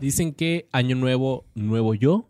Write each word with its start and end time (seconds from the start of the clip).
Dicen 0.00 0.32
que 0.32 0.68
año 0.72 0.96
nuevo, 0.96 1.44
nuevo 1.54 1.94
yo. 1.94 2.28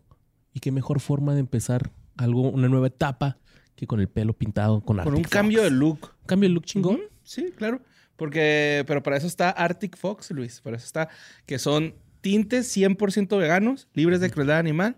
Y 0.53 0.59
qué 0.59 0.71
mejor 0.71 0.99
forma 0.99 1.33
de 1.33 1.39
empezar 1.39 1.91
algo, 2.17 2.49
una 2.49 2.67
nueva 2.67 2.87
etapa 2.87 3.37
que 3.75 3.87
con 3.87 4.01
el 4.01 4.09
pelo 4.09 4.33
pintado 4.33 4.81
con 4.81 4.97
Con 4.97 4.99
Arctic 4.99 5.17
un 5.17 5.23
cambio 5.23 5.63
de 5.63 5.71
look. 5.71 6.11
Un 6.21 6.27
cambio 6.27 6.49
de 6.49 6.53
look 6.53 6.65
chingón. 6.65 6.99
Sí, 7.23 7.51
claro. 7.55 7.81
Porque, 8.17 8.83
pero 8.85 9.01
para 9.01 9.17
eso 9.17 9.25
está 9.25 9.49
Arctic 9.49 9.97
Fox, 9.97 10.31
Luis. 10.31 10.59
Para 10.61 10.75
eso 10.75 10.85
está, 10.85 11.09
que 11.45 11.57
son 11.57 11.95
tintes 12.19 12.75
100% 12.75 13.37
veganos, 13.39 13.87
libres 13.93 14.19
de 14.19 14.29
crueldad 14.29 14.59
animal 14.59 14.97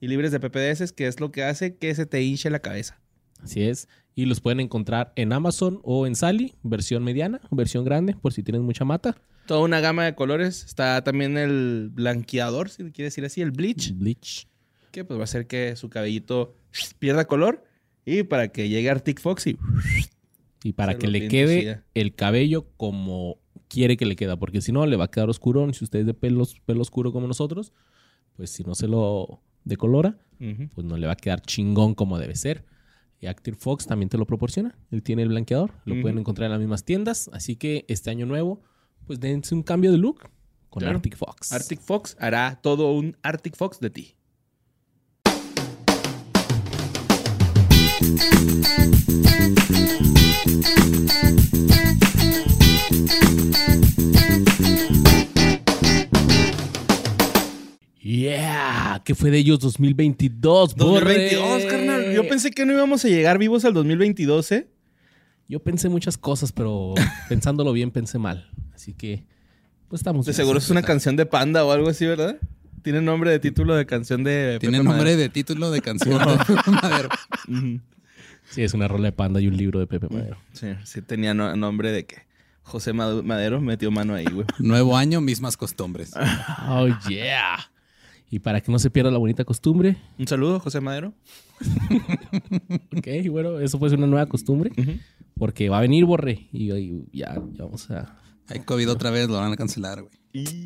y 0.00 0.08
libres 0.08 0.32
de 0.32 0.40
PPDS, 0.40 0.92
que 0.92 1.06
es 1.06 1.20
lo 1.20 1.30
que 1.30 1.44
hace 1.44 1.76
que 1.76 1.94
se 1.94 2.06
te 2.06 2.22
hinche 2.22 2.50
la 2.50 2.58
cabeza. 2.60 2.98
Así 3.42 3.62
es. 3.62 3.88
Y 4.14 4.24
los 4.24 4.40
pueden 4.40 4.60
encontrar 4.60 5.12
en 5.16 5.32
Amazon 5.32 5.80
o 5.82 6.06
en 6.06 6.16
Sally, 6.16 6.54
versión 6.62 7.04
mediana, 7.04 7.40
versión 7.50 7.84
grande, 7.84 8.14
por 8.14 8.32
si 8.32 8.42
tienes 8.42 8.62
mucha 8.62 8.84
mata. 8.84 9.16
Toda 9.46 9.60
una 9.60 9.80
gama 9.80 10.04
de 10.04 10.14
colores. 10.14 10.64
Está 10.64 11.02
también 11.04 11.36
el 11.36 11.90
blanqueador, 11.92 12.70
si 12.70 12.82
quieres 12.92 13.12
decir 13.12 13.24
así, 13.24 13.40
el 13.42 13.50
bleach, 13.50 13.92
Bleach. 13.94 14.46
que 14.90 15.04
pues 15.04 15.18
va 15.18 15.22
a 15.22 15.24
hacer 15.24 15.46
que 15.46 15.76
su 15.76 15.90
cabellito 15.90 16.54
pierda 16.98 17.26
color 17.26 17.64
y 18.06 18.22
para 18.22 18.48
que 18.48 18.68
llegue 18.68 18.90
Arctic 18.90 19.20
Fox 19.20 19.46
y 19.46 19.58
Y 20.62 20.72
para 20.72 20.96
que 20.98 21.08
le 21.08 21.28
quede 21.28 21.82
el 21.94 22.14
cabello 22.14 22.66
como 22.76 23.38
quiere 23.68 23.96
que 23.96 24.06
le 24.06 24.16
queda. 24.16 24.36
Porque 24.38 24.60
si 24.62 24.72
no, 24.72 24.86
le 24.86 24.96
va 24.96 25.04
a 25.04 25.10
quedar 25.10 25.28
oscurón. 25.28 25.74
Si 25.74 25.84
usted 25.84 26.00
es 26.00 26.06
de 26.06 26.14
pelos, 26.14 26.60
pelo 26.64 26.80
oscuro 26.82 27.12
como 27.12 27.26
nosotros, 27.26 27.72
pues 28.36 28.50
si 28.50 28.62
no 28.64 28.74
se 28.74 28.88
lo 28.88 29.42
decolora, 29.64 30.18
Ujú. 30.40 30.68
pues 30.74 30.86
no 30.86 30.96
le 30.96 31.06
va 31.06 31.12
a 31.12 31.16
quedar 31.16 31.40
chingón 31.42 31.94
como 31.94 32.18
debe 32.18 32.34
ser. 32.36 32.64
Y 33.20 33.26
Active 33.26 33.56
Fox 33.58 33.86
también 33.86 34.08
te 34.08 34.18
lo 34.18 34.26
proporciona. 34.26 34.76
Él 34.90 35.02
tiene 35.02 35.22
el 35.22 35.28
blanqueador. 35.28 35.72
Lo 35.84 35.94
Ujú. 35.94 36.02
pueden 36.02 36.18
encontrar 36.18 36.46
en 36.46 36.52
las 36.52 36.60
mismas 36.60 36.84
tiendas. 36.84 37.28
Así 37.32 37.56
que 37.56 37.84
este 37.88 38.10
año 38.10 38.26
nuevo, 38.26 38.62
pues 39.06 39.20
dense 39.20 39.54
un 39.54 39.62
cambio 39.62 39.92
de 39.92 39.98
look 39.98 40.28
con 40.70 40.80
Claro. 40.80 40.96
Arctic 40.96 41.16
Fox. 41.16 41.52
Arctic 41.52 41.80
Fox 41.80 42.16
hará 42.18 42.58
todo 42.62 42.92
un 42.92 43.16
Arctic 43.22 43.56
Fox 43.56 43.78
de 43.80 43.90
ti. 43.90 44.14
Yeah, 58.00 59.00
¿qué 59.04 59.14
fue 59.14 59.30
de 59.30 59.38
ellos 59.38 59.60
2022? 59.60 60.76
2022, 60.76 61.40
borre? 61.48 61.66
carnal. 61.68 62.12
Yo 62.14 62.28
pensé 62.28 62.50
que 62.50 62.66
no 62.66 62.74
íbamos 62.74 63.02
a 63.04 63.08
llegar 63.08 63.38
vivos 63.38 63.64
al 63.64 63.72
2022, 63.72 64.52
¿eh? 64.52 64.68
Yo 65.48 65.60
pensé 65.62 65.88
muchas 65.88 66.16
cosas, 66.18 66.52
pero 66.52 66.94
pensándolo 67.28 67.72
bien 67.72 67.90
pensé 67.90 68.18
mal. 68.18 68.48
Así 68.74 68.92
que, 68.94 69.24
pues 69.88 70.00
estamos 70.00 70.26
De 70.26 70.32
seguro 70.32 70.58
es 70.58 70.70
una 70.70 70.82
canción 70.82 71.16
de 71.16 71.26
Panda 71.26 71.64
o 71.64 71.72
algo 71.72 71.88
así, 71.88 72.06
¿verdad? 72.06 72.36
Tiene 72.82 73.00
nombre 73.00 73.30
de 73.30 73.38
título 73.38 73.74
de 73.74 73.86
canción 73.86 74.24
de. 74.24 74.58
Tiene 74.60 74.78
Pepe 74.78 74.84
nombre 74.84 75.04
Madero. 75.04 75.18
de 75.20 75.28
título 75.30 75.70
de 75.70 75.80
canción 75.80 76.18
de 76.18 76.36
Pepe 76.46 76.70
Madero. 76.70 77.08
Sí, 78.50 78.62
es 78.62 78.74
una 78.74 78.88
rola 78.88 79.04
de 79.06 79.12
panda 79.12 79.40
y 79.40 79.48
un 79.48 79.56
libro 79.56 79.80
de 79.80 79.86
Pepe 79.86 80.08
Madero. 80.10 80.36
Sí, 80.52 80.68
sí 80.84 81.00
tenía 81.00 81.32
no- 81.32 81.56
nombre 81.56 81.92
de 81.92 82.04
que 82.04 82.16
José 82.62 82.92
Madero 82.92 83.60
metió 83.60 83.90
mano 83.90 84.14
ahí, 84.14 84.26
güey. 84.26 84.46
Nuevo 84.58 84.96
año, 84.98 85.20
mismas 85.22 85.56
costumbres. 85.56 86.12
Oh, 86.68 86.88
yeah. 87.08 87.58
Y 88.34 88.40
para 88.40 88.60
que 88.60 88.72
no 88.72 88.80
se 88.80 88.90
pierda 88.90 89.12
la 89.12 89.18
bonita 89.18 89.44
costumbre, 89.44 89.96
Un 90.18 90.26
saludo, 90.26 90.58
José 90.58 90.80
Madero. 90.80 91.14
ok, 92.96 93.06
bueno, 93.30 93.60
eso 93.60 93.78
puede 93.78 93.90
ser 93.90 93.98
una 94.00 94.08
nueva 94.08 94.26
costumbre, 94.26 94.72
porque 95.38 95.68
va 95.68 95.78
a 95.78 95.82
venir 95.82 96.04
Borre 96.04 96.48
y, 96.52 96.72
y 96.72 97.04
ya, 97.12 97.34
ya 97.52 97.62
vamos 97.64 97.88
a... 97.92 98.18
Hay 98.48 98.58
COVID 98.58 98.90
otra 98.90 99.10
vez, 99.10 99.28
lo 99.28 99.34
van 99.34 99.52
a 99.52 99.56
cancelar, 99.56 100.02
güey. 100.02 100.14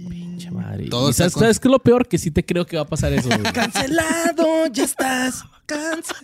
Pinche 0.08 0.50
madre. 0.50 0.88
Todo 0.88 1.12
¿Sabes, 1.12 1.34
con- 1.34 1.42
sabes 1.42 1.60
qué 1.60 1.68
es 1.68 1.72
lo 1.72 1.78
peor? 1.78 2.08
Que 2.08 2.16
sí 2.16 2.30
te 2.30 2.42
creo 2.42 2.64
que 2.64 2.76
va 2.78 2.84
a 2.84 2.86
pasar 2.88 3.12
eso. 3.12 3.28
güey. 3.28 3.42
Cancelado, 3.52 4.66
ya 4.72 4.84
estás. 4.84 5.44
Cancelado. 5.66 6.16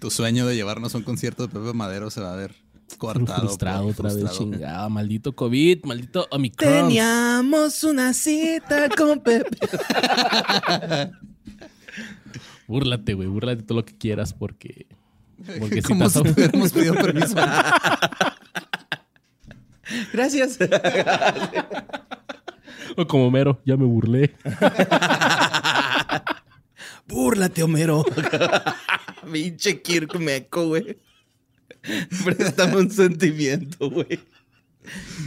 Tu 0.00 0.10
sueño 0.10 0.46
de 0.46 0.54
llevarnos 0.54 0.94
a 0.94 0.98
un 0.98 1.04
concierto 1.04 1.46
de 1.46 1.54
Pepe 1.54 1.72
Madero 1.72 2.10
se 2.10 2.20
va 2.20 2.34
a 2.34 2.36
ver 2.36 2.54
coartado. 2.98 3.40
frustrado 3.40 3.82
por- 3.84 3.92
otra 3.92 4.08
vez, 4.14 4.18
frustrado. 4.20 4.52
chingada. 4.52 4.88
Maldito 4.88 5.34
COVID, 5.34 5.84
maldito 5.84 6.26
Omicron. 6.30 6.88
Teníamos 6.88 7.82
una 7.84 8.12
cita 8.14 8.88
con 8.90 9.20
Pepe. 9.20 9.56
Búrlate, 12.68 13.14
güey, 13.14 13.28
búrlate 13.28 13.62
todo 13.62 13.78
lo 13.78 13.84
que 13.84 13.96
quieras 13.96 14.32
porque... 14.32 14.86
Porque 15.60 15.82
si 15.82 15.88
Como 15.88 16.08
si 16.10 16.18
hubiéramos 16.20 16.72
pedido 16.72 16.94
permiso. 16.94 17.36
Gracias. 20.12 20.58
O 22.96 23.06
como 23.06 23.30
mero, 23.30 23.60
ya 23.64 23.76
me 23.76 23.84
burlé. 23.84 24.34
Búrlate, 27.06 27.62
Homero. 27.62 28.04
Pinche 29.30 29.80
Kirk 29.82 30.18
Meco, 30.18 30.68
güey. 30.68 30.98
Préstame 32.24 32.76
un 32.76 32.90
sentimiento, 32.90 33.90
güey. 33.90 34.18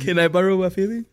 Can 0.05 0.19
I 0.19 0.27
borrow 0.27 0.63
a 0.63 0.69
feeling? 0.69 1.03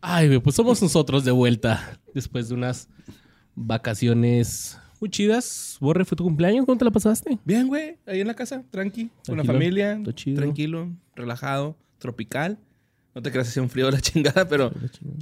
Ay, 0.00 0.28
güey, 0.28 0.40
pues 0.40 0.56
somos 0.56 0.80
nosotros 0.82 1.24
de 1.24 1.30
vuelta 1.32 1.98
después 2.14 2.48
de 2.48 2.54
unas 2.54 2.88
vacaciones 3.54 4.78
muy 5.00 5.10
chidas. 5.10 5.76
Borre, 5.80 6.04
¿fue 6.04 6.16
tu 6.16 6.24
cumpleaños? 6.24 6.64
¿Cómo 6.64 6.78
te 6.78 6.84
la 6.84 6.90
pasaste? 6.90 7.38
Bien, 7.44 7.66
güey. 7.68 7.96
Ahí 8.06 8.20
en 8.20 8.26
la 8.26 8.34
casa, 8.34 8.64
tranqui. 8.70 9.10
Con 9.26 9.36
la 9.36 9.42
Tranquilo, 9.42 9.52
familia. 9.52 10.00
todo 10.02 10.12
chido. 10.12 10.36
Tranquilo, 10.36 10.90
relajado, 11.14 11.76
tropical. 11.98 12.58
No 13.14 13.22
te 13.22 13.30
creas, 13.32 13.48
hacía 13.48 13.62
un 13.62 13.70
frío 13.70 13.86
de 13.86 13.92
la 13.92 14.00
chingada, 14.02 14.46
pero 14.48 14.70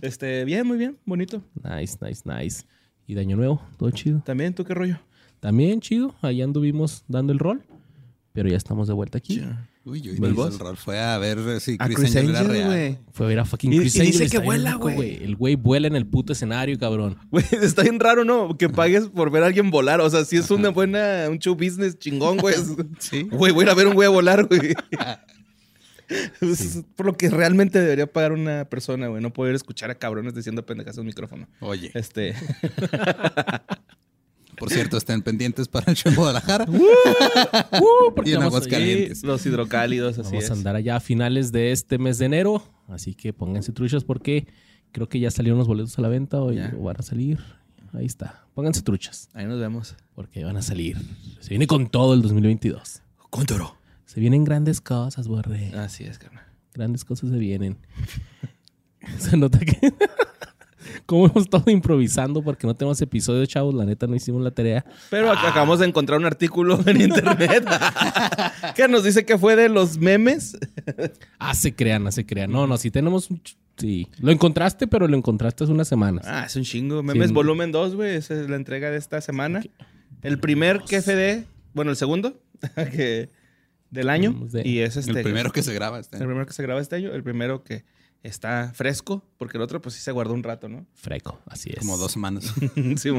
este, 0.03 0.45
bien, 0.45 0.67
muy 0.67 0.77
bien, 0.77 0.99
bonito. 1.05 1.43
Nice, 1.63 1.97
nice, 2.01 2.23
nice. 2.25 2.65
Y 3.07 3.15
de 3.15 3.21
año 3.21 3.37
nuevo, 3.37 3.63
todo 3.79 3.91
chido. 3.91 4.21
También, 4.25 4.55
¿tú 4.55 4.65
qué 4.65 4.75
rollo? 4.75 4.99
También 5.41 5.81
chido, 5.81 6.15
ahí 6.23 6.41
anduvimos 6.43 7.05
dando 7.07 7.33
el 7.33 7.39
rol, 7.39 7.63
pero 8.35 8.49
ya 8.49 8.57
estamos 8.57 8.89
de 8.89 8.95
vuelta 8.95 9.17
aquí. 9.19 9.41
Uy, 9.85 10.01
yo 10.01 10.11
¿Del 10.13 10.25
hice 10.25 10.33
boss? 10.33 10.55
el 10.55 10.59
rol. 10.59 10.77
Fue 10.77 10.99
a 10.99 11.17
ver 11.19 11.61
si 11.61 11.77
A 11.79 11.85
Chris, 11.87 11.99
Chris 11.99 12.17
Angel 12.17 12.31
era 12.31 12.43
real. 12.43 12.99
Fue 13.13 13.27
a 13.27 13.29
ver 13.29 13.39
a 13.39 13.45
fucking 13.45 13.73
Y- 13.73 13.79
Chris 13.79 13.95
y 13.95 14.01
dice 14.01 14.09
Angel, 14.09 14.19
que 14.19 14.25
está 14.25 14.39
bien 14.41 14.47
vuela, 14.47 14.75
güey. 14.75 15.23
El 15.23 15.37
güey 15.37 15.55
vuela 15.55 15.87
en 15.87 15.95
el 15.95 16.05
puto 16.05 16.33
escenario, 16.33 16.77
cabrón. 16.79 17.17
Güey, 17.31 17.45
está 17.63 17.83
bien 17.83 18.01
raro, 18.01 18.25
¿no? 18.25 18.59
Que 18.59 18.69
pagues 18.69 19.07
por 19.07 19.31
ver 19.31 19.45
a 19.45 19.47
alguien 19.47 19.71
volar. 19.71 20.01
O 20.01 20.11
sea, 20.11 20.25
si 20.25 20.37
es 20.37 20.51
una 20.51 20.71
buena, 20.71 21.27
un 21.31 21.39
show 21.39 21.55
business 21.55 21.97
chingón, 21.97 22.39
güey. 22.39 22.57
Sí. 22.99 23.23
Güey, 23.31 23.53
voy 23.53 23.63
a 23.63 23.67
ir 23.67 23.71
a 23.71 23.75
ver 23.75 23.87
un 23.87 23.95
güey 23.95 24.07
a 24.07 24.11
volar, 24.11 24.47
güey. 24.47 24.75
Por 26.97 27.07
lo 27.07 27.15
que 27.15 27.31
realmente 27.31 27.81
debería 27.81 28.07
pagar 28.07 28.33
una 28.33 28.67
persona, 28.67 29.07
güey. 29.09 29.23
No 29.23 29.33
poder 29.33 29.55
escuchar 29.55 29.91
a 29.91 29.95
cabrones 29.95 30.35
diciendo 30.35 30.67
pendejas 30.67 30.97
en 30.97 31.01
un 31.03 31.07
micrófono. 31.07 31.49
Oye, 31.61 31.91
Este. 31.95 32.35
Por 34.59 34.71
cierto, 34.71 34.97
estén 34.97 35.23
pendientes 35.23 35.69
para 35.69 35.91
el 35.91 35.97
show 35.97 36.11
en 36.11 36.17
Guadalajara. 36.17 36.67
Uh, 36.69 38.13
porque 38.15 38.31
Y 38.31 38.35
en 38.35 38.43
Aguascalientes. 38.43 39.23
Los 39.23 39.45
hidrocálidos, 39.47 40.19
así 40.19 40.29
Vamos 40.31 40.45
es. 40.45 40.51
a 40.51 40.55
andar 40.55 40.77
allá 40.77 40.97
a 40.97 41.01
finales 41.01 41.53
de 41.53 41.73
este 41.73 41.99
mes 41.99 42.19
de 42.19 42.27
enero, 42.27 42.63
así 42.89 43.15
que 43.15 43.33
pónganse 43.33 43.73
truchas 43.73 44.05
porque 44.05 44.47
creo 44.93 45.09
que 45.09 45.19
ya 45.21 45.31
salieron 45.31 45.59
los 45.59 45.67
boletos 45.69 45.99
a 45.99 46.03
la 46.03 46.09
venta 46.09 46.41
o, 46.41 46.53
Ya. 46.53 46.73
o 46.79 46.83
van 46.85 46.97
a 46.99 47.03
salir. 47.03 47.41
Ahí 47.93 48.07
está. 48.07 48.45
Pónganse 48.55 48.83
truchas 48.83 49.29
Ahí 49.35 49.47
nos 49.47 49.61
vemos. 49.61 49.95
porque 50.15 50.45
van 50.45 50.57
a 50.57 50.63
salir. 50.63 50.97
Se 51.41 51.51
viene 51.51 51.67
con 51.67 51.89
todo 51.89 52.15
el 52.15 52.23
2022. 52.23 53.03
Contoro. 53.31 53.77
Se 54.07 54.21
vienen 54.21 54.45
grandes 54.45 54.81
cosas, 54.81 55.29
borre. 55.29 55.73
Así 55.77 56.05
es, 56.05 56.19
carnal. 56.19 56.45
Grandes 56.73 57.05
cosas 57.05 57.31
se 57.31 57.37
vienen. 57.39 57.79
se 59.19 59.37
nota 59.37 59.59
que 59.61 59.93
como 61.07 61.27
hemos 61.27 61.45
estado 61.45 61.71
improvisando 61.71 62.43
porque 62.43 62.67
no 62.67 62.75
tenemos 62.75 63.01
episodios, 63.03 63.49
chavos, 63.49 63.75
la 63.75 63.85
neta 63.85 64.07
no 64.07 64.15
hicimos 64.15 64.43
la 64.43 64.51
tarea. 64.51 64.85
Pero 65.11 65.33
ac- 65.33 65.39
acabamos 65.49 65.79
de 65.79 65.87
encontrar 65.87 66.19
un 66.19 66.27
artículo 66.27 66.81
en 66.87 67.01
internet 67.01 67.65
que 68.77 68.89
nos 68.89 69.05
dice 69.05 69.25
que 69.25 69.39
fue 69.39 69.57
de 69.57 69.69
los 69.69 69.99
memes. 69.99 70.57
Ah, 71.39 71.55
se 71.55 71.75
crean, 71.75 72.07
ah, 72.07 72.13
se 72.13 72.25
crean. 72.27 72.51
No, 72.51 72.67
no, 72.67 72.77
si 72.77 72.91
tenemos 72.91 73.31
un 73.31 73.41
sí, 73.77 74.09
lo 74.21 74.31
encontraste, 74.33 74.87
pero 74.87 75.09
lo 75.09 75.17
encontraste 75.17 75.65
hace 75.65 75.73
unas 75.73 75.89
semanas. 75.89 76.25
Ah, 76.29 76.45
es 76.47 76.57
un 76.57 76.63
chingo. 76.65 77.03
Memes 77.03 77.29
Sí. 77.29 77.35
volumen 77.35 77.73
2, 77.73 77.95
güey. 77.97 78.15
Esa 78.17 78.35
es 78.41 78.49
la 78.49 78.57
entrega 78.57 78.91
de 78.91 78.99
esta 78.99 79.21
semana. 79.21 79.63
El 80.23 80.39
primer 80.39 80.81
KFD, 80.81 81.45
bueno, 81.75 81.91
el 81.91 81.97
segundo 81.97 82.41
que, 82.93 83.31
del 83.91 84.09
año. 84.09 84.33
De- 84.51 84.67
Y 84.67 84.79
es 84.81 84.97
este. 84.97 85.11
El 85.13 85.23
primero 85.23 85.51
que 85.53 85.63
se 85.63 85.75
graba. 85.75 85.99
Este. 86.01 86.17
El 86.19 86.25
primero 86.27 86.47
que 86.47 86.53
se 86.53 86.63
graba 86.63 86.81
este 86.81 86.97
año. 86.97 87.13
El 87.13 87.23
primero 87.23 87.63
que 87.63 87.85
está 88.25 88.73
fresco, 88.75 89.23
porque 89.39 89.57
el 89.59 89.63
otro, 89.63 89.81
pues 89.81 89.95
sí 89.95 90.01
se 90.01 90.11
guardó 90.11 90.35
un 90.35 90.43
rato, 90.43 90.69
¿no? 90.69 90.87
Freco, 90.95 91.41
así 91.47 91.71
es. 91.73 91.79
Como 91.79 91.97
dos 91.97 92.11
semanas. 92.13 92.53
sí, 92.97 93.11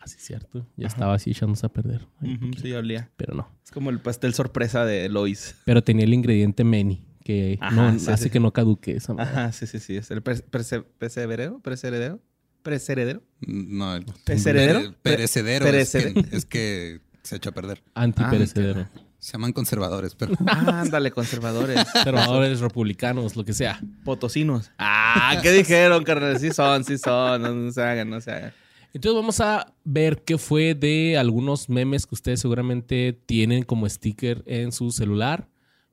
Así 0.00 0.16
es 0.16 0.24
cierto. 0.24 0.66
Ya 0.76 0.86
estaba 0.86 1.14
así 1.14 1.30
echándose 1.30 1.66
a 1.66 1.68
perder. 1.68 2.06
Ay, 2.22 2.38
sí, 2.60 2.72
olía. 2.72 3.10
Pero 3.18 3.34
no. 3.34 3.48
Es 3.62 3.70
como 3.70 3.90
el 3.90 4.00
pastel 4.00 4.32
sorpresa 4.32 4.84
de 4.86 5.08
Lois. 5.10 5.56
Pero 5.66 5.84
tenía 5.84 6.04
el 6.06 6.14
ingrediente 6.14 6.64
Meni, 6.64 7.04
que 7.22 7.58
Ajá, 7.60 7.74
no 7.92 7.98
sí, 7.98 8.10
hace 8.10 8.24
sí. 8.24 8.30
que 8.30 8.40
no 8.40 8.50
caduque 8.50 8.96
esa 8.96 9.12
madre. 9.12 9.30
Ajá, 9.30 9.52
sí, 9.52 9.66
sí, 9.66 9.78
sí. 9.78 9.96
Es 9.96 10.10
el 10.10 10.24
perse- 10.24 10.44
perse- 10.50 10.84
perseverero, 10.98 11.60
perseveredero, 11.60 12.18
perseveredero. 12.62 13.22
No, 13.46 13.94
el 13.94 14.06
¿Perecedero? 14.24 14.80
Pere- 14.80 14.94
perecedero. 15.02 15.64
Perecedero. 15.66 16.20
Es, 16.20 16.26
que, 16.30 16.36
es 16.36 16.44
que 16.46 17.00
se 17.22 17.36
echa 17.36 17.50
a 17.50 17.52
perder. 17.52 17.82
Antiperecedero. 17.94 18.88
Se 19.20 19.32
llaman 19.32 19.52
conservadores, 19.52 20.14
pero 20.14 20.32
Ándale, 20.46 21.10
conservadores. 21.12 21.84
Conservadores, 21.92 22.60
republicanos, 22.60 23.36
lo 23.36 23.44
que 23.44 23.52
sea. 23.52 23.80
Potosinos. 24.04 24.72
Ah, 24.78 25.38
¿qué 25.42 25.52
dijeron, 25.52 26.02
carnal? 26.04 26.38
Sí 26.40 26.50
son, 26.50 26.82
sí 26.84 26.98
son. 26.98 27.42
No, 27.42 27.54
no 27.54 27.70
se 27.70 27.82
hagan, 27.82 28.10
no 28.10 28.20
se 28.20 28.32
hagan. 28.32 28.52
Entonces 28.92 29.14
vamos 29.14 29.40
a 29.40 29.72
ver 29.84 30.24
qué 30.24 30.36
fue 30.36 30.74
de 30.74 31.16
algunos 31.16 31.68
memes 31.68 32.06
que 32.06 32.14
ustedes 32.16 32.40
seguramente 32.40 33.12
tienen 33.12 33.62
como 33.62 33.88
sticker 33.88 34.42
en 34.46 34.72
su 34.72 34.90
celular 34.90 35.48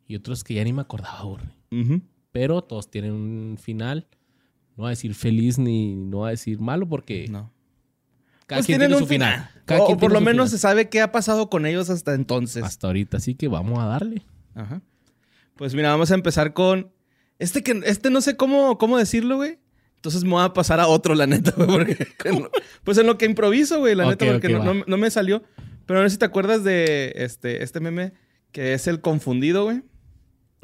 y 0.07 0.15
otros 0.15 0.43
que 0.43 0.55
ya 0.55 0.63
ni 0.63 0.73
me 0.73 0.81
acordaba, 0.81 1.21
güey. 1.21 2.01
Pero 2.31 2.63
todos 2.63 2.89
tienen 2.89 3.11
un 3.11 3.57
final. 3.61 4.07
No 4.75 4.83
va 4.83 4.89
a 4.89 4.91
decir 4.91 5.13
feliz 5.15 5.59
ni 5.59 5.95
no 5.95 6.19
va 6.19 6.29
a 6.29 6.31
decir 6.31 6.59
malo 6.59 6.87
porque 6.87 7.27
No. 7.29 7.51
Cada 8.47 8.59
Pues 8.59 8.65
quien 8.65 8.79
tiene 8.79 8.97
su 8.97 9.05
final. 9.05 9.33
final. 9.35 9.63
Cada 9.65 9.81
o 9.81 9.85
quien 9.85 9.97
o 9.97 9.99
por 9.99 10.11
lo 10.11 10.19
menos 10.21 10.47
final. 10.47 10.49
se 10.49 10.57
sabe 10.57 10.89
qué 10.89 11.01
ha 11.01 11.11
pasado 11.11 11.49
con 11.49 11.65
ellos 11.67 11.89
hasta 11.91 12.13
entonces. 12.15 12.63
hasta 12.63 12.87
ahorita. 12.87 13.17
Así 13.17 13.35
que 13.35 13.47
vamos 13.47 13.77
a 13.79 13.85
darle. 13.85 14.23
Ajá. 14.55 14.81
Pues 15.55 15.75
mira, 15.75 15.89
vamos 15.91 16.09
a 16.11 16.15
empezar 16.15 16.53
con. 16.53 16.91
Este 17.39 17.61
que 17.61 17.79
este 17.85 18.09
no 18.09 18.21
sé 18.21 18.35
cómo, 18.35 18.77
cómo 18.79 18.97
decirlo, 18.97 19.35
güey. 19.37 19.59
Entonces 19.95 20.23
me 20.23 20.31
voy 20.31 20.43
a 20.43 20.53
pasar 20.53 20.79
a 20.79 20.87
otro, 20.87 21.13
la 21.15 21.27
neta, 21.27 21.51
güey. 21.57 21.67
Porque, 21.67 22.07
pues 22.83 22.97
en 22.97 23.05
lo 23.07 23.17
que 23.17 23.25
improviso, 23.25 23.79
güey, 23.79 23.93
la 23.95 24.05
neta, 24.05 24.25
porque 24.25 24.49
no, 24.49 24.63
no- 24.73 24.83
no 24.87 24.97
me 24.97 25.09
salió. 25.11 25.43
Pero 25.85 26.01
no 26.01 26.05
sé 26.07 26.13
si 26.13 26.17
te 26.19 26.25
acuerdas 26.25 26.63
de 26.63 27.13
este, 27.15 27.63
este 27.63 27.79
meme 27.79 28.13
que 28.51 28.73
es 28.73 28.87
el 28.87 29.01
confundido, 29.01 29.65
güey. 29.65 29.83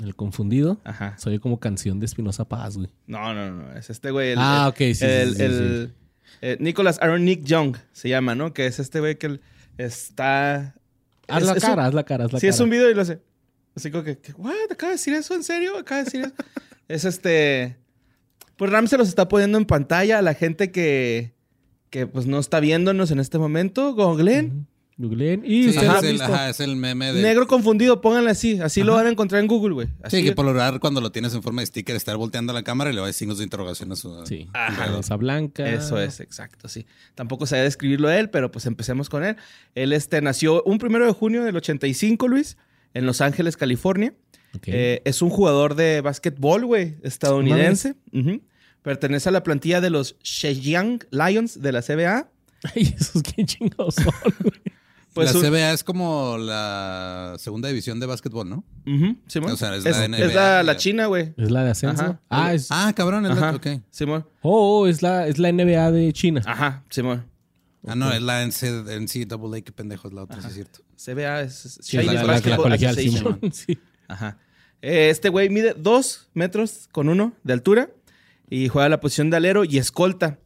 El 0.03 0.15
confundido. 0.15 0.81
Ajá. 0.83 1.15
Soy 1.17 1.39
como 1.39 1.59
canción 1.59 1.99
de 1.99 2.05
Espinosa 2.07 2.45
Paz, 2.47 2.77
güey. 2.77 2.89
No, 3.07 3.33
no, 3.33 3.51
no. 3.51 3.73
Es 3.73 3.89
este 3.89 4.11
güey. 4.11 4.31
el- 4.31 4.39
Ah, 4.39 4.67
ok, 4.69 4.77
sí, 4.77 4.95
sí, 4.95 5.05
El, 5.05 5.29
sí, 5.31 5.35
sí, 5.37 5.43
el- 5.43 5.93
eh, 6.41 6.57
Nicholas 6.59 6.99
Aaron 7.01 7.23
Nick 7.25 7.43
Young 7.43 7.77
se 7.91 8.09
llama, 8.09 8.35
¿no? 8.35 8.53
Que 8.53 8.65
es 8.67 8.79
este 8.79 8.99
güey 8.99 9.17
que 9.17 9.39
está. 9.77 10.75
Haz 11.27 11.41
es- 11.43 11.47
la 11.47 11.53
es 11.53 11.63
un- 11.63 11.69
cara, 11.69 11.85
haz 11.85 11.93
la 11.93 12.03
cara, 12.03 12.25
haz 12.25 12.33
la 12.33 12.39
sí, 12.39 12.47
cara. 12.47 12.53
es 12.55 12.59
un 12.59 12.69
video 12.69 12.89
y 12.89 12.93
lo 12.93 13.01
hace. 13.01 13.19
Así 13.75 13.89
como 13.91 14.03
que, 14.03 14.17
que, 14.17 14.33
¿what? 14.33 14.53
¿Acaba 14.71 14.91
de 14.91 14.97
decir 14.97 15.13
eso? 15.13 15.33
¿En 15.33 15.43
serio? 15.43 15.77
¿Acaba 15.77 15.99
de 15.99 16.05
decir 16.05 16.21
eso? 16.25 16.33
es 16.87 17.05
este. 17.05 17.77
Pues 18.57 18.71
Ram 18.71 18.87
se 18.87 18.97
los 18.97 19.07
está 19.07 19.27
poniendo 19.27 19.57
en 19.57 19.65
pantalla 19.65 20.19
a 20.19 20.21
la 20.21 20.35
gente 20.35 20.71
que, 20.71 21.33
que 21.89 22.05
pues 22.05 22.27
no 22.27 22.39
está 22.39 22.59
viéndonos 22.59 23.09
en 23.11 23.19
este 23.19 23.37
momento. 23.39 23.93
Googleen. 23.95 24.45
Ujú. 24.47 24.65
Googleen. 24.97 25.43
Y 25.45 25.71
Sí, 25.71 25.79
es, 25.79 26.03
el, 26.03 26.21
ajá, 26.21 26.49
es 26.49 26.59
el 26.59 26.75
meme 26.75 27.13
de. 27.13 27.21
Negro 27.21 27.47
confundido, 27.47 27.99
pónganle 28.01 28.31
así. 28.31 28.59
Así 28.59 28.83
lo 28.83 28.93
van 28.93 29.07
a 29.07 29.09
encontrar 29.09 29.41
en 29.41 29.47
Google, 29.47 29.73
güey. 29.73 29.87
Sí, 30.07 30.23
que 30.23 30.33
por 30.33 30.45
lograr 30.45 30.79
cuando 30.79 31.01
lo 31.01 31.11
tienes 31.11 31.33
en 31.33 31.41
forma 31.41 31.61
de 31.61 31.67
sticker, 31.67 31.95
estar 31.95 32.15
volteando 32.17 32.53
la 32.53 32.63
cámara 32.63 32.91
y 32.91 32.93
le 32.93 32.99
va 32.99 33.07
a 33.07 33.09
decir 33.09 33.23
signos 33.23 33.37
de 33.37 33.45
interrogación 33.45 33.91
a 33.91 33.95
su. 33.95 34.25
Sí. 34.25 34.47
Ajá. 34.53 34.87
Rosa 34.87 35.15
blanca. 35.15 35.67
Eso 35.67 35.99
es, 35.99 36.19
exacto, 36.19 36.67
sí. 36.67 36.85
Tampoco 37.15 37.45
sabía 37.45 37.63
describirlo 37.63 38.11
él, 38.11 38.29
pero 38.29 38.51
pues 38.51 38.65
empecemos 38.65 39.09
con 39.09 39.23
él. 39.23 39.37
Él 39.75 39.93
este, 39.93 40.21
nació 40.21 40.61
un 40.63 40.77
primero 40.77 41.05
de 41.05 41.13
junio 41.13 41.43
del 41.43 41.55
85, 41.55 42.27
Luis, 42.27 42.57
en 42.93 43.05
Los 43.05 43.21
Ángeles, 43.21 43.57
California. 43.57 44.13
Eh, 44.65 45.01
es 45.05 45.21
un 45.21 45.29
jugador 45.29 45.75
de 45.75 46.01
básquetbol, 46.01 46.65
güey, 46.65 46.97
estadounidense. 47.01 47.95
Pertenece 48.81 49.29
a 49.29 49.31
la 49.31 49.43
plantilla 49.43 49.79
de 49.81 49.89
los 49.89 50.17
Shenyang 50.21 50.99
Lions 51.09 51.61
de 51.61 51.71
la 51.71 51.81
CBA. 51.81 52.29
Ay, 52.75 52.93
esos 52.97 53.23
qué 53.23 53.45
chingados 53.45 53.95
son, 53.95 54.13
güey. 54.41 54.72
Pues 55.13 55.33
la 55.33 55.39
un- 55.39 55.45
CBA 55.45 55.71
es 55.73 55.83
como 55.83 56.37
la 56.39 57.35
segunda 57.37 57.69
división 57.69 57.99
de 57.99 58.05
básquetbol, 58.07 58.49
¿no? 58.49 58.63
Ujú, 58.87 59.15
Simón. 59.27 59.51
O 59.51 59.55
sea, 59.57 59.75
es 59.75 59.85
es, 59.85 59.97
la 59.97 60.05
es 60.05 60.09
NBA, 60.09 60.33
la, 60.33 60.63
la. 60.63 60.77
China, 60.77 61.05
güey. 61.05 61.33
Es 61.37 61.51
la 61.51 61.63
de 61.63 61.71
ascenso. 61.71 62.01
Ajá. 62.03 62.19
Ah, 62.29 62.53
es. 62.53 62.67
Ah, 62.71 62.91
cabrón, 62.95 63.25
es 63.25 63.35
la. 63.35 63.49
Ajá. 63.49 63.55
Ok. 63.55 63.67
Simón. 63.91 64.25
Oh, 64.41 64.81
oh, 64.81 64.87
es 64.87 65.01
la, 65.01 65.27
es 65.27 65.37
la 65.39 65.49
NBA 65.51 65.91
de 65.91 66.11
China. 66.13 66.41
Ajá, 66.45 66.83
Simón. 66.89 67.25
Ah, 67.85 67.95
no, 67.95 68.11
es 68.11 68.21
la 68.21 68.41
NC 68.43 68.85
NCAA, 68.99 69.61
qué 69.61 69.71
pendejo 69.71 70.07
es 70.07 70.13
la 70.13 70.23
otra, 70.23 70.41
sí 70.41 70.47
es 70.47 70.53
cierto. 70.53 70.79
CBA 70.95 71.41
es, 71.41 71.65
es 71.65 71.79
Sí, 71.81 71.97
la, 71.97 72.03
Chinese 72.03 72.25
la- 72.25 72.39
la 72.49 72.57
colegial. 72.57 72.95
Simón. 72.95 73.39
Sí. 73.51 73.77
Ajá. 74.07 74.37
Eh, 74.81 75.09
Este 75.09 75.29
güey 75.29 75.49
mide 75.49 75.75
dos 75.77 76.29
metros 76.33 76.87
con 76.91 77.09
uno 77.09 77.33
de 77.43 77.53
altura 77.53 77.89
y 78.49 78.67
juega 78.69 78.87
la 78.89 78.99
posición 79.01 79.29
de 79.29 79.37
alero 79.37 79.63
y 79.65 79.77
escolta. 79.77 80.39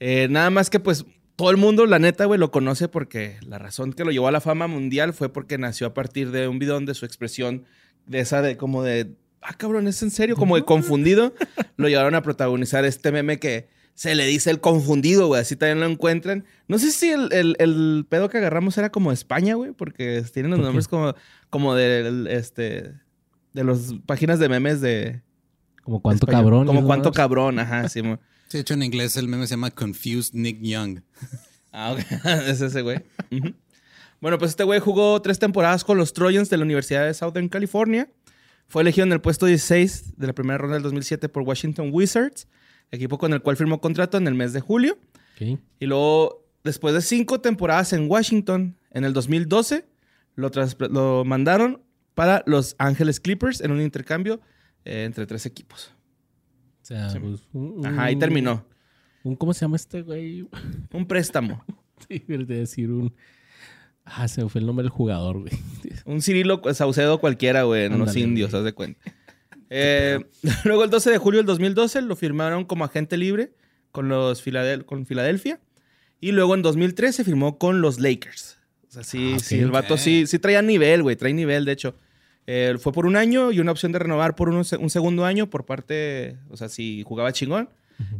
Eh, 0.00 0.28
nada 0.30 0.50
más 0.50 0.70
que 0.70 0.78
pues 0.78 1.04
todo 1.38 1.52
el 1.52 1.56
mundo, 1.56 1.86
la 1.86 2.00
neta, 2.00 2.24
güey, 2.24 2.40
lo 2.40 2.50
conoce 2.50 2.88
porque 2.88 3.36
la 3.46 3.58
razón 3.58 3.92
que 3.92 4.04
lo 4.04 4.10
llevó 4.10 4.26
a 4.26 4.32
la 4.32 4.40
fama 4.40 4.66
mundial 4.66 5.12
fue 5.12 5.32
porque 5.32 5.56
nació 5.56 5.86
a 5.86 5.94
partir 5.94 6.32
de 6.32 6.48
un 6.48 6.58
video 6.58 6.74
donde 6.74 6.94
su 6.94 7.04
expresión 7.06 7.62
de 8.06 8.18
esa 8.18 8.42
de 8.42 8.56
como 8.56 8.82
de, 8.82 9.12
ah, 9.40 9.54
cabrón, 9.54 9.86
es 9.86 10.02
en 10.02 10.10
serio, 10.10 10.34
como 10.34 10.56
de 10.56 10.64
confundido, 10.64 11.32
lo 11.76 11.88
llevaron 11.88 12.16
a 12.16 12.22
protagonizar 12.22 12.84
este 12.84 13.12
meme 13.12 13.38
que 13.38 13.68
se 13.94 14.16
le 14.16 14.26
dice 14.26 14.50
el 14.50 14.60
confundido, 14.60 15.28
güey, 15.28 15.40
así 15.40 15.54
también 15.54 15.78
lo 15.78 15.86
encuentran. 15.86 16.44
No 16.66 16.80
sé 16.80 16.90
si 16.90 17.10
el, 17.10 17.32
el- 17.32 17.54
el 17.60 18.04
pedo 18.08 18.28
que 18.28 18.38
agarramos 18.38 18.76
era 18.76 18.90
como 18.90 19.12
España, 19.12 19.54
güey, 19.54 19.70
porque 19.70 20.24
tienen 20.32 20.50
los 20.50 20.58
nombres 20.60 20.88
como, 20.88 21.14
como 21.50 21.76
de, 21.76 22.26
este, 22.36 22.94
de 23.52 23.64
las 23.64 23.94
páginas 24.06 24.40
de 24.40 24.48
memes 24.48 24.80
de... 24.80 25.22
Como 25.84 26.02
cuánto 26.02 26.26
cabrón. 26.26 26.66
Como 26.66 26.84
cuánto 26.84 27.12
cabrón, 27.12 27.60
ajá, 27.60 27.88
sí. 27.88 28.02
Sí, 28.48 28.58
de 28.58 28.60
hecho, 28.60 28.74
en 28.74 28.82
inglés 28.82 29.16
el 29.16 29.28
meme 29.28 29.46
se 29.46 29.52
llama 29.52 29.70
Confused 29.70 30.34
Nick 30.34 30.60
Young. 30.60 31.00
Ah, 31.70 31.92
ok. 31.92 32.00
es 32.48 32.62
ese 32.62 32.80
güey. 32.80 33.04
Bueno, 34.20 34.38
pues 34.38 34.52
este 34.52 34.64
güey 34.64 34.80
jugó 34.80 35.20
tres 35.20 35.38
temporadas 35.38 35.84
con 35.84 35.98
los 35.98 36.14
Trojans 36.14 36.48
de 36.48 36.56
la 36.56 36.64
Universidad 36.64 37.04
de 37.04 37.12
Southern 37.12 37.48
California. 37.50 38.10
Fue 38.68 38.80
elegido 38.82 39.06
en 39.06 39.12
el 39.12 39.20
puesto 39.20 39.44
16 39.44 40.16
de 40.16 40.26
la 40.26 40.32
primera 40.32 40.56
ronda 40.56 40.74
del 40.74 40.82
2007 40.82 41.28
por 41.28 41.42
Washington 41.42 41.90
Wizards, 41.92 42.48
equipo 42.90 43.18
con 43.18 43.34
el 43.34 43.42
cual 43.42 43.58
firmó 43.58 43.82
contrato 43.82 44.16
en 44.16 44.26
el 44.26 44.34
mes 44.34 44.54
de 44.54 44.60
julio. 44.60 44.98
Y 45.38 45.86
luego, 45.86 46.44
después 46.64 46.94
de 46.94 47.02
cinco 47.02 47.40
temporadas 47.40 47.92
en 47.92 48.10
Washington, 48.10 48.76
en 48.90 49.04
el 49.04 49.12
2012, 49.12 49.84
lo, 50.34 50.50
lo 50.90 51.24
mandaron 51.24 51.82
para 52.14 52.42
Los 52.46 52.74
Ángeles 52.78 53.20
Clippers 53.20 53.60
en 53.60 53.70
un 53.70 53.80
intercambio 53.80 54.40
eh, 54.84 55.04
entre 55.04 55.26
tres 55.26 55.46
equipos. 55.46 55.92
O 56.90 57.10
sea, 57.10 57.20
pues, 57.20 57.40
un- 57.52 57.84
Ajá, 57.86 58.04
ahí 58.04 58.16
terminó. 58.16 58.64
un- 59.24 59.36
¿Cómo 59.36 59.52
se 59.52 59.60
llama 59.60 59.76
este 59.76 60.02
güey? 60.02 60.48
Un 60.92 61.06
préstamo. 61.06 61.62
Sí, 62.08 62.22
de 62.28 62.44
decir 62.44 62.90
un. 62.92 63.12
Ah, 64.04 64.28
se 64.28 64.42
me 64.44 64.48
fue 64.48 64.60
el 64.60 64.66
nombre 64.68 64.84
del 64.84 64.90
jugador, 64.90 65.40
güey. 65.40 65.52
Un 66.06 66.22
Cirilo 66.22 66.62
Saucedo 66.72 67.18
cualquiera, 67.20 67.64
güey, 67.64 67.86
en 67.86 67.98
los 67.98 68.10
Ándale, 68.10 68.20
indios, 68.20 68.54
haz 68.54 68.64
de 68.64 68.72
cuenta. 68.72 69.00
Eh, 69.70 70.18
luego, 70.64 70.84
el 70.84 70.88
12 70.90 71.10
de 71.10 71.18
julio 71.18 71.40
del 71.40 71.46
2012, 71.46 72.00
lo 72.00 72.16
firmaron 72.16 72.64
como 72.64 72.84
agente 72.86 73.18
libre 73.18 73.52
con 73.92 74.08
los 74.08 74.42
Filadel- 74.42 74.84
con 74.86 75.04
Filadelfia. 75.04 75.60
Y 76.22 76.32
luego 76.32 76.54
en 76.54 76.62
2013 76.62 77.22
firmó 77.22 77.58
con 77.58 77.82
los 77.82 78.00
Lakers. 78.00 78.58
O 78.88 78.90
sea, 78.92 79.02
sí, 79.04 79.32
Ah, 79.34 79.38
sí, 79.40 79.58
el 79.58 79.70
vato 79.70 79.94
Ok. 79.94 80.00
sí, 80.00 80.26
sí 80.26 80.38
traía 80.38 80.62
nivel, 80.62 81.02
güey, 81.02 81.16
trae 81.16 81.34
nivel, 81.34 81.66
de 81.66 81.72
hecho. 81.72 81.94
Eh, 82.50 82.76
fue 82.80 82.92
por 82.94 83.04
un 83.04 83.14
año 83.16 83.52
y 83.52 83.60
una 83.60 83.72
opción 83.72 83.92
de 83.92 83.98
renovar 83.98 84.34
por 84.34 84.48
un, 84.48 84.64
se- 84.64 84.78
un 84.78 84.88
segundo 84.88 85.26
año 85.26 85.50
por 85.50 85.66
parte, 85.66 86.38
o 86.48 86.56
sea, 86.56 86.70
si 86.70 87.02
jugaba 87.06 87.30
chingón. 87.32 87.68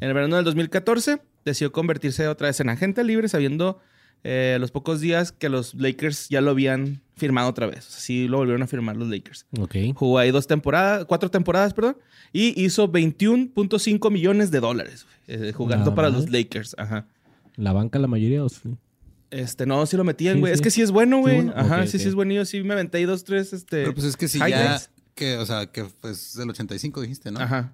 En 0.01 0.09
el 0.09 0.13
verano 0.13 0.37
del 0.37 0.45
2014 0.45 1.21
decidió 1.47 1.73
convertirse 1.73 2.29
otra 2.29 2.49
vez 2.49 2.61
en 2.61 2.69
agente 2.69 3.05
libre, 3.05 3.29
sabiendo 3.29 3.79
eh, 4.25 4.59
los 4.61 4.71
pocos 4.73 5.01
días 5.01 5.31
que 5.33 5.49
los 5.49 5.73
Lakers 5.75 6.29
ya 6.29 6.41
lo 6.41 6.51
habían 6.51 7.01
firmado 7.17 7.49
otra 7.49 7.67
vez. 7.69 7.87
O 7.87 7.91
sea, 7.93 8.01
sí 8.01 8.29
lo 8.29 8.39
volvieron 8.39 8.63
a 8.63 8.67
firmar 8.67 8.97
los 8.97 9.09
Lakers. 9.09 9.47
Ok. 9.59 9.77
Jugó 9.95 10.19
ahí 10.19 10.31
dos 10.33 10.47
temporadas, 10.49 11.05
cuatro 11.07 11.31
temporadas, 11.31 11.73
perdón, 11.75 11.97
y 12.33 12.61
hizo 12.63 12.91
21.5 12.93 14.11
millones 14.11 14.51
de 14.51 14.61
dólares 14.61 15.07
eh, 15.27 15.53
jugando 15.55 15.85
Nada 15.87 15.95
para 15.95 16.11
los 16.11 16.29
Lakers. 16.31 16.75
Ajá. 16.79 17.07
La 17.57 17.73
banca, 17.73 17.99
la 17.99 18.09
mayoría. 18.09 18.45
o 18.45 18.49
sí? 18.49 18.75
Este, 19.31 19.67
no, 19.67 19.85
sí 19.87 19.97
lo 19.97 20.05
metían, 20.05 20.35
Sí, 20.37 20.41
güey. 20.41 20.53
Es 20.53 20.61
que 20.63 20.71
sí 20.71 20.81
es 20.83 20.91
bueno, 20.91 21.17
Sí, 21.17 21.21
güey. 21.23 21.37
bueno. 21.37 21.53
Ajá, 21.55 21.81
Ok, 21.83 21.87
sí, 21.87 21.99
sí 21.99 22.09
es 22.09 22.15
buenillo. 22.15 22.45
Sí 22.45 22.63
me 22.63 22.73
aventé 22.75 22.99
ahí 22.99 23.05
dos, 23.05 23.25
tres, 23.25 23.53
este... 23.53 23.83
Pero 23.83 23.95
pues 23.95 24.07
es 24.07 24.17
que 24.17 24.27
si 24.29 24.39
ya. 24.39 24.81
Que, 25.15 25.37
o 25.37 25.45
sea, 25.45 25.67
que 25.67 25.85
pues 25.85 26.35
del 26.37 26.49
85 26.51 27.01
dijiste, 27.03 27.31
¿no? 27.31 27.41
Ajá. 27.41 27.73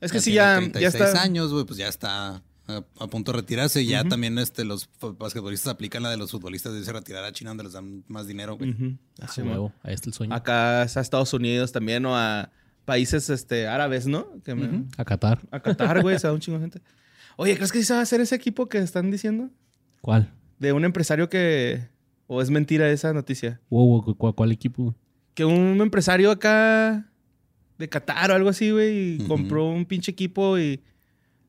Es 0.00 0.10
que 0.12 0.18
Ya 0.18 0.24
tiene 0.24 0.34
ya, 0.34 0.90
36 0.90 0.92
ya 0.98 1.06
está... 1.06 1.22
años, 1.22 1.52
güey, 1.52 1.64
pues 1.64 1.78
ya 1.78 1.88
está 1.88 2.42
a, 2.66 2.82
a 2.98 3.06
punto 3.06 3.32
de 3.32 3.38
retirarse. 3.38 3.80
Y 3.80 3.86
ya 3.86 4.04
también 4.04 4.36
este, 4.38 4.64
los 4.64 4.90
basquetbolistas 5.18 5.72
aplican 5.72 6.02
la 6.02 6.10
de 6.10 6.16
los 6.18 6.30
futbolistas 6.32 6.72
a 6.88 6.92
retirar 6.92 7.24
a 7.24 7.32
China 7.32 7.50
donde 7.50 7.64
les 7.64 7.72
dan 7.72 8.04
más 8.08 8.26
dinero, 8.26 8.56
güey. 8.58 8.70
Ujú. 8.72 8.98
Ah, 9.20 9.28
Sí, 9.32 9.40
huevo. 9.40 9.72
Ahí 9.82 9.94
está 9.94 10.10
el 10.10 10.14
sueño. 10.14 10.34
Acá 10.34 10.82
es 10.82 10.96
a 10.96 11.00
Estados 11.00 11.32
Unidos 11.32 11.72
también 11.72 12.04
o 12.06 12.14
a 12.16 12.50
países 12.84 13.30
este, 13.30 13.68
árabes, 13.68 14.06
¿no? 14.06 14.26
Que 14.44 14.54
me- 14.54 14.66
Ujú. 14.66 14.86
A 14.98 15.04
Qatar. 15.06 15.40
A 15.50 15.60
Qatar, 15.60 16.02
güey, 16.02 16.18
se 16.18 16.26
da 16.26 16.32
un 16.34 16.40
chingo 16.40 16.58
de 16.58 16.64
gente. 16.64 16.82
Oye, 17.36 17.54
¿crees 17.56 17.72
que 17.72 17.78
sí 17.78 17.84
se 17.84 17.94
va 17.94 18.00
a 18.00 18.02
hacer 18.02 18.20
ese 18.20 18.34
equipo 18.34 18.68
que 18.68 18.78
están 18.78 19.10
diciendo? 19.10 19.48
¿Cuál? 20.02 20.30
De 20.58 20.72
un 20.72 20.84
empresario 20.84 21.28
que... 21.28 21.88
¿O 22.26 22.40
es 22.40 22.48
mentira 22.50 22.88
esa 22.90 23.12
noticia? 23.12 23.60
Wow, 23.68 24.02
wow, 24.02 24.14
¿cuál, 24.16 24.34
cuál 24.34 24.52
equipo? 24.52 24.94
Que 25.34 25.44
un 25.44 25.78
empresario 25.82 26.30
acá 26.30 27.10
de 27.76 27.88
Qatar 27.88 28.30
o 28.30 28.34
algo 28.34 28.48
así, 28.48 28.70
güey, 28.70 28.96
y 28.96 29.16
Ujú. 29.18 29.28
compró 29.28 29.66
un 29.68 29.84
pinche 29.84 30.10
equipo 30.12 30.58
y 30.58 30.80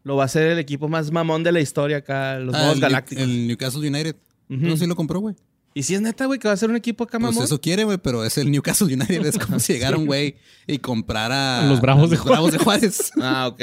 lo 0.04 0.18
va 0.18 0.24
a 0.24 0.26
hacer 0.26 0.48
el 0.48 0.60
equipo 0.60 0.90
más 0.90 1.12
mamón 1.12 1.44
de 1.44 1.52
la 1.54 1.62
historia 1.62 1.98
acá, 1.98 2.40
los 2.40 2.54
Ah, 2.54 2.60
modos 2.60 2.76
el, 2.76 2.82
galácticos. 2.82 3.24
el 3.24 3.48
Newcastle 3.48 3.88
United. 3.88 4.16
Ujú. 4.50 4.66
No, 4.68 4.76
sí 4.78 4.86
lo 4.86 4.96
compró, 4.98 5.20
güey. 5.22 5.36
Y 5.74 5.84
si 5.84 5.94
es 5.96 6.02
neta, 6.02 6.26
güey, 6.26 6.40
que 6.40 6.48
va 6.48 6.54
a 6.54 6.58
ser 6.58 6.70
un 6.70 6.76
equipo 6.76 7.04
acá 7.06 7.20
Pues 7.20 7.32
mamón. 7.34 7.44
eso 7.46 7.60
quiere, 7.62 7.84
güey, 7.86 7.98
pero 7.98 8.24
es 8.26 8.38
el 8.38 8.52
Newcastle 8.52 8.94
United. 8.94 9.26
Es 9.26 9.38
como 9.38 9.60
si 9.60 9.74
llegara 9.74 9.98
un 9.98 10.06
güey 10.06 10.36
y 10.68 10.78
comprara 10.80 11.64
A 11.64 11.68
los 11.68 11.80
Bravos 11.80 12.10
de 12.10 12.18
Bravos 12.18 12.52
de 12.52 12.58
Juárez. 12.58 13.12
Ah, 13.22 13.48
ok. 13.48 13.62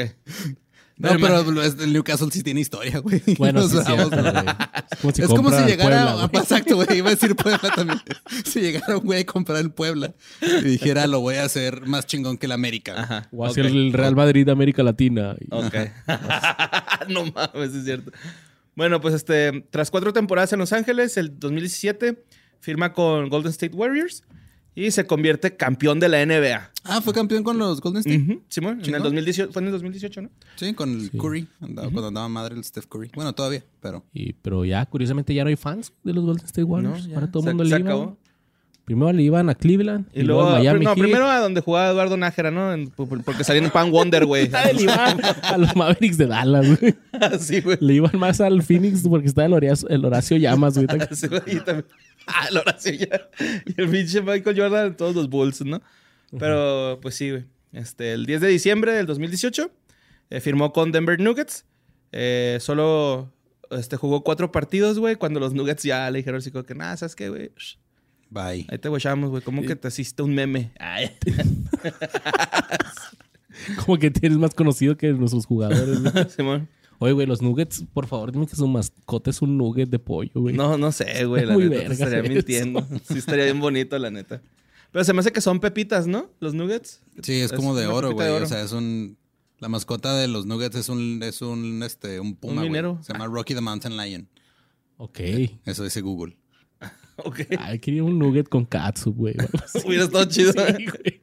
No, 0.99 1.09
Pero 1.19 1.45
pero 1.45 1.63
es- 1.63 1.79
el 1.81 1.93
Newcastle 1.93 2.29
sí 2.31 2.43
tiene 2.43 2.61
historia, 2.61 2.99
güey. 3.01 3.21
Bueno, 3.39 3.67
sí, 3.69 3.79
es 3.79 3.85
Bravos, 3.85 4.11
cierto, 4.11 4.23
güey. 4.23 4.33
güey. 4.45 4.57
Es 4.91 4.99
como 5.01 5.13
si, 5.15 5.23
es 5.23 5.29
como 5.29 5.43
compra 5.43 5.57
si 5.59 5.63
al 5.65 5.71
llegara. 5.71 5.89
Puebla, 6.07 6.27
güey. 6.27 6.43
exacto, 6.43 6.77
güey. 6.77 6.99
Iba 6.99 7.09
a 7.09 7.11
decir 7.15 7.35
Puebla 7.37 7.71
también. 7.75 8.01
si 8.45 8.61
llegara 8.61 8.99
un 8.99 9.05
güey 9.05 9.21
a 9.21 9.27
comprar 9.27 9.59
el 9.59 9.71
Puebla 9.73 10.15
y 10.41 10.61
dijera, 10.65 11.07
lo 11.07 11.21
voy 11.21 11.37
a 11.37 11.45
hacer 11.45 11.87
más 11.87 12.07
chingón 12.07 12.37
que 12.39 12.47
el 12.47 12.53
América. 12.53 12.95
Ajá. 13.01 13.29
O 13.33 13.45
hacia 13.47 13.63
ok. 13.65 13.69
el 13.71 13.93
Real 13.93 14.15
Madrid 14.15 14.47
de 14.47 14.53
América 14.53 14.83
Latina. 14.83 15.35
Y- 15.41 15.47
Ok. 15.51 15.75
no 17.09 17.25
mames, 17.27 17.75
es 17.75 17.85
cierto. 17.85 18.13
Bueno, 18.75 19.01
pues 19.01 19.15
este, 19.15 19.67
tras 19.71 19.91
cuatro 19.91 20.13
temporadas 20.13 20.53
en 20.53 20.59
Los 20.59 20.73
Ángeles, 20.73 21.17
el 21.17 21.39
2017 21.39 22.23
firma 22.61 22.93
con 22.93 23.29
Golden 23.29 23.51
State 23.51 23.75
Warriors 23.75 24.23
y 24.75 24.91
se 24.91 25.07
convierte 25.07 25.57
campeón 25.57 26.01
de 26.01 26.09
la 26.09 26.25
NBA. 26.25 26.71
Ah, 26.85 27.01
fue 27.01 27.13
campeón 27.13 27.43
con 27.45 27.59
los 27.59 27.81
Golden 27.81 28.01
State. 28.01 28.19
Ujú, 28.19 28.43
Simón, 28.49 28.73
en 28.75 28.79
el 28.81 28.85
Chingón. 28.85 29.03
2018, 29.03 29.53
fue 29.53 29.61
en 29.63 29.67
el 29.67 29.73
2018, 29.73 30.23
¿no? 30.23 30.31
Sí, 30.57 30.73
con 30.75 30.91
el 30.91 31.11
Sí. 31.11 31.19
Curry. 31.19 31.47
andaba- 31.61 31.89
Cuando 31.91 32.09
andaba 32.09 32.29
madre 32.29 32.55
el 32.57 32.65
Steph 32.65 32.87
Curry. 32.87 33.11
Bueno, 33.15 33.33
todavía, 33.35 33.63
pero. 33.81 34.05
y- 34.13 34.33
pero 34.35 34.65
ya, 34.65 34.85
curiosamente, 34.87 35.35
ya 35.35 35.45
no 35.45 35.49
hay 35.51 35.57
fans 35.57 35.93
de 36.03 36.13
los 36.13 36.25
Golden 36.25 36.45
State 36.47 36.65
Warriors. 36.65 37.07
No. 37.09 37.15
Ahora 37.15 37.31
todo 37.31 37.43
el 37.43 37.45
Se- 37.45 37.51
mundo 37.51 37.65
se 37.65 37.71
le 37.71 37.81
iba. 37.81 37.91
acabó. 37.91 38.17
Primero 38.85 39.13
le 39.13 39.23
iban 39.23 39.49
a 39.49 39.55
Cleveland 39.55 40.07
Y, 40.13 40.23
luego, 40.23 40.43
a 40.43 40.59
Miami. 40.59 40.85
no, 40.85 40.91
Heat. 40.91 40.99
primero 40.99 41.27
a 41.31 41.39
donde 41.39 41.61
jugaba 41.61 41.91
Eduardo 41.93 42.17
Nájera, 42.17 42.51
¿no? 42.51 42.73
En- 42.75 42.91
por- 42.91 43.23
porque 43.23 43.45
salía 43.45 43.63
en 43.63 43.71
Pan 43.71 43.93
Wonder, 43.93 44.27
güey. 44.27 44.51
Ah, 44.53 44.65
le 44.75 44.83
iban 44.83 45.21
a 45.45 45.57
los 45.57 45.77
Mavericks 45.77 46.19
de 46.19 46.27
Dallas, 46.27 46.81
güey. 46.81 46.97
Así, 47.13 47.61
güey. 47.61 47.79
Le 47.81 47.95
iban 47.95 48.19
más 48.19 48.41
al 48.41 48.61
Phoenix 48.65 49.07
porque 49.09 49.29
estaba 49.29 49.47
el 49.47 49.53
Horacio, 49.53 49.89
el 49.89 50.05
Horacio 50.05 50.37
Llamas, 50.37 50.75
güey. 50.75 50.89
Sí, 51.13 51.29
güey, 51.29 51.43
y 51.47 51.61
también- 51.61 51.85
Ah, 52.27 52.47
el 52.51 52.57
Horacio 52.57 52.93
ya. 52.93 53.29
Y 53.67 53.81
el 53.81 53.91
pinche 53.91 54.21
Michael 54.21 54.59
Jordan 54.59 54.87
en 54.87 54.97
todos 54.97 55.15
los 55.15 55.29
Bulls, 55.29 55.65
¿no? 55.65 55.83
Pero, 56.39 56.99
pues 57.03 57.15
sí, 57.15 57.31
güey. 57.31 57.45
Este, 57.73 58.13
el 58.13 58.27
10 58.27 58.43
de 58.43 58.49
diciembre 58.49 58.93
del 58.93 59.07
2018 59.07 59.71
eh, 60.31 60.41
firmó 60.41 60.73
con 60.73 60.93
Denver 60.93 61.19
Nuggets. 61.21 61.65
Eh, 62.13 62.59
solo 62.61 63.33
este, 63.71 63.97
jugó 63.97 64.23
cuatro 64.23 64.53
partidos, 64.53 64.99
güey, 64.99 65.17
cuando 65.17 65.41
los 65.41 65.55
Nuggets 65.55 65.83
ya 65.83 66.11
le 66.11 66.19
dijeron 66.19 66.39
así 66.39 66.51
como 66.51 66.65
que, 66.65 66.75
nada, 66.75 66.97
¿sabes 66.97 67.17
qué, 67.17 67.29
güey? 67.29 67.51
Bye. 68.31 68.67
Ahí 68.69 68.79
te 68.79 68.89
guachamos, 68.89 69.31
güey. 69.31 69.43
¿Cómo 69.43 69.63
que 69.63 69.77
te 69.77 69.89
asiste 69.89 70.23
un 70.23 70.35
meme? 70.35 70.73
Ay. 70.79 71.11
Como 73.85 73.99
que 73.99 74.11
tienes 74.11 74.39
más 74.39 74.55
conocido 74.55 74.97
que 74.97 75.13
nuestros 75.13 75.47
jugadores, 75.47 76.03
güey. 76.03 76.25
Simón. 76.31 76.69
Oye, 77.03 77.13
güey, 77.15 77.27
los 77.27 77.43
Nuggets, 77.43 77.85
por 77.93 78.07
favor, 78.07 78.31
dime 78.31 78.47
que 78.47 78.55
su 78.55 78.67
mascota 78.69 79.31
es 79.31 79.43
un 79.43 79.59
nugget 79.59 79.89
de 79.91 79.99
pollo, 79.99 80.31
güey. 80.35 80.55
No, 80.55 80.79
no 80.79 80.93
sé, 80.93 81.25
güey. 81.25 81.45
La 81.45 81.55
Muy 81.55 81.65
neta, 81.65 81.75
te 81.75 81.89
vergas 81.89 81.99
estaría 82.01 82.21
eso. 82.21 82.33
mintiendo. 82.33 82.87
Sí, 83.09 83.19
estaría 83.19 83.45
bien 83.47 83.59
bonito, 83.59 83.99
la 83.99 84.11
neta. 84.13 84.41
Pero 84.93 85.05
se 85.05 85.13
me 85.13 85.19
hace 85.19 85.33
que 85.33 85.41
son 85.41 85.59
pepitas, 85.59 86.07
¿no? 86.07 86.31
Los 86.39 86.55
Nuggets. 86.55 87.03
Sí, 87.23 87.41
es, 87.41 87.47
Es 87.51 87.53
como 87.55 87.75
de 87.75 87.89
oro, 87.89 88.13
güey. 88.13 88.29
O 88.29 88.47
sea, 88.47 88.63
es 88.63 88.71
un. 88.71 89.17
La 89.59 89.69
mascota 89.69 90.17
de 90.17 90.29
los 90.29 90.47
Nuggets 90.47 90.77
es 90.77 90.89
un, 90.89 91.21
es 91.25 91.43
un, 91.43 91.83
este, 91.83 92.21
un 92.21 92.37
puma, 92.37 92.55
güey. 92.63 92.69
minero. 92.69 92.99
Se 93.03 93.13
llama 93.13 93.27
Rocky 93.27 93.55
the 93.55 93.61
Mountain 93.61 93.97
Lion. 93.97 94.29
Ok. 94.97 95.19
Eso 95.65 95.83
dice 95.83 96.01
Google. 96.03 96.37
Ok. 97.25 97.41
Ay, 97.59 97.79
quería 97.79 98.03
un 98.05 98.19
nugget 98.19 98.49
con 98.49 98.65
katsu, 98.65 99.13
güey. 99.13 99.35
Hubiera 99.85 100.05
estado 100.05 100.25
chido. 100.25 100.53
Sí, 100.53 100.87
güey. 100.87 101.23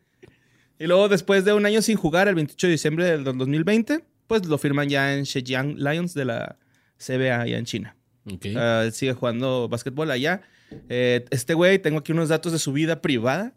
Y 0.78 0.86
luego, 0.88 1.10
después 1.10 1.44
de 1.46 1.54
un 1.54 1.66
año 1.66 1.82
sin 1.82 1.98
jugar, 1.98 2.28
el 2.28 2.36
28 2.36 2.68
de 2.68 2.72
diciembre 2.72 3.06
del 3.06 3.24
2020, 3.24 4.04
pues 4.30 4.46
lo 4.46 4.60
firman 4.60 4.88
ya 4.88 5.16
en 5.16 5.24
Shejiang 5.24 5.76
Lions 5.78 6.14
de 6.14 6.24
la 6.24 6.58
CBA 7.00 7.42
allá 7.42 7.58
en 7.58 7.66
China. 7.66 7.96
Ok. 8.32 8.46
Ah, 8.56 8.84
él 8.86 8.94
sigue 8.94 9.14
jugando 9.14 9.68
básquetbol 9.68 10.12
allá. 10.12 10.42
Eh, 10.88 11.26
este 11.32 11.56
güey, 11.56 11.80
tengo 11.80 11.98
aquí 11.98 12.12
unos 12.12 12.30
datos 12.30 12.52
de 12.52 12.60
su 12.60 12.72
vida 12.72 13.02
privada. 13.02 13.56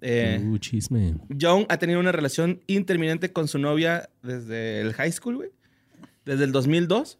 Eh, 0.00 0.40
Uh, 0.44 0.58
chisme. 0.58 1.16
Young 1.28 1.66
ha 1.68 1.78
tenido 1.78 1.98
una 1.98 2.12
relación 2.12 2.62
interminente 2.68 3.32
con 3.32 3.48
su 3.48 3.58
novia 3.58 4.08
desde 4.22 4.80
el 4.80 4.92
high 4.92 5.10
school, 5.10 5.36
güey. 5.36 5.50
Desde 6.24 6.44
el 6.44 6.52
2002. 6.52 7.18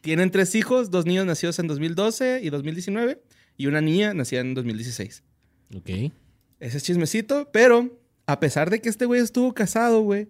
Tienen 0.00 0.30
tres 0.30 0.54
hijos, 0.54 0.92
dos 0.92 1.04
niños 1.04 1.26
nacidos 1.26 1.58
en 1.58 1.66
2012 1.66 2.40
y 2.44 2.50
2019 2.50 3.20
y 3.56 3.66
una 3.66 3.80
niña 3.80 4.14
nacida 4.14 4.40
en 4.40 4.54
2016. 4.54 5.24
Ok. 5.74 5.90
Ese 6.60 6.76
es 6.76 6.84
chismecito, 6.84 7.50
pero 7.52 7.98
a 8.26 8.38
pesar 8.38 8.70
de 8.70 8.80
que 8.80 8.88
este 8.88 9.04
güey 9.04 9.20
estuvo 9.20 9.52
casado, 9.52 10.02
güey, 10.02 10.28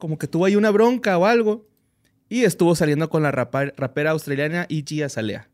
como 0.00 0.18
que 0.18 0.26
tuvo 0.26 0.46
ahí 0.46 0.56
una 0.56 0.70
bronca 0.72 1.16
o 1.16 1.26
algo 1.26 1.68
y 2.28 2.42
estuvo 2.42 2.74
saliendo 2.74 3.08
con 3.08 3.22
la 3.22 3.30
rapa- 3.30 3.72
rapera 3.76 4.10
australiana 4.10 4.66
Iggy 4.68 5.02
Azalea. 5.02 5.48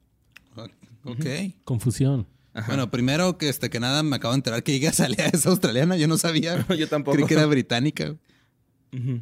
Ok. 1.05 1.25
Confusión. 1.65 2.26
Bueno, 2.67 2.91
primero 2.91 3.37
que 3.37 3.50
este 3.50 3.69
que 3.69 3.79
nada 3.81 4.03
me 4.03 4.17
acabo 4.17 4.33
de 4.33 4.38
enterar 4.38 4.62
que 4.62 4.73
Iga 4.75 4.91
salía 4.93 5.26
es 5.33 5.47
australiana, 5.47 5.97
yo 5.99 6.09
no 6.09 6.17
sabía. 6.17 6.65
Yo 6.79 6.88
tampoco. 6.88 7.15
Creí 7.15 7.26
que 7.29 7.35
era 7.35 7.45
británica. 7.47 8.17
Ujú. 8.93 9.21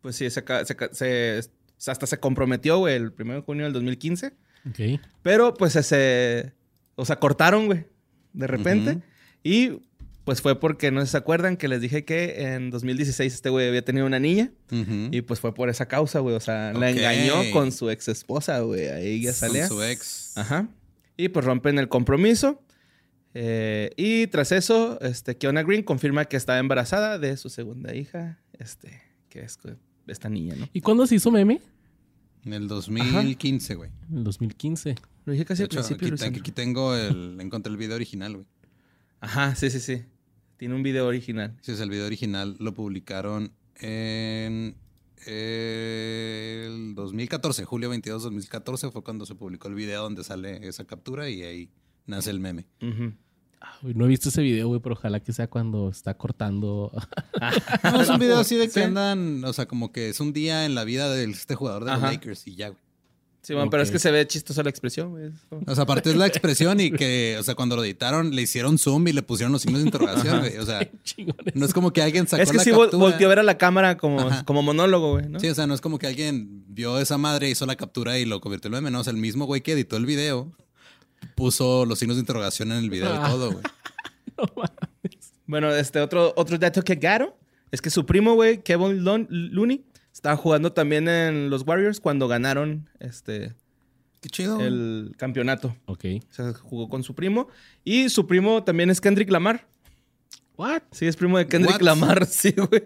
Pues 0.00 0.16
sí, 0.16 0.28
se, 0.30 0.44
se 0.64 1.40
se- 1.78 1.90
hasta 1.90 2.06
se 2.06 2.18
comprometió, 2.18 2.78
güey, 2.78 2.96
el 2.96 3.12
1 3.16 3.34
de 3.34 3.40
junio 3.42 3.64
del 3.64 3.72
2015. 3.72 4.34
Ok. 4.68 5.00
Pero 5.22 5.54
pues 5.54 5.76
ese. 5.76 6.52
O 6.96 7.04
sea, 7.04 7.20
cortaron, 7.20 7.66
güey. 7.66 7.86
De 8.32 8.46
repente. 8.48 9.00
Y 9.44 9.80
pues 10.24 10.40
fue 10.40 10.58
porque 10.58 10.90
no 10.90 11.04
se 11.04 11.16
acuerdan 11.16 11.56
que 11.56 11.68
les 11.68 11.80
dije 11.80 12.04
que 12.04 12.54
en 12.54 12.70
2016 12.70 13.34
este 13.34 13.50
güey 13.50 13.68
había 13.68 13.84
tenido 13.84 14.06
una 14.06 14.18
niña. 14.20 14.52
Y 14.70 15.22
pues 15.22 15.40
fue 15.40 15.54
por 15.54 15.68
esa 15.68 15.86
causa, 15.86 16.20
güey. 16.20 16.34
O 16.34 16.40
sea, 16.40 16.72
la 16.72 16.90
engañó 16.90 17.34
con 17.52 17.72
su 17.72 17.90
ex 17.90 18.08
esposa, 18.08 18.60
güey. 18.60 18.88
Ahí 18.88 19.22
ya 19.22 19.32
salía. 19.32 19.68
Con 19.68 19.78
su 19.78 19.82
ex. 19.82 20.36
Ajá. 20.36 20.68
Y 21.16 21.28
pues 21.28 21.44
rompen 21.44 21.78
el 21.78 21.88
compromiso. 21.88 22.62
Eh, 23.34 23.90
y 23.96 24.26
tras 24.28 24.52
eso, 24.52 25.00
este, 25.00 25.36
Kiona 25.36 25.62
Green 25.62 25.82
confirma 25.82 26.26
que 26.26 26.36
estaba 26.36 26.58
embarazada 26.58 27.18
de 27.18 27.36
su 27.36 27.48
segunda 27.50 27.94
hija. 27.94 28.38
Este, 28.58 29.02
que 29.28 29.40
es 29.40 29.58
esta 30.06 30.28
niña, 30.28 30.54
¿no? 30.56 30.68
¿Y 30.72 30.80
cuándo 30.80 31.06
se 31.06 31.16
hizo 31.16 31.30
meme? 31.30 31.60
En 32.44 32.52
el 32.52 32.68
2015, 32.68 33.74
güey. 33.74 33.90
En 34.10 34.18
el 34.18 34.24
2015. 34.24 34.94
Lo 35.24 35.32
dije 35.32 35.44
casi 35.44 35.62
De 35.62 35.64
al 35.64 35.78
hecho, 35.78 35.96
principio. 35.96 36.28
aquí, 36.28 36.40
aquí 36.40 36.52
tengo 36.52 36.94
el. 36.96 37.38
Encontré 37.40 37.70
el 37.70 37.76
video 37.76 37.96
original, 37.96 38.34
güey. 38.34 38.46
Ajá, 39.20 39.54
sí, 39.54 39.70
sí, 39.70 39.78
sí. 39.80 40.02
Tiene 40.62 40.76
un 40.76 40.84
video 40.84 41.08
original. 41.08 41.56
Sí, 41.60 41.72
es 41.72 41.80
el 41.80 41.90
video 41.90 42.06
original. 42.06 42.54
Lo 42.60 42.72
publicaron 42.72 43.50
en 43.80 44.76
el 45.26 46.94
2014, 46.94 47.64
julio 47.64 47.88
22 47.88 48.22
2014 48.22 48.92
fue 48.92 49.02
cuando 49.02 49.26
se 49.26 49.34
publicó 49.34 49.66
el 49.66 49.74
video 49.74 50.04
donde 50.04 50.22
sale 50.22 50.64
esa 50.68 50.84
captura 50.84 51.28
y 51.28 51.42
ahí 51.42 51.68
nace 52.06 52.30
el 52.30 52.38
meme. 52.38 52.66
Ah, 53.60 53.76
güey, 53.82 53.94
no 53.94 54.04
he 54.04 54.08
visto 54.08 54.28
ese 54.28 54.40
video, 54.42 54.68
güey, 54.68 54.80
pero 54.80 54.94
ojalá 54.94 55.18
que 55.18 55.32
sea 55.32 55.48
cuando 55.50 55.88
está 55.88 56.16
cortando. 56.16 56.92
No, 57.82 58.00
es 58.00 58.08
un 58.08 58.20
video 58.20 58.38
así 58.38 58.54
de 58.54 58.66
que 58.66 58.70
Sí. 58.74 58.80
andan, 58.82 59.42
o 59.44 59.52
sea, 59.52 59.66
como 59.66 59.90
que 59.90 60.10
es 60.10 60.20
un 60.20 60.32
día 60.32 60.64
en 60.64 60.76
la 60.76 60.84
vida 60.84 61.10
de 61.12 61.24
este 61.24 61.56
jugador 61.56 61.84
de 61.86 61.90
Ajá. 61.90 62.02
los 62.06 62.12
Lakers 62.14 62.46
y 62.46 62.54
ya, 62.54 62.68
güey. 62.68 62.80
Sí, 63.42 63.54
pero 63.72 63.82
es 63.82 63.90
que 63.90 63.98
se 63.98 64.12
ve 64.12 64.24
chistosa 64.26 64.62
la 64.62 64.70
expresión, 64.70 65.10
güey. 65.10 65.30
O 65.66 65.74
sea, 65.74 65.82
aparte 65.82 66.10
es 66.10 66.16
la 66.16 66.26
expresión 66.28 66.78
y 66.78 66.92
que, 66.92 67.36
o 67.40 67.42
sea, 67.42 67.56
cuando 67.56 67.74
lo 67.74 67.82
editaron 67.82 68.34
le 68.34 68.42
hicieron 68.42 68.78
zoom 68.78 69.08
y 69.08 69.12
le 69.12 69.22
pusieron 69.22 69.50
los 69.52 69.62
signos 69.62 69.80
de 69.80 69.86
interrogación, 69.88 70.38
güey. 70.40 70.56
O 70.58 70.64
sea, 70.64 70.88
no 71.54 71.66
es 71.66 71.74
como 71.74 71.92
que 71.92 72.02
alguien 72.02 72.28
sacó 72.28 72.42
Es 72.42 72.50
que 72.52 72.58
la 72.58 72.62
sí 72.64 72.70
captura. 72.70 72.98
volteó 72.98 73.26
a 73.26 73.30
ver 73.30 73.38
a 73.40 73.42
la 73.42 73.58
cámara 73.58 73.96
como, 73.98 74.20
Ajá. 74.20 74.44
como 74.44 74.62
monólogo, 74.62 75.12
güey, 75.14 75.28
¿no? 75.28 75.40
Sí, 75.40 75.48
o 75.48 75.54
sea, 75.56 75.66
no 75.66 75.74
es 75.74 75.80
como 75.80 75.98
que 75.98 76.06
alguien 76.06 76.64
vio 76.68 77.00
esa 77.00 77.18
madre, 77.18 77.50
hizo 77.50 77.66
la 77.66 77.74
captura 77.74 78.16
y 78.18 78.24
lo 78.26 78.40
convirtió 78.40 78.68
en 78.68 78.74
meme, 78.74 78.90
no. 78.92 79.00
O 79.00 79.04
sea, 79.04 79.12
el 79.12 79.16
mismo 79.18 79.44
güey 79.46 79.60
que 79.60 79.72
editó 79.72 79.96
el 79.96 80.06
video 80.06 80.52
puso 81.34 81.84
los 81.86 81.98
signos 81.98 82.16
de 82.16 82.20
interrogación 82.20 82.72
en 82.72 82.78
el 82.78 82.90
video 82.90 83.10
Ah. 83.12 83.24
y 83.26 83.30
todo, 83.30 83.52
güey. 83.52 83.64
No 84.38 84.44
mames. 84.56 85.32
Bueno, 85.46 85.70
este 85.74 86.00
otro, 86.00 86.32
otro 86.36 86.56
dato 86.58 86.82
que 86.82 86.94
garo 86.94 87.36
es 87.70 87.82
que 87.82 87.90
su 87.90 88.06
primo, 88.06 88.34
güey, 88.34 88.62
Kevin 88.62 89.04
Looney, 89.04 89.84
estaba 90.12 90.36
jugando 90.36 90.72
también 90.72 91.08
en 91.08 91.50
los 91.50 91.66
Warriors 91.66 92.00
cuando 92.00 92.28
ganaron 92.28 92.88
este 93.00 93.54
Qué 94.20 94.28
chido. 94.28 94.56
güey. 94.56 94.66
el 94.68 95.14
campeonato. 95.16 95.74
Ok. 95.86 96.04
O 96.30 96.32
sea, 96.32 96.52
jugó 96.54 96.88
con 96.88 97.02
su 97.02 97.14
primo. 97.14 97.48
Y 97.84 98.08
su 98.08 98.26
primo 98.26 98.62
también 98.62 98.90
es 98.90 99.00
Kendrick 99.00 99.30
Lamar. 99.30 99.66
¿What? 100.56 100.82
Sí, 100.92 101.06
es 101.06 101.16
primo 101.16 101.38
de 101.38 101.46
Kendrick 101.48 101.76
What? 101.76 101.80
Lamar, 101.82 102.26
sí, 102.26 102.52
güey. 102.52 102.82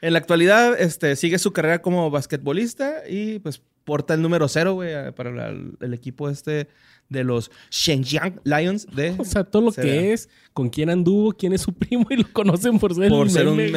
En 0.00 0.12
la 0.14 0.18
actualidad, 0.18 0.78
este, 0.80 1.14
sigue 1.16 1.38
su 1.38 1.52
carrera 1.52 1.80
como 1.80 2.10
basquetbolista 2.10 3.08
y 3.08 3.38
pues 3.38 3.62
porta 3.84 4.14
el 4.14 4.20
número 4.22 4.48
cero, 4.48 4.74
güey, 4.74 4.92
a- 4.94 5.14
para 5.14 5.30
la- 5.30 5.48
el 5.80 5.94
equipo 5.94 6.28
este 6.28 6.68
de 7.08 7.24
los 7.24 7.50
Shenyang 7.70 8.40
Lions 8.44 8.86
de... 8.94 9.10
O 9.18 9.24
sea, 9.24 9.44
todo 9.44 9.62
lo 9.62 9.72
que 9.72 10.12
es, 10.12 10.28
con 10.52 10.70
quién 10.70 10.90
anduvo, 10.90 11.32
quién 11.32 11.52
es 11.52 11.60
su 11.62 11.72
primo 11.72 12.06
y 12.10 12.16
lo 12.16 12.32
conocen 12.32 12.78
por 12.80 12.94
ser 12.94 13.08
por 13.10 13.26
el 13.26 13.32
ser 13.32 13.46
un 13.46 13.54
güey. 13.54 13.70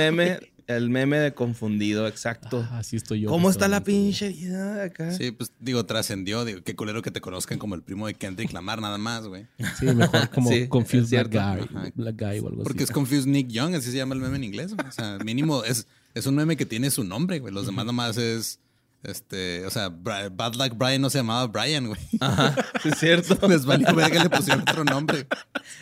El 0.68 0.90
meme 0.90 1.18
de 1.18 1.34
confundido, 1.34 2.08
exacto. 2.08 2.68
Ah, 2.72 2.80
así 2.80 2.96
estoy 2.96 3.22
yo. 3.22 3.30
¿Cómo 3.30 3.50
está 3.50 3.68
la 3.68 3.84
pinche 3.84 4.30
vida 4.30 4.84
acá? 4.84 5.12
Sí, 5.12 5.32
pues 5.32 5.52
digo, 5.60 5.86
trascendió. 5.86 6.44
Digo, 6.46 6.62
qué 6.64 6.76
culero 6.76 7.02
que 7.02 7.12
te 7.12 7.22
conozcan 7.22 7.58
como 7.60 7.76
el 7.76 7.84
primo 7.84 8.08
de 8.08 8.16
Kendrick 8.16 8.52
Lamar, 8.52 8.82
nada 8.82 8.98
más, 8.98 9.28
güey. 9.28 9.46
Sí, 9.80 9.86
mejor 9.86 10.30
como 10.34 10.50
Sí, 10.50 10.68
Confused 10.68 11.04
es 11.14 11.30
Black. 11.30 11.32
Guy. 11.32 11.68
Ajá. 11.78 11.92
Black 11.96 12.16
Guy 12.18 12.40
o 12.40 12.48
algo 12.48 12.64
Porque 12.64 12.84
es. 12.84 12.92
Confused 12.92 13.28
Nick 13.28 13.50
Young, 13.50 13.76
así 13.76 13.92
se 13.92 13.98
llama 13.98 14.16
el 14.16 14.22
meme 14.22 14.38
en 14.38 14.44
inglés. 14.44 14.74
güey. 14.74 14.88
O 14.88 14.92
sea, 14.92 15.18
mínimo 15.24 15.64
es, 15.64 15.88
es 16.14 16.26
un 16.26 16.36
meme 16.36 16.58
que 16.58 16.66
tiene 16.66 16.90
su 16.90 17.04
nombre, 17.04 17.40
güey. 17.40 17.54
Los 17.54 17.66
demás 17.66 17.86
nomás 17.86 18.18
es. 18.18 18.60
Este, 19.04 19.64
o 19.68 19.70
sea, 19.70 19.90
Bad 19.90 20.56
Luck 20.56 20.76
Brian 20.80 21.00
no 21.00 21.12
se 21.12 21.20
llamaba 21.20 21.46
Brian, 21.46 21.86
güey. 21.86 22.00
Ajá, 22.20 22.56
es 22.84 22.98
cierto. 22.98 23.38
Les 23.48 23.64
valió 23.64 23.94
ver 23.94 24.12
que 24.12 24.18
le 24.18 24.32
pusieron 24.32 24.62
otro 24.62 24.84
nombre. 24.84 25.28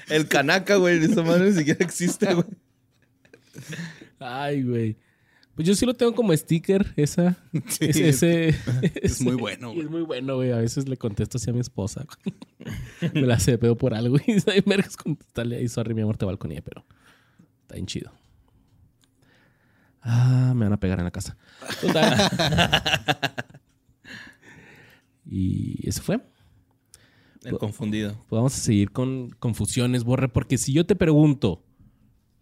El 0.10 0.28
Kanaka, 0.28 0.76
güey, 0.76 1.02
esa 1.02 1.22
madre 1.22 1.52
ni 1.52 1.58
siquiera 1.58 1.86
existe, 1.86 2.34
güey. 2.34 2.46
Ay, 4.26 4.64
güey. 4.64 4.98
Pues 5.56 5.68
yo 5.68 5.76
sí 5.76 5.86
lo 5.86 5.94
tengo 5.94 6.16
como 6.16 6.36
sticker, 6.36 6.94
esa. 6.96 7.38
Sí, 7.68 7.86
ese, 7.86 8.10
ese- 8.10 8.56
es 8.96 9.22
muy 9.22 9.36
bueno, 9.36 9.70
güey. 9.72 9.86
Es 9.86 9.90
muy 9.92 10.02
bueno, 10.02 10.36
güey. 10.38 10.52
A 10.52 10.58
veces 10.58 10.88
le 10.90 10.98
contesto 10.98 11.38
así 11.38 11.50
a 11.50 11.54
mi 11.54 11.60
esposa. 11.60 12.06
Me 13.14 13.22
la 13.22 13.36
hace 13.36 13.52
de 13.52 13.58
pedo 13.60 13.78
por 13.78 13.94
algo 13.94 14.18
y 14.26 14.40
soy 14.40 14.62
vergas 14.66 14.98
contestarle 14.98 15.58
ahí, 15.58 15.68
sorry, 15.68 15.94
mi 15.94 16.02
amor, 16.02 16.18
te 16.18 16.26
balconía, 16.26 16.62
pero 16.64 16.86
está 17.62 17.76
bien 17.76 17.86
chido. 17.86 18.12
Ah, 20.06 20.54
me 20.56 20.66
van 20.66 20.74
a 20.74 20.80
pegar 20.80 21.00
en 21.00 21.06
la 21.06 21.12
casa. 21.12 21.38
Total. 21.80 22.30
y 25.26 25.88
eso 25.88 26.02
fue. 26.02 26.20
El 27.44 27.58
confundido. 27.58 28.14
Pues 28.30 28.38
vamos 28.38 28.54
a 28.56 28.60
seguir 28.60 28.92
con 28.92 29.30
confusiones, 29.40 30.04
Borre, 30.04 30.30
porque 30.30 30.58
si 30.58 30.74
yo 30.74 30.86
te 30.86 30.96
pregunto, 30.96 31.64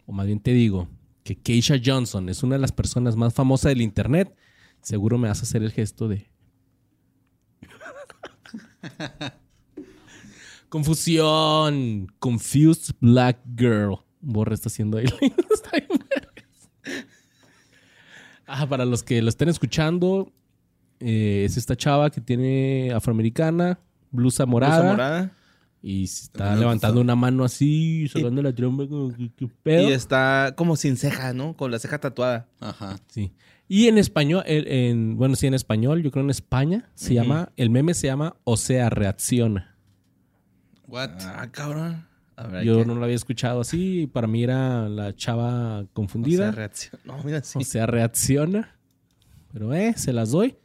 o 0.06 0.12
más 0.12 0.26
bien 0.26 0.40
te 0.40 0.52
digo, 0.52 0.88
que 1.24 1.36
Keisha 1.36 1.76
Johnson 1.82 2.28
es 2.28 2.42
una 2.42 2.56
de 2.56 2.60
las 2.60 2.72
personas 2.72 3.16
más 3.16 3.34
famosas 3.34 3.70
del 3.70 3.82
internet, 3.82 4.34
seguro 4.80 5.18
me 5.18 5.28
vas 5.28 5.40
a 5.40 5.42
hacer 5.42 5.62
el 5.62 5.72
gesto 5.72 6.08
de. 6.08 6.30
Confusión. 10.68 12.12
Confused 12.18 12.94
Black 13.00 13.38
Girl. 13.56 13.98
Borre 14.20 14.54
está 14.54 14.68
haciendo 14.68 14.98
ahí. 14.98 15.04
Vergas. 16.10 16.70
Ah, 18.46 18.66
para 18.68 18.84
los 18.84 19.02
que 19.02 19.20
lo 19.22 19.28
estén 19.28 19.48
escuchando, 19.48 20.32
eh, 21.00 21.44
es 21.44 21.56
esta 21.56 21.76
chava 21.76 22.10
que 22.10 22.20
tiene 22.20 22.92
afroamericana, 22.94 23.80
blusa 24.10 24.46
morada. 24.46 24.80
Blusa 24.80 24.92
morada. 24.92 25.36
Y 25.84 26.04
está 26.04 26.54
levantando 26.54 27.00
una 27.00 27.16
mano 27.16 27.42
así, 27.42 28.06
sacando 28.08 28.40
la 28.40 28.54
trompa 28.54 28.86
como 28.86 29.12
que 29.12 29.30
qué 29.34 29.48
pedo. 29.64 29.88
Y 29.88 29.92
está 29.92 30.54
como 30.56 30.76
sin 30.76 30.96
ceja, 30.96 31.32
¿no? 31.32 31.56
Con 31.56 31.72
la 31.72 31.80
ceja 31.80 31.98
tatuada. 31.98 32.46
Ajá. 32.60 32.98
Sí. 33.08 33.32
Y 33.66 33.88
en 33.88 33.98
español, 33.98 34.44
en, 34.46 35.16
bueno, 35.16 35.34
sí, 35.34 35.46
en 35.48 35.54
español, 35.54 36.02
yo 36.02 36.10
creo 36.12 36.22
en 36.22 36.30
España, 36.30 36.90
se 36.94 37.14
llama, 37.14 37.50
el 37.56 37.70
meme 37.70 37.94
se 37.94 38.06
llama 38.06 38.36
O 38.44 38.56
sea, 38.56 38.90
reacciona. 38.90 39.76
What? 40.86 41.10
Ah, 41.20 41.48
cabrón. 41.50 42.06
A 42.36 42.46
ver, 42.46 42.64
Yo 42.64 42.84
no 42.84 42.94
lo 42.94 43.04
había 43.04 43.16
escuchado 43.16 43.60
así, 43.60 44.02
y 44.02 44.06
para 44.06 44.26
mí 44.26 44.44
era 44.44 44.88
la 44.88 45.14
chava 45.16 45.78
O 45.78 45.82
sea, 45.82 45.88
confundida. 45.94 46.50
reacción. 46.52 47.00
No, 47.04 47.22
mira, 47.24 47.42
sí. 47.42 47.58
O 47.60 47.64
sea, 47.64 47.86
reacciona. 47.86 48.76
Pero, 49.52 49.72
eh, 49.74 49.94
se 49.96 50.12
las 50.12 50.30
doy. 50.30 50.56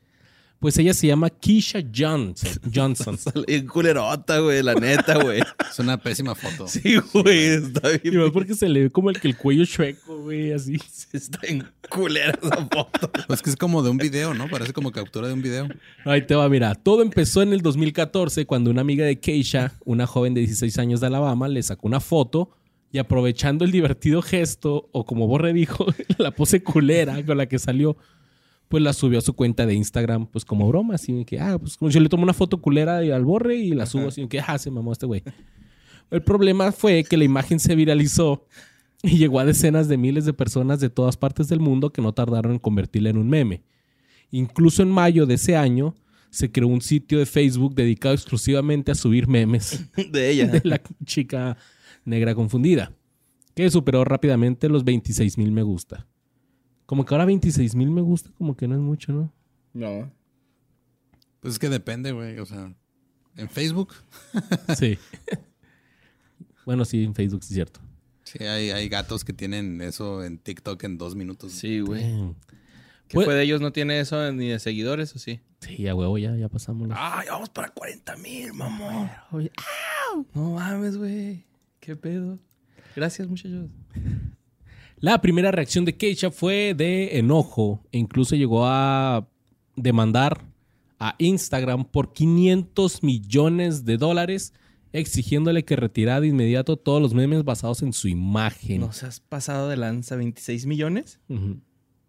Pues 0.59 0.77
ella 0.79 0.93
se 0.93 1.05
llama 1.05 1.29
Keisha 1.29 1.79
Johnson. 1.95 2.49
Johnson. 2.73 3.17
Bien 3.45 3.67
culerota, 3.67 4.39
güey, 4.39 4.63
la 4.63 4.73
neta, 4.73 5.21
güey. 5.21 5.41
Es 5.69 5.77
una 5.79 5.97
pésima 5.97 6.33
foto. 6.33 6.67
Sí, 6.67 6.95
güey, 7.13 7.45
está 7.45 7.93
Y 7.93 8.09
bien. 8.09 8.23
más 8.23 8.31
porque 8.31 8.55
se 8.55 8.67
le 8.67 8.83
ve 8.83 8.89
como 8.89 9.09
el 9.11 9.19
que 9.19 9.27
el 9.27 9.37
cuello 9.37 9.65
chueco, 9.65 10.17
güey, 10.23 10.51
así. 10.53 10.77
Está 11.13 11.39
en 11.47 11.63
culera 11.89 12.37
esa 12.41 12.67
foto. 12.71 13.11
Pues 13.27 13.41
que 13.43 13.51
es 13.51 13.55
como 13.55 13.83
de 13.83 13.91
un 13.91 13.97
video, 13.97 14.33
¿no? 14.33 14.49
Parece 14.49 14.73
como 14.73 14.91
captura 14.91 15.27
de 15.27 15.33
un 15.33 15.41
video. 15.43 15.67
Ahí 16.05 16.25
te 16.25 16.33
va, 16.35 16.49
mira. 16.49 16.73
Todo 16.75 17.03
empezó 17.03 17.41
en 17.43 17.53
el 17.53 17.61
2014 17.61 18.45
cuando 18.47 18.71
una 18.71 18.81
amiga 18.81 19.05
de 19.05 19.19
Keisha, 19.19 19.73
una 19.85 20.07
joven 20.07 20.33
de 20.33 20.41
16 20.41 20.77
años 20.79 21.01
de 21.01 21.07
Alabama, 21.07 21.47
le 21.47 21.61
sacó 21.61 21.87
una 21.87 21.99
foto 21.99 22.49
y 22.91 22.97
aprovechando 22.99 23.63
el 23.65 23.71
divertido 23.71 24.21
gesto, 24.21 24.89
o 24.91 25.05
como 25.05 25.27
Borre 25.27 25.53
dijo, 25.53 25.85
la 26.17 26.31
pose 26.31 26.63
culera 26.63 27.23
con 27.25 27.37
la 27.37 27.45
que 27.45 27.59
salió, 27.59 27.97
pues 28.67 28.83
la 28.83 28.93
subió 28.93 29.19
a 29.19 29.21
su 29.21 29.33
cuenta 29.33 29.65
de 29.65 29.73
Instagram, 29.73 30.27
pues 30.27 30.43
como 30.43 30.67
broma, 30.67 30.95
así 30.95 31.23
que, 31.25 31.39
ah, 31.39 31.57
pues 31.57 31.77
como 31.77 31.89
yo 31.89 31.99
le 31.99 32.09
tomo 32.09 32.23
una 32.23 32.33
foto 32.33 32.61
culera 32.61 32.97
al 32.97 33.25
Borre 33.25 33.55
y 33.55 33.71
la 33.71 33.85
subo 33.85 34.07
así 34.07 34.21
de 34.21 34.27
que, 34.27 34.39
ah, 34.39 34.57
se 34.57 34.69
mamó 34.71 34.91
este 34.91 35.05
güey. 35.05 35.23
El 36.11 36.21
problema 36.21 36.71
fue 36.71 37.03
que 37.03 37.17
la 37.17 37.23
imagen 37.23 37.59
se 37.59 37.75
viralizó 37.75 38.45
y 39.03 39.17
llegó 39.17 39.39
a 39.39 39.45
decenas 39.45 39.87
de 39.87 39.97
miles 39.97 40.25
de 40.25 40.33
personas 40.33 40.79
de 40.79 40.89
todas 40.89 41.17
partes 41.17 41.47
del 41.47 41.59
mundo 41.59 41.91
que 41.91 42.01
no 42.01 42.13
tardaron 42.13 42.53
en 42.53 42.59
convertirla 42.59 43.09
en 43.09 43.17
un 43.17 43.29
meme. 43.29 43.61
Incluso 44.31 44.83
en 44.83 44.91
mayo 44.91 45.25
de 45.25 45.35
ese 45.35 45.55
año 45.55 45.95
se 46.29 46.51
creó 46.51 46.67
un 46.67 46.81
sitio 46.81 47.19
de 47.19 47.25
Facebook 47.25 47.73
dedicado 47.75 48.13
exclusivamente 48.13 48.91
a 48.91 48.95
subir 48.95 49.27
memes 49.27 49.85
De 50.11 50.29
ella. 50.29 50.47
de 50.47 50.61
la 50.63 50.81
chica 51.05 51.57
negra 52.03 52.35
confundida, 52.35 52.91
que 53.55 53.69
superó 53.69 54.03
rápidamente 54.03 54.69
los 54.69 54.83
26 54.83 55.37
mil 55.37 55.51
me 55.51 55.63
gusta. 55.63 56.05
Como 56.87 57.05
que 57.05 57.13
ahora 57.13 57.25
26 57.25 57.75
mil 57.75 57.91
me 57.91 58.01
gusta, 58.01 58.31
como 58.37 58.57
que 58.57 58.67
no 58.67 58.73
es 58.73 58.81
mucho, 58.81 59.11
¿no? 59.13 59.31
No. 59.73 60.11
Pues 61.41 61.53
es 61.53 61.59
que 61.59 61.69
depende, 61.69 62.11
güey. 62.13 62.39
O 62.39 62.45
sea, 62.47 62.73
en 63.35 63.49
Facebook 63.49 63.93
Sí. 64.77 64.97
bueno, 66.65 66.83
sí, 66.85 67.03
en 67.03 67.13
Facebook 67.13 67.43
sí 67.43 67.49
es 67.53 67.55
cierto. 67.55 67.79
sí 68.23 68.43
hay, 68.43 68.71
hay 68.71 68.89
gatos 68.89 69.23
que 69.23 69.33
tienen 69.33 69.81
eso 69.81 70.23
en 70.23 70.37
TikTok 70.39 70.83
en 70.85 70.97
dos 70.97 71.15
minutos. 71.15 71.51
Sí, 71.53 71.79
güey. 71.81 72.03
¿Qué 73.07 73.13
Pues- 73.15 73.25
fue 73.25 73.35
de 73.35 73.43
ellos? 73.43 73.61
¿No 73.61 73.71
tiene 73.71 73.99
eso 73.99 74.31
ni 74.33 74.47
de 74.49 74.59
seguidores 74.59 75.15
o 75.15 75.19
sí? 75.19 75.39
Sí, 75.61 75.87
a 75.87 75.95
huevo, 75.95 76.17
ya, 76.17 76.35
ya 76.35 76.49
pasamos. 76.49 76.89
Ay, 76.93 77.27
vamos 77.29 77.49
para 77.49 77.69
40 77.69 78.15
mil, 78.17 78.53
mamón. 78.53 79.09
No 80.33 80.51
mames, 80.53 80.97
güey. 80.97 81.45
¿Qué 81.79 81.95
pedo? 81.95 82.39
Gracias, 82.95 83.27
muchachos. 83.27 83.69
La 84.99 85.21
primera 85.21 85.51
reacción 85.51 85.85
de 85.85 85.95
Keisha 85.95 86.31
fue 86.31 86.73
de 86.75 87.19
enojo 87.19 87.83
e 87.91 87.99
incluso 87.99 88.35
llegó 88.35 88.65
a 88.65 89.27
demandar 89.75 90.43
a 90.99 91.13
Instagram 91.19 91.85
por 91.85 92.13
500 92.13 93.03
millones 93.03 93.85
de 93.85 93.97
dólares 93.97 94.53
exigiéndole 94.93 95.63
que 95.65 95.75
retirara 95.75 96.21
de 96.21 96.27
inmediato 96.29 96.77
todos 96.77 96.99
los 97.01 97.13
memes 97.13 97.43
basados 97.43 97.83
en 97.83 97.93
su 97.93 98.07
imagen. 98.07 98.81
¿Nos 98.81 99.03
has 99.03 99.19
pasado 99.19 99.69
de 99.69 99.77
lanza 99.77 100.15
26 100.15 100.65
millones? 100.65 101.19
Ujú. 101.29 101.59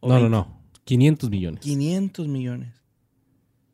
¿O 0.01 0.09
No, 0.09 0.14
no, 0.14 0.20
20? 0.20 0.31
no. 0.31 0.59
500 0.85 1.29
millones. 1.31 1.61
500 1.61 2.29
millones. 2.29 2.72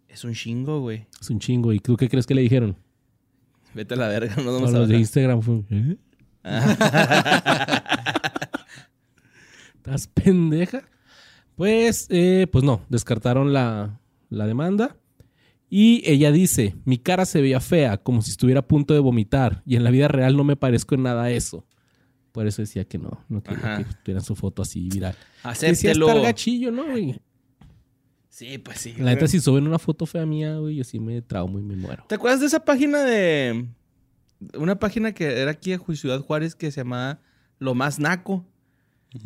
Es 0.09 0.25
un 0.25 0.33
chingo, 0.35 0.81
güey. 0.81 1.07
Es 1.21 1.31
un 1.31 1.39
chingo. 1.39 1.73
¿Y 1.73 1.79
tú 1.79 1.97
qué 1.97 2.09
crees 2.09 2.27
que 2.27 2.35
le 2.35 2.41
dijeron? 2.43 2.77
Vete 3.75 3.95
a 3.95 3.97
la 3.97 4.09
verga, 4.09 4.35
no 4.37 4.43
No, 4.45 4.53
vamos 4.55 4.75
a 4.75 4.79
los 4.79 4.89
de. 4.89 4.99
Instagram 4.99 5.41
fue... 5.43 5.63
¿eh? 5.71 5.97
¿Estás 9.85 10.07
pendeja? 10.15 10.83
Pues, 11.57 12.07
eh, 12.11 12.47
pues 12.51 12.65
no, 12.65 12.81
descartaron 12.89 13.53
la, 13.53 14.01
la 14.31 14.47
demanda. 14.47 14.97
Y 15.69 16.03
ella 16.09 16.33
dice, 16.33 16.77
mi 16.85 16.99
cara 16.99 17.27
se 17.27 17.41
veía 17.41 17.61
fea, 17.61 17.99
como 17.99 18.23
si 18.23 18.31
estuviera 18.31 18.61
a 18.61 18.67
punto 18.69 18.95
de 18.95 19.01
vomitar. 19.01 19.63
Y 19.67 19.77
en 19.77 19.85
la 19.85 19.91
vida 19.91 20.09
real 20.09 20.37
no 20.37 20.45
me 20.45 20.57
parezco 20.57 20.95
en 20.95 21.03
nada 21.03 21.25
a 21.25 21.31
eso. 21.31 21.67
Por 22.33 22.47
eso 22.47 22.63
decía 22.63 22.85
que 22.85 22.99
no, 22.99 23.25
no 23.29 23.43
quería 23.43 23.75
Ajá. 23.75 23.85
que 23.85 23.95
tuvieran 24.03 24.25
su 24.25 24.35
foto 24.35 24.63
así 24.63 24.89
viral. 24.89 25.15
Decía 25.45 25.51
Acéptelo. 25.71 26.09
estar 26.09 26.23
gachillo, 26.23 26.71
¿no, 26.71 26.85
güey? 26.87 27.21
Sí, 28.29 28.59
pues 28.59 28.81
sí. 28.81 28.95
La 28.99 29.13
neta, 29.15 29.29
si 29.29 29.39
suben 29.39 29.67
una 29.67 29.79
foto 29.79 30.07
fea 30.07 30.27
mía, 30.27 30.57
güey, 30.57 30.77
yo 30.77 30.85
sí 30.85 30.99
me 30.99 31.23
traumo 31.23 31.59
y 31.59 31.63
me 31.63 31.77
muero. 31.77 32.05
¿Te 32.09 32.17
acuerdas 32.17 32.41
de 32.41 32.47
esa 32.47 32.65
página 32.65 33.03
de... 33.05 33.67
Una 34.59 34.79
página 34.79 35.13
que 35.13 35.41
era 35.41 35.53
aquí 35.53 35.73
en 35.73 35.97
Ciudad 35.97 36.21
Juárez 36.21 36.55
que 36.55 36.71
se 36.73 36.81
llamaba 36.81 37.21
Lo 37.59 37.75
Más 37.75 37.99
Naco? 38.01 38.45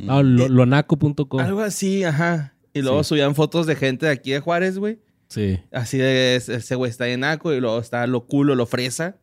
Ah, 0.08 0.22
lo- 0.22 0.48
lonaco.com. 0.48 1.40
Algo 1.40 1.60
así, 1.60 2.04
ajá. 2.04 2.54
Y 2.74 2.82
luego 2.82 3.02
Sí. 3.02 3.08
subían 3.10 3.34
fotos 3.34 3.66
de 3.66 3.74
gente 3.76 4.06
de 4.06 4.12
aquí 4.12 4.30
de 4.32 4.40
Juárez, 4.40 4.78
güey. 4.78 4.98
Sí. 5.28 5.58
Así 5.72 5.98
de 5.98 6.36
ese 6.36 6.74
güey 6.74 6.90
está 6.90 7.08
en 7.08 7.20
naco 7.20 7.52
y 7.52 7.60
luego 7.60 7.78
está 7.80 8.06
lo 8.06 8.26
culo, 8.26 8.54
lo 8.54 8.66
fresa. 8.66 9.16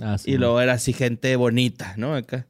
Ah, 0.00 0.18
sí, 0.18 0.32
Y 0.32 0.36
luego 0.36 0.60
era 0.60 0.74
así 0.74 0.92
gente 0.92 1.34
bonita, 1.36 1.94
¿no? 1.96 2.14
Acá. 2.14 2.46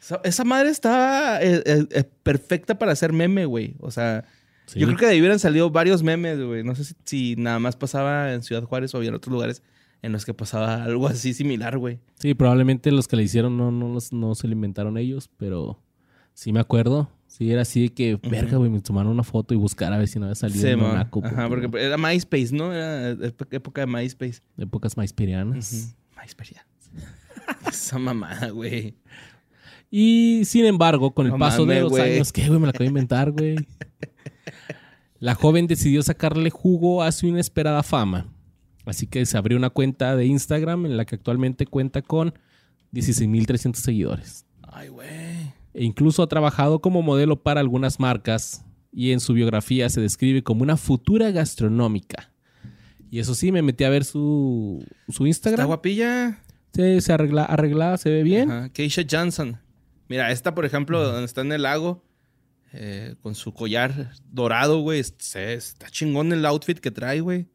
Esa, 0.00 0.20
esa 0.24 0.44
madre 0.44 0.70
estaba 0.70 1.40
eh, 1.42 1.62
eh, 1.64 1.86
eh, 1.90 2.04
perfecta 2.22 2.78
para 2.78 2.92
hacer 2.92 3.12
meme, 3.12 3.44
güey. 3.46 3.74
O 3.80 3.90
sea, 3.90 4.24
sí. 4.66 4.78
yo 4.80 4.86
creo 4.86 4.98
que 4.98 5.06
de 5.06 5.12
ahí 5.12 5.20
hubieran 5.20 5.38
salido 5.38 5.70
varios 5.70 6.02
memes, 6.02 6.40
güey. 6.40 6.62
No 6.64 6.74
sé 6.74 6.84
si, 6.84 6.94
si 7.04 7.36
nada 7.36 7.58
más 7.58 7.76
pasaba 7.76 8.32
en 8.32 8.42
Ciudad 8.42 8.62
Juárez 8.64 8.94
o 8.94 8.98
había 8.98 9.08
en 9.10 9.14
otros 9.16 9.32
lugares 9.32 9.62
en 10.02 10.12
los 10.12 10.24
que 10.24 10.34
pasaba 10.34 10.84
algo 10.84 11.06
así 11.08 11.34
similar, 11.34 11.78
güey. 11.78 11.98
Sí, 12.18 12.34
probablemente 12.34 12.90
los 12.92 13.08
que 13.08 13.16
le 13.16 13.22
hicieron 13.24 13.56
no, 13.56 13.70
no, 13.72 13.88
los- 13.92 14.12
no 14.12 14.34
se 14.34 14.46
lo 14.46 14.52
inventaron 14.52 14.98
ellos, 14.98 15.30
pero 15.36 15.80
sí 16.36 16.52
me 16.52 16.60
acuerdo. 16.60 17.10
Sí, 17.26 17.50
era 17.50 17.62
así 17.62 17.82
de 17.82 17.88
que, 17.94 18.20
verga, 18.30 18.56
güey, 18.56 18.70
me 18.70 18.80
tomaron 18.80 19.10
una 19.12 19.22
foto 19.24 19.52
y 19.52 19.56
buscar 19.56 19.92
a 19.92 19.98
ver 19.98 20.06
si 20.08 20.18
no 20.18 20.26
había 20.26 20.34
salido 20.36 20.60
Sí. 20.60 20.68
Ajá, 21.26 21.48
porque 21.48 21.68
era 21.82 21.96
MySpace, 21.98 22.50
¿no? 22.52 22.72
Era 22.72 23.12
ép- 23.14 23.48
época 23.50 23.80
de 23.80 23.86
MySpace. 23.88 24.40
Épocas 24.56 24.96
maísperianas. 24.96 25.72
Ujú. 25.72 26.20
MySpace, 26.22 26.54
ya. 26.54 26.66
Esa 27.68 27.98
mamada, 27.98 28.50
güey. 28.50 28.94
Y 29.90 30.42
sin 30.44 30.64
embargo, 30.66 31.12
con 31.14 31.26
el 31.26 31.32
No 31.32 31.38
paso 31.38 31.64
de 31.66 31.80
los 31.80 31.98
años, 31.98 32.32
¿qué, 32.32 32.46
güey? 32.48 32.58
Me 32.60 32.66
la 32.66 32.70
acabo 32.70 32.84
de 32.84 32.88
inventar, 32.88 33.30
güey. 33.32 33.56
La 35.18 35.34
joven 35.34 35.66
decidió 35.66 36.02
sacarle 36.02 36.50
jugo 36.50 37.02
a 37.02 37.10
su 37.12 37.26
inesperada 37.26 37.82
fama. 37.82 38.26
Así 38.84 39.06
que 39.06 39.24
se 39.26 39.36
abrió 39.36 39.56
una 39.58 39.70
cuenta 39.70 40.14
de 40.16 40.26
Instagram 40.26 40.86
en 40.86 40.96
la 40.96 41.04
que 41.04 41.14
actualmente 41.16 41.66
cuenta 41.66 42.02
con 42.02 42.34
16.300 42.92 43.74
seguidores. 43.76 44.46
Ay, 44.62 44.88
güey. 44.88 45.06
E 45.76 45.84
incluso 45.84 46.22
ha 46.22 46.26
trabajado 46.26 46.80
como 46.80 47.02
modelo 47.02 47.42
para 47.42 47.60
algunas 47.60 48.00
marcas 48.00 48.64
y 48.92 49.12
en 49.12 49.20
su 49.20 49.34
biografía 49.34 49.88
se 49.90 50.00
describe 50.00 50.42
como 50.42 50.62
una 50.62 50.76
futura 50.78 51.30
gastronómica. 51.30 52.32
Y 53.10 53.18
eso 53.20 53.34
sí, 53.34 53.52
me 53.52 53.62
metí 53.62 53.84
a 53.84 53.90
ver 53.90 54.04
su, 54.04 54.84
su 55.08 55.12
Está 55.12 55.50
Instagram. 55.50 55.66
guapilla. 55.66 56.42
Sí, 56.72 57.00
se 57.00 57.12
arregla, 57.12 57.44
arreglada, 57.44 57.98
se 57.98 58.10
ve 58.10 58.22
bien. 58.22 58.50
Ajá. 58.50 58.68
Keisha 58.70 59.02
Johnson. 59.08 59.58
Mira, 60.08 60.30
esta, 60.32 60.54
por 60.54 60.64
ejemplo, 60.64 61.02
donde 61.02 61.24
está 61.26 61.42
en 61.42 61.52
el 61.52 61.62
lago, 61.62 62.02
eh, 62.72 63.14
con 63.22 63.34
su 63.34 63.52
collar 63.54 64.10
dorado, 64.30 64.80
güey. 64.80 65.02
Se- 65.18 65.54
Está 65.54 65.88
chingón 65.90 66.32
el 66.32 66.44
outfit 66.46 66.78
que 66.78 66.90
trae, 66.90 67.20
güey. 67.20 67.46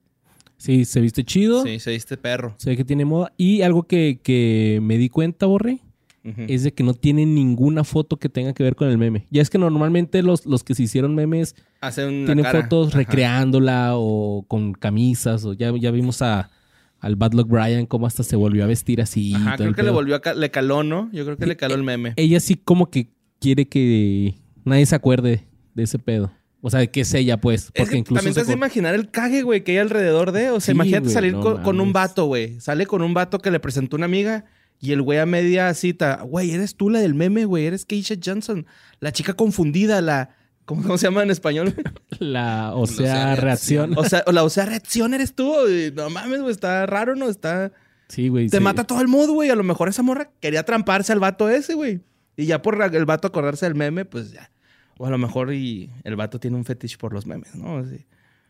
Sí, 0.58 0.86
se 0.86 1.02
viste 1.02 1.24
chido. 1.24 1.64
Sí, 1.64 1.80
se 1.80 1.92
viste 1.92 2.18
perro. 2.18 2.54
Se 2.58 2.70
ve 2.72 2.78
que 2.78 2.86
tiene 2.86 3.04
moda. 3.06 3.34
Y 3.36 3.62
algo 3.64 3.84
que, 3.84 4.20
que 4.24 4.80
me 4.82 4.98
di 4.98 5.10
cuenta, 5.10 5.48
Borre, 5.48 5.80
Es 6.24 6.64
de 6.64 6.72
que 6.74 6.84
no 6.84 6.94
tiene 6.94 7.26
ninguna 7.26 7.84
foto 7.84 8.18
que 8.18 8.30
tenga 8.30 8.54
que 8.54 8.62
ver 8.64 8.76
con 8.76 8.88
el 8.90 8.98
meme. 9.00 9.26
Ya 9.32 9.42
es 9.42 9.50
que 9.50 9.58
normalmente 9.58 10.22
los, 10.22 10.46
los 10.46 10.64
que 10.64 10.76
se 10.76 10.84
hicieron 10.84 11.16
memes 11.16 11.56
tienen 11.96 12.44
cara. 12.44 12.62
fotos 12.62 12.90
Ajá. 12.90 12.98
recreándola 13.00 13.92
o 13.96 14.46
con 14.48 14.74
camisas. 14.74 15.44
O 15.46 15.54
ya, 15.54 15.74
ya 15.80 15.90
vimos 15.92 16.22
a, 16.22 16.52
al 17.00 17.16
Bad 17.16 17.34
Luck 17.34 17.48
Brian 17.48 17.86
cómo 17.88 18.06
hasta 18.06 18.22
se 18.24 18.36
volvió 18.36 18.64
a 18.64 18.68
vestir 18.68 19.02
así. 19.02 19.34
Ajá, 19.34 19.58
creo 19.58 19.74
que 19.74 19.84
le 19.84 19.90
volvió 19.90 20.16
a 20.16 20.22
ca- 20.22 20.34
le 20.36 20.52
caló, 20.52 20.84
¿no? 20.84 21.10
Yo 21.12 21.26
creo 21.26 21.38
que 21.38 21.48
le 21.48 21.58
caló 21.58 21.74
el 21.76 21.84
meme. 21.84 22.14
Ella 22.18 22.40
sí 22.40 22.56
como 22.56 22.92
que 22.92 23.10
quiere 23.40 23.68
que 23.68 24.36
nadie 24.64 24.86
se 24.86 24.96
acuerde 24.96 25.48
de 25.74 25.84
ese 25.84 25.98
pedo. 25.98 26.32
O 26.64 26.70
sea, 26.70 26.86
que 26.86 27.02
es 27.02 27.12
ella, 27.16 27.38
pues. 27.42 27.64
Es 27.66 27.72
Porque 27.76 27.92
que 27.94 27.98
incluso 27.98 28.20
también 28.20 28.36
te 28.36 28.42
has 28.42 28.48
de 28.48 28.54
imaginar 28.54 28.94
el 28.94 29.10
cague, 29.10 29.42
güey, 29.42 29.64
que 29.64 29.72
hay 29.72 29.78
alrededor 29.80 30.32
de. 30.32 30.52
O 30.52 30.60
sea, 30.60 30.74
Sí, 30.74 30.78
imagínate 30.78 31.10
salir 31.10 31.34
no 31.34 31.42
con, 31.42 31.64
con 31.64 31.82
un 31.82 31.92
vato, 31.92 32.26
güey. 32.26 32.60
Sale 32.60 32.86
con 32.86 33.02
un 33.02 33.16
vato 33.16 33.40
que 33.40 33.50
le 33.50 33.60
presentó 33.60 33.96
una 33.96 34.06
amiga 34.06 34.46
y 34.82 34.94
el 34.94 35.02
güey 35.04 35.20
a 35.20 35.28
media 35.28 35.72
cita, 35.76 36.24
güey, 36.24 36.52
eres 36.52 36.76
tú 36.76 36.90
la 36.90 37.00
del 37.00 37.14
meme, 37.14 37.46
güey, 37.46 37.68
eres 37.68 37.86
Keisha 37.86 38.16
Johnson, 38.24 38.66
la 39.00 39.12
chica 39.12 39.36
confundida, 39.36 40.02
la. 40.02 40.36
¿Cómo, 40.66 40.82
cómo 40.82 40.98
se 40.98 41.06
llama 41.06 41.22
en 41.22 41.30
español? 41.30 41.76
la, 42.20 42.72
o 42.76 42.88
sea, 42.88 43.36
reacción. 43.36 43.96
o 43.96 44.04
sea, 44.04 44.24
la 44.32 44.44
o 44.44 44.50
sea, 44.50 44.66
reacción 44.66 45.14
eres 45.14 45.36
tú. 45.36 45.54
No 45.94 46.10
mames, 46.10 46.42
güey, 46.42 46.52
está 46.52 46.88
raro, 46.88 47.16
¿no? 47.16 47.30
Está. 47.30 47.72
Sí, 48.08 48.28
güey. 48.28 48.50
Te 48.50 48.58
sí. 48.58 48.64
mata 48.64 48.84
todo 48.84 49.02
el 49.02 49.08
mood, 49.08 49.30
güey. 49.30 49.52
A 49.52 49.56
lo 49.56 49.64
mejor 49.64 49.88
esa 49.88 50.02
morra 50.02 50.32
quería 50.40 50.64
tramparse 50.64 51.14
al 51.14 51.20
vato 51.20 51.48
ese, 51.48 51.76
güey. 51.76 52.02
Y 52.36 52.48
ya 52.48 52.64
por 52.64 52.82
el 52.82 53.06
vato 53.06 53.28
acordarse 53.28 53.68
del 53.68 53.76
meme, 53.76 54.06
pues 54.06 54.32
ya. 54.32 54.52
O 54.98 55.06
a 55.06 55.12
lo 55.12 55.20
mejor 55.20 55.54
y 55.54 55.92
el 56.04 56.16
vato 56.16 56.40
tiene 56.40 56.58
un 56.58 56.66
fetiche 56.66 56.98
por 56.98 57.14
los 57.14 57.28
memes, 57.28 57.56
¿no? 57.56 57.78
Así. 57.78 58.06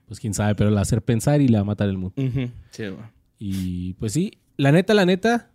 Pues 0.05 0.19
quién 0.19 0.33
sabe, 0.33 0.55
pero 0.55 0.69
la 0.71 0.81
hacer 0.81 1.01
pensar 1.01 1.41
y 1.41 1.47
le 1.49 1.57
va 1.57 1.61
a 1.61 1.65
matar 1.65 1.89
el 1.89 1.97
mood. 1.97 2.13
Sí, 2.15 2.87
güey. 2.87 3.05
Y 3.37 3.93
pues 3.95 4.13
sí, 4.13 4.39
la 4.57 4.71
neta, 4.71 4.93
la 4.93 5.05
neta, 5.05 5.50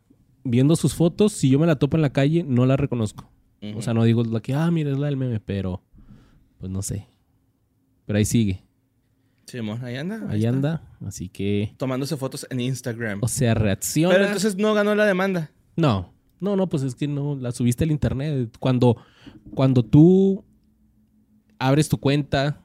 viendo 0.46 0.76
sus 0.76 0.94
fotos, 0.94 1.32
si 1.32 1.50
yo 1.50 1.59
me 1.59 1.66
la 1.66 1.76
topo 1.76 1.96
en 1.96 2.02
la 2.02 2.11
calle, 2.12 2.44
no 2.44 2.66
la 2.66 2.76
reconozco. 2.76 3.30
O 3.74 3.82
sea, 3.82 3.94
no 3.94 4.04
digo 4.04 4.22
la 4.22 4.40
que, 4.40 4.54
ah, 4.54 4.70
mira, 4.70 4.92
es 4.92 4.98
la 4.98 5.06
del 5.06 5.16
meme, 5.16 5.40
pero 5.40 5.82
pues 6.59 6.70
no 6.70 6.82
sé. 6.82 7.06
Pero 8.04 8.18
ahí 8.18 8.24
sigue, 8.24 8.62
Sí, 9.46 9.59
amor, 9.59 9.85
ahí 9.85 9.96
anda. 9.96 10.24
ahí 10.28 10.44
anda. 10.44 10.82
Así 11.04 11.28
que, 11.28 11.74
Tomándose 11.76 12.16
fotos 12.16 12.46
en 12.50 12.61
Instagram. 12.61 13.20
o 13.22 13.28
sea, 13.28 13.54
reacciona. 13.54 14.12
Pero 14.14 14.26
entonces 14.26 14.56
no 14.56 14.74
ganó 14.74 14.94
la 14.94 15.04
demanda. 15.06 15.50
No, 15.76 16.12
no, 16.40 16.56
no, 16.56 16.68
pues 16.68 16.82
es 16.82 16.94
que 16.94 17.06
no, 17.09 17.37
la 17.37 17.52
subiste 17.52 17.85
al 17.85 17.90
internet. 17.92 18.56
Cuando, 18.61 18.96
cuando 19.54 19.85
tú 19.85 20.44
abres 21.59 21.88
tu 21.88 21.98
cuenta 21.98 22.61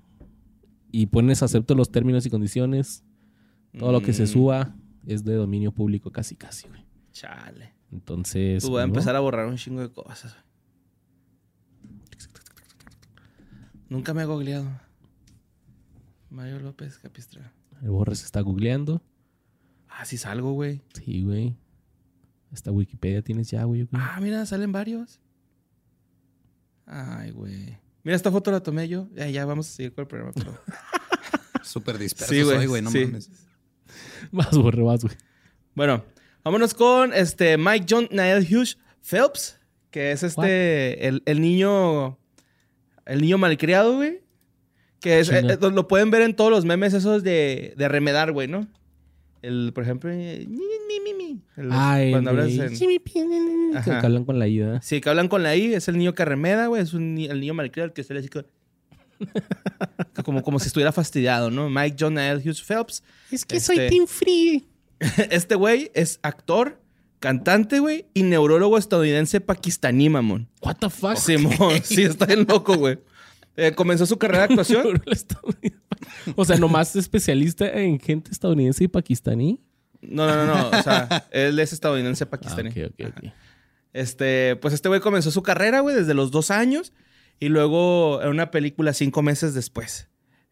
y 0.91 1.05
pones 1.07 1.41
acepto 1.43 1.75
los 1.75 1.91
términos 1.91 2.25
y 2.25 2.29
condiciones, 2.29 3.03
todo 3.77 3.91
lo 3.91 4.01
que 4.01 4.13
se 4.13 4.23
Mm, 4.23 4.27
suba 4.27 4.75
es 5.05 5.23
de 5.23 5.35
dominio 5.35 5.71
público 5.71 6.11
casi, 6.11 6.35
casi, 6.35 6.67
güey. 6.67 6.81
Chale. 7.11 7.73
Entonces. 7.91 8.63
Pues 8.63 8.69
voy 8.69 8.81
a 8.81 8.83
pues, 8.85 8.89
empezar 8.97 9.15
a 9.15 9.19
borrar 9.19 9.47
un 9.47 9.57
chingo 9.57 9.81
de 9.81 9.91
cosas. 9.91 10.33
güey. 10.33 10.51
Nunca 13.89 14.13
me 14.13 14.21
he 14.21 14.25
googleado. 14.25 14.69
Mario 16.29 16.59
López 16.59 16.97
Capistra. 16.97 17.51
El 17.81 17.89
borre 17.89 18.15
se 18.15 18.25
está 18.25 18.39
googleando. 18.41 19.01
Ah, 19.89 20.05
sí 20.05 20.17
salgo, 20.17 20.53
güey. 20.53 20.81
Sí, 20.93 21.23
güey. 21.23 21.57
Esta 22.53 22.71
Wikipedia 22.71 23.21
tienes 23.21 23.49
ya, 23.49 23.63
güey. 23.65 23.87
Ah, 23.91 24.19
mira, 24.21 24.45
salen 24.45 24.71
varios. 24.71 25.19
Ay, 26.85 27.31
güey. 27.31 27.77
Mira, 28.03 28.15
esta 28.15 28.31
foto 28.31 28.51
la 28.51 28.61
tomé 28.63 28.87
yo. 28.87 29.07
Ya, 29.13 29.29
ya 29.29 29.45
vamos 29.45 29.67
a 29.67 29.71
seguir 29.71 29.93
con 29.93 30.03
el 30.03 30.07
programa. 30.07 30.31
pero- 30.35 30.57
Súper 31.63 31.97
disperso 31.97 32.33
Sí, 32.33 32.43
güey. 32.43 32.81
No 32.81 32.89
sí. 32.91 33.05
mames. 33.05 33.29
Más 34.31 34.57
borre, 34.57 34.83
más, 34.83 35.03
güey. 35.03 35.15
Bueno, 35.75 36.03
vámonos 36.43 36.73
con 36.73 37.13
este 37.13 37.57
Mike 37.57 37.85
John 37.89 38.07
Niall 38.11 38.45
Hughes 38.49 38.77
Phelps, 39.01 39.59
que 39.89 40.11
es 40.11 40.23
este 40.23 41.07
el, 41.07 41.21
el 41.25 41.41
niño 41.41 42.17
el 43.05 43.21
niño 43.21 43.37
malcriado, 43.37 43.95
güey. 43.95 44.21
Que 44.99 45.19
es, 45.19 45.29
eh, 45.29 45.57
lo 45.59 45.87
pueden 45.87 46.11
ver 46.11 46.21
en 46.21 46.35
todos 46.35 46.51
los 46.51 46.63
memes 46.63 46.93
esos 46.93 47.23
de, 47.23 47.73
de 47.75 47.87
remedar, 47.87 48.31
güey, 48.31 48.47
¿no? 48.47 48.67
El, 49.41 49.71
por 49.73 49.83
ejemplo, 49.83 50.11
eh, 50.13 50.45
mi, 50.47 50.59
mi, 51.03 51.13
mi. 51.15 51.41
El- 51.57 51.69
Ay, 51.71 52.11
cuando 52.11 52.29
hablas 52.29 52.49
en-. 52.51 52.75
Que 53.83 53.91
hablan 54.05 54.25
con 54.25 54.37
la 54.37 54.47
ida. 54.47 54.79
Sí, 54.83 55.01
que 55.01 55.09
hablan 55.09 55.27
con 55.27 55.41
la 55.41 55.55
I, 55.55 55.73
es 55.73 55.87
el 55.87 55.97
niño 55.97 56.13
que 56.13 56.23
remeda, 56.25 56.67
güey, 56.67 56.83
es 56.83 56.93
un, 56.93 57.17
el 57.17 57.39
niño 57.39 57.55
malcriado 57.55 57.87
el 57.87 57.93
que 57.93 58.03
sale 58.03 58.19
así 58.19 58.29
co- 58.29 58.43
como, 60.23 60.43
como 60.43 60.59
si 60.59 60.67
estuviera 60.67 60.91
fastidiado, 60.91 61.49
¿no? 61.49 61.69
Mike 61.69 61.95
John 61.99 62.13
Niall 62.13 62.37
Hughes 62.37 62.61
Phelps. 62.61 63.03
Es 63.31 63.45
que 63.45 63.59
soy 63.59 63.77
Team 63.89 64.05
Free. 64.07 64.67
Este 65.31 65.55
güey 65.55 65.91
es 65.93 66.19
actor, 66.23 66.79
cantante, 67.19 67.79
güey, 67.79 68.05
y 68.13 68.23
neurólogo 68.23 68.77
estadounidense 68.77 69.41
pakistaní, 69.41 70.09
mamón. 70.09 70.47
What 70.61 70.77
the 70.77 70.89
fuck? 70.89 71.17
Simón, 71.17 71.81
sí, 71.83 72.03
está 72.03 72.25
bien 72.25 72.45
loco, 72.47 72.75
güey. 72.77 72.99
Eh, 73.57 73.73
comenzó 73.73 74.05
su 74.05 74.17
carrera 74.17 74.47
de 74.47 74.53
actuación. 74.53 75.01
o 76.35 76.45
sea, 76.45 76.57
nomás 76.57 76.95
especialista 76.95 77.67
en 77.69 77.99
gente 77.99 78.31
estadounidense 78.31 78.83
y 78.85 78.87
pakistaní. 78.87 79.59
No, 80.01 80.25
no, 80.25 80.45
no, 80.45 80.55
no. 80.55 80.69
O 80.79 80.81
sea, 80.83 81.27
él 81.31 81.59
es 81.59 81.73
estadounidense 81.73 82.23
Ah, 82.23 82.29
pakistaní. 82.29 82.69
ok, 82.69 82.91
ok, 82.91 83.07
ok. 83.09 83.23
Este, 83.93 84.55
pues 84.55 84.73
este 84.73 84.87
güey 84.87 85.01
comenzó 85.01 85.31
su 85.31 85.43
carrera, 85.43 85.81
güey, 85.81 85.95
desde 85.95 86.13
los 86.13 86.31
dos 86.31 86.49
años. 86.49 86.93
Y 87.39 87.49
luego 87.49 88.21
en 88.21 88.29
una 88.29 88.51
película 88.51 88.93
cinco 88.93 89.21
meses 89.21 89.53
después. 89.53 90.09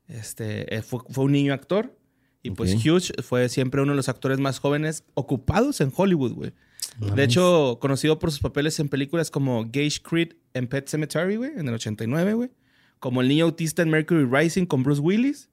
Este, 0.08 0.76
eh, 0.76 0.82
fue, 0.82 1.00
fue 1.10 1.24
un 1.24 1.32
niño 1.32 1.54
actor. 1.54 1.96
Y 2.42 2.52
pues 2.52 2.74
Ok. 2.74 2.82
Hughes 2.86 3.14
fue 3.22 3.50
siempre 3.50 3.82
uno 3.82 3.92
de 3.92 3.98
los 3.98 4.10
actores 4.10 4.40
más 4.40 4.60
jóvenes 4.60 5.04
ocupados 5.14 5.82
en 5.82 5.92
Hollywood, 5.96 6.34
güey. 6.34 6.54
Nice. 7.00 7.16
De 7.16 7.24
hecho, 7.24 7.78
conocido 7.82 8.20
por 8.20 8.32
sus 8.32 8.40
papeles 8.40 8.80
en 8.80 8.90
películas 8.90 9.30
como 9.30 9.66
Gage 9.66 10.02
Creed 10.02 10.34
en 10.54 10.68
Pet 10.68 10.88
Cemetery, 10.88 11.36
güey, 11.36 11.52
en 11.56 11.68
el 11.68 11.74
89, 11.74 12.34
güey. 12.34 12.52
Como 13.00 13.22
el 13.22 13.28
niño 13.28 13.46
autista 13.46 13.82
en 13.82 13.90
Mercury 13.90 14.26
Rising 14.26 14.66
con 14.66 14.84
Bruce 14.84 15.02
Willis. 15.02 15.50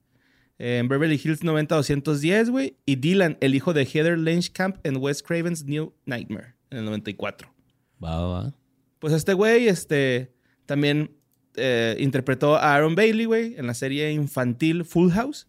En 0.59 0.87
Beverly 0.87 1.21
Hills 1.23 1.41
90-210, 1.43 2.49
güey. 2.49 2.75
Y 2.85 2.95
Dylan, 2.95 3.37
el 3.41 3.53
hijo 3.55 3.73
de 3.73 3.85
Heather 3.85 4.17
Langenkamp 4.17 4.77
en 4.83 4.97
Wes 4.97 5.21
Craven's 5.21 5.63
New 5.65 5.93
Nightmare, 6.05 6.55
en 6.71 6.79
el 6.79 6.85
94. 6.85 7.53
Va, 8.03 8.19
va, 8.19 8.27
va. 8.27 8.55
Pues 8.99 9.13
este 9.13 9.33
güey, 9.33 9.67
este, 9.67 10.33
también 10.65 11.11
eh, 11.55 11.95
interpretó 11.99 12.55
a 12.55 12.73
Aaron 12.75 12.95
Bailey, 12.95 13.25
güey, 13.25 13.55
en 13.57 13.67
la 13.67 13.73
serie 13.75 14.11
infantil 14.11 14.83
Full 14.83 15.11
House. 15.11 15.47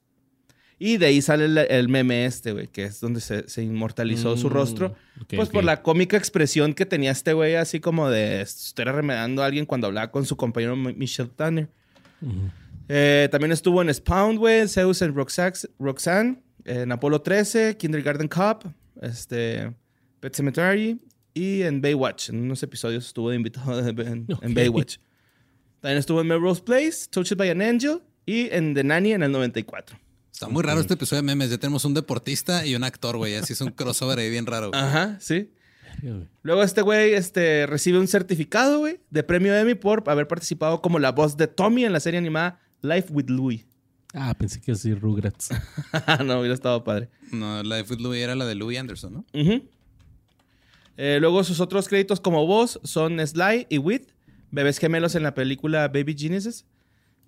Y 0.80 0.96
de 0.96 1.06
ahí 1.06 1.20
sale 1.22 1.46
el, 1.46 1.58
el 1.58 1.88
meme 1.88 2.24
este, 2.24 2.52
güey, 2.52 2.68
que 2.68 2.84
es 2.84 3.00
donde 3.00 3.20
se, 3.20 3.48
se 3.48 3.62
inmortalizó 3.64 4.36
su 4.36 4.48
Mm, 4.48 4.52
rostro. 4.52 4.94
pues 5.28 5.48
por 5.48 5.64
la 5.64 5.82
cómica 5.82 6.16
expresión 6.16 6.72
que 6.72 6.86
tenía 6.86 7.10
este 7.10 7.32
güey, 7.32 7.56
así 7.56 7.80
como 7.80 8.08
de 8.10 8.42
estoy 8.42 8.84
remedando 8.84 9.42
a 9.42 9.46
alguien 9.46 9.66
cuando 9.66 9.88
hablaba 9.88 10.10
con 10.12 10.24
su 10.24 10.36
compañero 10.36 10.76
Mi- 10.76 10.94
Michelle 10.94 11.30
Tanner. 11.34 11.68
Eh, 12.88 13.28
también 13.30 13.52
estuvo 13.52 13.82
en 13.82 13.92
Spawn, 13.92 14.36
güey, 14.36 14.66
Zeus 14.68 15.02
en 15.02 15.14
Roxax- 15.14 15.68
Roxanne, 15.78 16.38
en 16.64 16.90
Apolo 16.92 17.20
13, 17.20 17.76
Kindergarten 17.76 18.28
Cop, 18.28 18.64
este, 19.02 19.72
Pet 20.20 20.34
Cemetery 20.34 20.98
y 21.34 21.62
en 21.62 21.80
Baywatch. 21.80 22.30
En 22.30 22.40
unos 22.42 22.62
episodios 22.62 23.06
estuvo 23.06 23.30
de 23.30 23.36
invitado 23.36 23.78
en. 23.88 24.26
Baywatch. 24.54 24.96
También 25.80 25.98
estuvo 25.98 26.20
en 26.20 26.26
Melrose 26.28 26.62
Place, 26.62 27.08
Touched 27.10 27.36
by 27.36 27.50
an 27.50 27.62
Angel 27.62 28.00
y 28.26 28.48
en 28.50 28.74
The 28.74 28.82
Nanny 28.84 29.12
en 29.12 29.22
el 29.22 29.32
94. 29.32 29.98
Está 30.32 30.48
muy 30.48 30.62
raro 30.62 30.80
este 30.80 30.94
episodio 30.94 31.22
de 31.22 31.26
memes. 31.26 31.50
Ya 31.50 31.58
tenemos 31.58 31.84
un 31.84 31.94
deportista 31.94 32.64
y 32.64 32.74
un 32.76 32.84
actor, 32.84 33.16
güey. 33.16 33.34
Así 33.34 33.52
es 33.54 33.60
un 33.60 33.70
crossover 33.70 34.18
ahí 34.18 34.30
bien 34.30 34.46
raro. 34.46 34.70
güey. 34.70 34.80
Ajá, 34.80 35.16
sí. 35.20 35.50
Luego 36.42 36.62
este 36.62 36.80
güey 36.82 37.14
este, 37.14 37.66
recibe 37.66 37.98
un 37.98 38.06
certificado, 38.06 38.78
güey, 38.78 39.00
de 39.10 39.24
premio 39.24 39.56
Emmy 39.56 39.74
por 39.74 40.04
haber 40.08 40.28
participado 40.28 40.80
como 40.80 40.98
la 41.00 41.10
voz 41.10 41.36
de 41.36 41.48
Tommy 41.48 41.84
en 41.84 41.92
la 41.92 41.98
serie 41.98 42.18
animada 42.18 42.60
Life 42.82 43.08
with 43.12 43.28
Louie. 43.30 43.66
Ah, 44.14 44.32
pensé 44.38 44.60
que 44.60 44.72
así 44.72 44.94
Rugrats. 44.94 45.48
no, 46.24 46.38
hubiera 46.38 46.54
estado 46.54 46.84
padre. 46.84 47.08
No, 47.32 47.62
de 47.64 47.84
Foot 47.84 48.00
Louie 48.00 48.22
era 48.22 48.34
la 48.36 48.46
de 48.46 48.54
Louis 48.54 48.78
Anderson, 48.78 49.12
¿no? 49.12 49.24
Eh, 50.96 51.18
luego 51.20 51.44
sus 51.44 51.60
otros 51.60 51.88
créditos 51.88 52.20
como 52.20 52.46
voz 52.46 52.80
son 52.84 53.24
Sly 53.24 53.66
y 53.68 53.78
Wit, 53.78 54.10
bebés 54.50 54.78
gemelos 54.78 55.14
en 55.14 55.22
la 55.24 55.34
película 55.34 55.88
Baby 55.88 56.14
Geniuses. 56.18 56.64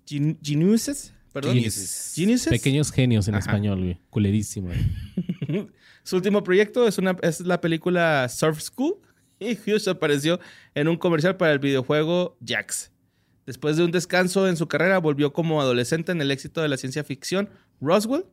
Gen- 0.05 0.39
Geniuses, 0.41 1.13
perdón. 1.31 1.55
Geniuses. 1.55 2.13
Geniuses. 2.15 2.49
Pequeños 2.49 2.91
genios 2.91 3.27
en 3.27 3.35
Ajá. 3.35 3.49
español, 3.49 3.79
güey. 3.79 3.99
Culerísimo. 4.09 4.67
güey. 4.67 5.67
Su 6.03 6.15
último 6.15 6.43
proyecto 6.43 6.87
es, 6.87 6.97
una, 6.97 7.15
es 7.21 7.41
la 7.41 7.61
película 7.61 8.27
Surf 8.29 8.59
School 8.61 8.95
y 9.39 9.53
Hughes 9.53 9.87
apareció 9.87 10.39
en 10.75 10.87
un 10.87 10.97
comercial 10.97 11.37
para 11.37 11.51
el 11.53 11.59
videojuego 11.59 12.37
Jax. 12.45 12.91
Después 13.45 13.75
de 13.77 13.83
un 13.83 13.91
descanso 13.91 14.47
en 14.47 14.55
su 14.55 14.67
carrera, 14.67 14.99
volvió 14.99 15.33
como 15.33 15.61
adolescente 15.61 16.11
en 16.11 16.21
el 16.21 16.31
éxito 16.31 16.61
de 16.61 16.69
la 16.69 16.77
ciencia 16.77 17.03
ficción 17.03 17.49
Roswell. 17.81 18.25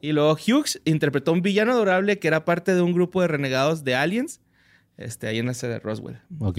Y 0.00 0.12
luego 0.12 0.32
Hughes 0.34 0.80
interpretó 0.84 1.30
a 1.30 1.34
un 1.34 1.42
villano 1.42 1.72
adorable 1.72 2.18
que 2.18 2.28
era 2.28 2.44
parte 2.44 2.74
de 2.74 2.80
un 2.80 2.92
grupo 2.92 3.20
de 3.20 3.28
renegados 3.28 3.84
de 3.84 3.94
aliens. 3.94 4.40
Este, 4.96 5.26
ahí 5.26 5.38
en 5.38 5.46
la 5.46 5.54
sede 5.54 5.72
de 5.74 5.78
Roswell. 5.80 6.18
Ok. 6.38 6.58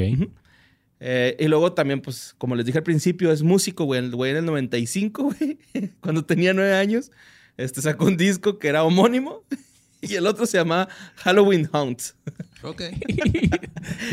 Eh, 1.06 1.36
y 1.38 1.48
luego 1.50 1.74
también, 1.74 2.00
pues, 2.02 2.34
como 2.38 2.56
les 2.56 2.66
dije 2.66 2.78
al 2.78 2.84
principio, 2.86 3.30
es 3.34 3.44
músico, 3.44 3.84
güey. 3.84 4.00
El 4.00 4.16
güey 4.16 4.32
en 4.32 4.38
el 4.38 4.46
95, 4.46 5.24
güey, 5.38 5.60
cuando 6.00 6.24
tenía 6.24 6.54
nueve 6.54 6.74
años, 6.76 7.12
este 7.58 7.82
sacó 7.82 8.06
un 8.06 8.16
disco 8.16 8.58
que 8.58 8.70
era 8.70 8.86
homónimo 8.86 9.44
y 10.02 10.16
el 10.16 10.26
otro 10.28 10.46
se 10.46 10.58
llamaba 10.58 10.88
Halloween 11.18 11.70
Haunts. 11.74 12.16
Ok. 12.66 12.82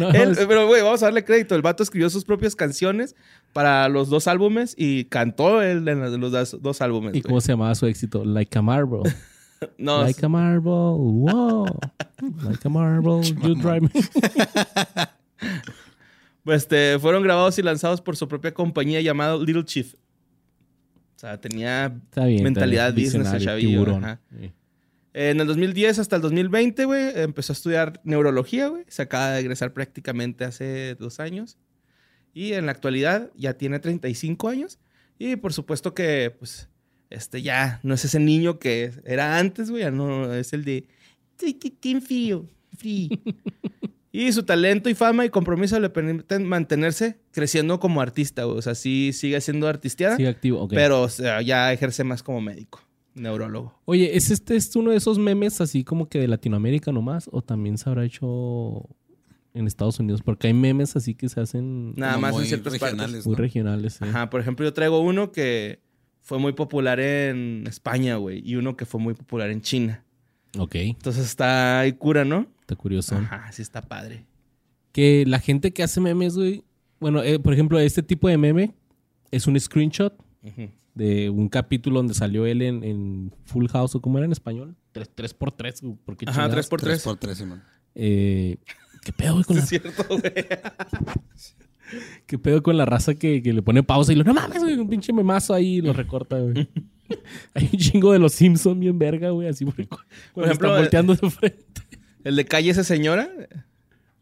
No, 0.00 0.10
Él- 0.10 0.36
pero, 0.48 0.66
güey, 0.66 0.82
vamos 0.82 1.00
a 1.04 1.06
darle 1.06 1.24
crédito. 1.24 1.54
El 1.54 1.62
vato 1.62 1.84
escribió 1.84 2.10
sus 2.10 2.24
propias 2.24 2.56
canciones 2.56 3.14
para 3.52 3.88
los 3.88 4.08
dos 4.08 4.26
álbumes 4.26 4.74
y 4.76 5.04
cantó 5.04 5.62
él 5.62 5.86
en 5.86 6.20
los 6.20 6.32
dos, 6.32 6.60
dos 6.60 6.80
álbumes. 6.80 7.10
¿Y 7.14 7.20
güey. 7.20 7.22
cómo 7.22 7.40
se 7.40 7.52
llamaba 7.52 7.76
su 7.76 7.86
éxito? 7.86 8.24
Like 8.24 8.58
a 8.58 8.62
Marble. 8.62 9.02
No, 9.78 10.02
like 10.02 10.26
a 10.26 10.28
Marble. 10.28 10.72
Wow. 10.72 11.66
Like 12.42 12.66
a 12.66 12.68
Marble. 12.68 13.22
You 13.22 13.54
drive 13.54 13.82
me. 13.82 13.90
Pues, 16.44 16.62
este, 16.62 16.98
fueron 16.98 17.22
grabados 17.22 17.58
y 17.58 17.62
lanzados 17.62 18.00
por 18.00 18.16
su 18.16 18.28
propia 18.28 18.52
compañía 18.54 19.00
llamada 19.00 19.36
Little 19.36 19.64
Chief. 19.64 19.94
O 19.94 21.18
sea, 21.20 21.40
tenía 21.40 22.00
bien. 22.16 22.42
Mentalidad 22.42 22.94
Visionario, 22.94 23.38
chavillo. 23.40 24.00
Sí. 24.38 24.52
En 25.12 25.40
el 25.40 25.46
2010 25.46 25.98
hasta 25.98 26.16
el 26.16 26.22
2020, 26.22 26.84
güey, 26.84 27.10
empezó 27.16 27.52
a 27.52 27.54
estudiar 27.54 28.00
neurología, 28.04 28.68
güey. 28.68 28.84
Se 28.88 29.02
acaba 29.02 29.32
de 29.32 29.40
egresar 29.40 29.72
prácticamente 29.72 30.44
hace 30.44 30.94
dos 30.94 31.20
años. 31.20 31.58
Y 32.32 32.52
en 32.52 32.66
la 32.66 32.72
actualidad 32.72 33.30
ya 33.34 33.54
tiene 33.54 33.80
35 33.80 34.48
años. 34.48 34.78
Y 35.18 35.36
por 35.36 35.52
supuesto 35.52 35.94
que, 35.94 36.34
pues, 36.38 36.68
este 37.10 37.42
ya 37.42 37.80
no 37.82 37.92
es 37.94 38.04
ese 38.04 38.20
niño 38.20 38.58
que 38.58 38.92
era 39.04 39.36
antes, 39.38 39.70
güey. 39.70 39.82
Ya 39.82 39.90
no 39.90 40.32
es 40.32 40.52
el 40.52 40.64
de... 40.64 40.86
"Soy 41.38 41.54
Titín 41.54 42.00
frío, 42.00 42.46
frío". 42.78 43.10
y 44.12 44.32
su 44.32 44.42
talento 44.42 44.88
y 44.90 44.94
fama 44.94 45.24
y 45.24 45.30
compromiso 45.30 45.78
le 45.78 45.88
permiten 45.90 46.44
mantenerse 46.46 47.18
creciendo 47.30 47.78
como 47.80 48.00
artista, 48.00 48.44
güey. 48.44 48.58
O 48.58 48.62
sea, 48.62 48.74
sí 48.74 49.12
sigue 49.12 49.40
siendo 49.40 49.68
artisteada, 49.68 50.16
Sigue 50.16 50.28
activo. 50.28 50.60
ok. 50.62 50.72
pero 50.74 51.02
o 51.02 51.08
sea, 51.08 51.42
ya 51.42 51.72
ejerce 51.72 52.02
más 52.04 52.22
como 52.22 52.40
médico, 52.40 52.80
neurólogo. 53.14 53.78
Oye, 53.84 54.16
¿es 54.16 54.30
este 54.30 54.56
es 54.56 54.74
uno 54.76 54.90
de 54.90 54.96
esos 54.96 55.18
memes 55.18 55.60
así 55.60 55.84
como 55.84 56.08
que 56.08 56.18
de 56.18 56.28
Latinoamérica 56.28 56.90
nomás? 56.92 57.28
¿O 57.32 57.42
también 57.42 57.78
se 57.78 57.88
habrá 57.88 58.04
hecho 58.04 58.88
en 59.54 59.66
Estados 59.66 59.98
Unidos? 60.00 60.22
Porque 60.22 60.48
hay 60.48 60.54
memes 60.54 60.96
así 60.96 61.14
que 61.14 61.28
se 61.28 61.40
hacen 61.40 61.94
Nada 61.94 62.18
más 62.18 62.32
en 62.32 62.38
muy 62.38 62.46
ciertas 62.46 62.72
partes. 62.78 62.90
regionales, 62.98 63.26
muy 63.26 63.34
¿no? 63.36 63.38
regionales. 63.42 63.92
sí. 63.94 64.04
Ajá, 64.04 64.28
por 64.30 64.40
ejemplo, 64.40 64.64
yo 64.66 64.72
traigo 64.72 65.00
uno 65.00 65.30
que 65.32 65.80
fue 66.22 66.38
muy 66.38 66.52
popular 66.52 67.00
en 67.00 67.64
España, 67.66 68.16
güey, 68.16 68.42
y 68.44 68.56
uno 68.56 68.76
que 68.76 68.86
fue 68.86 69.00
muy 69.00 69.14
popular 69.14 69.50
en 69.50 69.60
China. 69.62 70.04
Ok, 70.58 70.74
Entonces 70.76 71.24
está 71.26 71.78
ahí 71.80 71.92
cura, 71.92 72.24
¿no? 72.24 72.46
Está 72.70 72.76
curioso. 72.80 73.16
Ajá, 73.16 73.50
sí 73.52 73.62
está 73.62 73.82
padre. 73.82 74.24
Que 74.92 75.24
la 75.26 75.40
gente 75.40 75.72
que 75.72 75.82
hace 75.82 76.00
memes, 76.00 76.36
güey. 76.36 76.62
Bueno, 77.00 77.22
eh, 77.22 77.38
por 77.40 77.52
ejemplo, 77.52 77.78
este 77.80 78.02
tipo 78.02 78.28
de 78.28 78.38
meme 78.38 78.74
es 79.30 79.46
un 79.46 79.58
screenshot 79.58 80.14
Ujú. 80.42 80.70
de 80.94 81.30
un 81.30 81.48
capítulo 81.48 81.98
donde 81.98 82.14
salió 82.14 82.46
él 82.46 82.62
en, 82.62 82.84
en 82.84 83.32
Full 83.44 83.66
House, 83.68 83.94
o 83.94 84.00
cómo 84.00 84.18
era 84.18 84.26
en 84.26 84.32
español. 84.32 84.76
3, 84.92 85.34
por 85.34 85.52
3 85.52 85.82
¿por 86.04 86.16
qué 86.16 86.24
Ajá, 86.28 86.32
chingados? 86.34 86.52
tres 86.54 86.68
por 86.68 86.80
Tres 86.80 86.92
tres. 86.94 87.02
por 87.04 87.16
tres, 87.16 87.38
Simón. 87.38 87.62
Eh, 87.94 88.56
¿Qué 89.02 89.12
pedo, 89.12 89.32
güey, 89.34 89.44
con 89.44 89.56
la, 89.56 89.62
es 89.62 89.68
cierto, 89.68 89.90
güey. 90.08 90.22
¿Qué 92.26 92.38
pedo 92.38 92.62
con 92.62 92.76
la 92.76 92.84
raza 92.84 93.14
que, 93.14 93.42
que 93.42 93.52
le 93.52 93.62
pone 93.62 93.82
pausa 93.82 94.12
y 94.12 94.16
lo, 94.16 94.24
no 94.24 94.34
mames, 94.34 94.62
güey, 94.62 94.74
un 94.76 94.88
pinche 94.88 95.12
memazo 95.12 95.54
ahí 95.54 95.78
y 95.78 95.80
lo 95.80 95.92
recorta, 95.92 96.38
güey? 96.38 96.68
Hay 97.54 97.68
un 97.72 97.78
chingo 97.78 98.12
de 98.12 98.20
los 98.20 98.32
Simpsons 98.32 98.78
bien 98.78 98.96
verga, 98.98 99.30
güey, 99.30 99.48
así 99.48 99.64
por, 99.64 99.74
Por 99.74 99.88
por 99.88 100.44
ejemplo, 100.44 100.46
ejemplo, 100.46 100.76
volteando 100.76 101.14
de 101.16 101.30
frente. 101.30 101.82
El 102.24 102.36
de 102.36 102.44
Calle 102.44 102.70
esa 102.70 102.84
señora. 102.84 103.28
Ya 103.38 103.64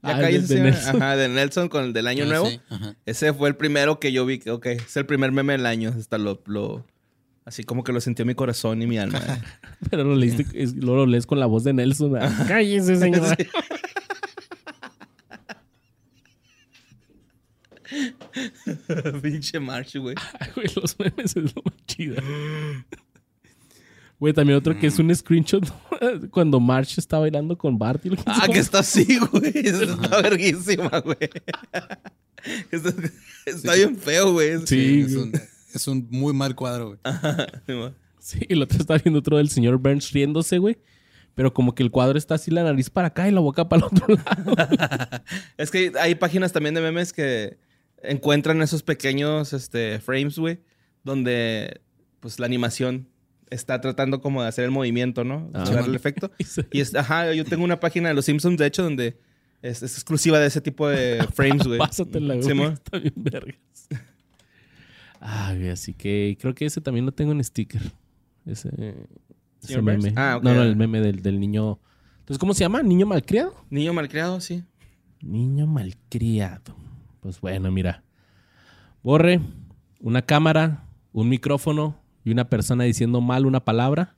Ah, 0.02 0.20
Calle 0.20 0.38
de- 0.40 0.44
esa 0.44 0.54
de. 0.54 0.60
Nelson. 0.60 1.02
Ajá, 1.02 1.16
de 1.16 1.28
Nelson 1.28 1.68
con 1.68 1.84
el 1.84 1.92
del 1.92 2.06
Año 2.06 2.24
Ah, 2.24 2.28
Nuevo. 2.28 2.48
sí, 2.50 2.60
ajá. 2.70 2.94
Ese 3.06 3.32
fue 3.34 3.48
el 3.48 3.56
primero 3.56 3.98
que 3.98 4.12
yo 4.12 4.24
vi. 4.26 4.38
que, 4.38 4.50
Ok, 4.52 4.66
es 4.66 4.96
el 4.96 5.06
primer 5.06 5.32
meme 5.32 5.54
del 5.54 5.66
año. 5.66 5.92
Hasta 5.98 6.18
lo, 6.18 6.40
lo- 6.46 6.86
así 7.44 7.64
como 7.64 7.82
que 7.82 7.92
lo 7.92 8.00
sintió 8.00 8.24
mi 8.24 8.34
corazón 8.34 8.80
y 8.82 8.86
mi 8.86 8.98
alma. 8.98 9.18
eh. 9.18 9.42
Pero 9.90 10.04
lo, 10.04 10.14
leíste, 10.14 10.46
es- 10.54 10.76
lo 10.76 11.04
lees 11.06 11.26
con 11.26 11.40
la 11.40 11.46
voz 11.46 11.64
de 11.64 11.72
Nelson. 11.72 12.12
Cállese, 12.46 12.96
señora. 12.96 13.36
Pinche 19.22 19.58
Marsh, 19.60 19.96
güey. 19.96 20.14
Ay, 20.40 20.48
güey, 20.54 20.66
los 20.76 20.98
memes 20.98 21.36
es 21.36 21.54
lo 21.54 21.62
más 21.64 21.74
chido. 21.86 22.16
Güey, 24.20 24.32
también 24.32 24.58
otro 24.58 24.76
que 24.78 24.88
es 24.88 24.98
un 24.98 25.14
screenshot 25.14 25.64
cuando 26.30 26.58
March 26.58 26.98
está 26.98 27.18
bailando 27.20 27.56
con 27.56 27.78
Bart. 27.78 28.04
y 28.04 28.10
lo- 28.10 28.16
Ah, 28.26 28.46
que 28.52 28.58
está 28.58 28.80
así, 28.80 29.18
güey. 29.30 29.52
Eso 29.54 29.84
está 29.84 30.20
verguísima, 30.22 31.00
güey. 31.00 31.16
Está, 32.70 32.92
está 33.46 33.74
bien 33.74 33.96
feo, 33.96 34.32
güey. 34.32 34.64
Sí, 34.64 35.00
es, 35.06 35.16
un, 35.16 35.32
es 35.74 35.88
un 35.88 36.06
muy 36.08 36.32
mal 36.32 36.54
cuadro, 36.54 36.86
güey. 36.88 36.98
Sí. 37.66 37.74
Sí, 38.38 38.46
el 38.48 38.62
otro 38.62 38.78
está 38.78 38.96
viendo 38.96 39.18
otro 39.18 39.38
del 39.38 39.48
señor 39.50 39.76
Burns 39.78 40.12
riéndose, 40.12 40.58
güey. 40.58 40.78
Pero 41.34 41.52
como 41.52 41.74
que 41.74 41.82
el 41.82 41.90
cuadro 41.90 42.16
está 42.16 42.36
así, 42.36 42.50
la 42.52 42.62
nariz 42.62 42.90
para 42.90 43.08
acá 43.08 43.28
y 43.28 43.32
la 43.32 43.40
boca 43.40 43.68
para 43.68 43.80
el 43.80 43.84
otro 43.86 44.06
lado. 44.14 44.54
Es 45.56 45.70
que 45.72 45.92
hay 46.00 46.14
páginas 46.14 46.52
también 46.52 46.74
de 46.76 46.80
memes 46.80 47.12
que 47.12 47.58
encuentran 48.02 48.62
esos 48.62 48.82
pequeños 48.84 49.52
este, 49.52 49.98
frames, 49.98 50.38
güey, 50.38 50.60
donde 51.04 51.80
pues 52.20 52.38
la 52.38 52.46
animación 52.46 53.08
está 53.50 53.80
tratando 53.80 54.20
como 54.20 54.42
de 54.42 54.48
hacer 54.48 54.64
el 54.64 54.70
movimiento, 54.70 55.24
¿no? 55.24 55.50
Ah. 55.54 55.64
De 55.64 55.74
dar 55.74 55.84
el 55.84 55.94
efecto. 55.94 56.30
Y 56.72 56.80
es, 56.80 56.94
ajá, 56.94 57.32
yo 57.32 57.44
tengo 57.44 57.64
una 57.64 57.80
página 57.80 58.08
de 58.08 58.14
los 58.14 58.24
Simpsons, 58.24 58.58
de 58.58 58.66
hecho, 58.66 58.82
donde 58.82 59.18
es, 59.62 59.82
es 59.82 59.94
exclusiva 59.94 60.38
de 60.38 60.46
ese 60.46 60.60
tipo 60.60 60.88
de 60.88 61.26
frames, 61.34 61.66
güey. 61.66 61.78
Pásatela, 61.78 62.34
güey. 62.34 62.46
Sí, 62.46 62.62
está 62.62 62.98
bien 62.98 63.14
vergas. 63.16 63.88
Ah, 65.20 65.52
güey, 65.56 65.70
así 65.70 65.94
que 65.94 66.36
creo 66.40 66.54
que 66.54 66.66
ese 66.66 66.80
también 66.80 67.06
lo 67.06 67.12
tengo 67.12 67.32
en 67.32 67.42
sticker. 67.42 67.82
Ese, 68.46 68.70
meme. 69.82 70.12
Ah, 70.16 70.36
ok. 70.36 70.44
No, 70.44 70.54
no, 70.54 70.62
el 70.62 70.76
meme 70.76 71.00
del, 71.00 71.22
del 71.22 71.40
niño. 71.40 71.80
Entonces, 72.20 72.38
¿cómo 72.38 72.54
se 72.54 72.60
llama? 72.60 72.82
¿Niño 72.82 73.06
malcriado? 73.06 73.54
Niño 73.70 73.92
malcriado, 73.92 74.40
sí. 74.40 74.64
Niño 75.20 75.66
malcriado. 75.66 76.76
Pues 77.20 77.40
bueno, 77.40 77.70
mira. 77.72 78.04
Borre, 79.02 79.40
una 80.00 80.22
cámara, 80.22 80.84
un 81.12 81.28
micrófono 81.28 81.97
y 82.28 82.32
una 82.32 82.50
persona 82.50 82.84
diciendo 82.84 83.22
mal 83.22 83.46
una 83.46 83.64
palabra. 83.64 84.14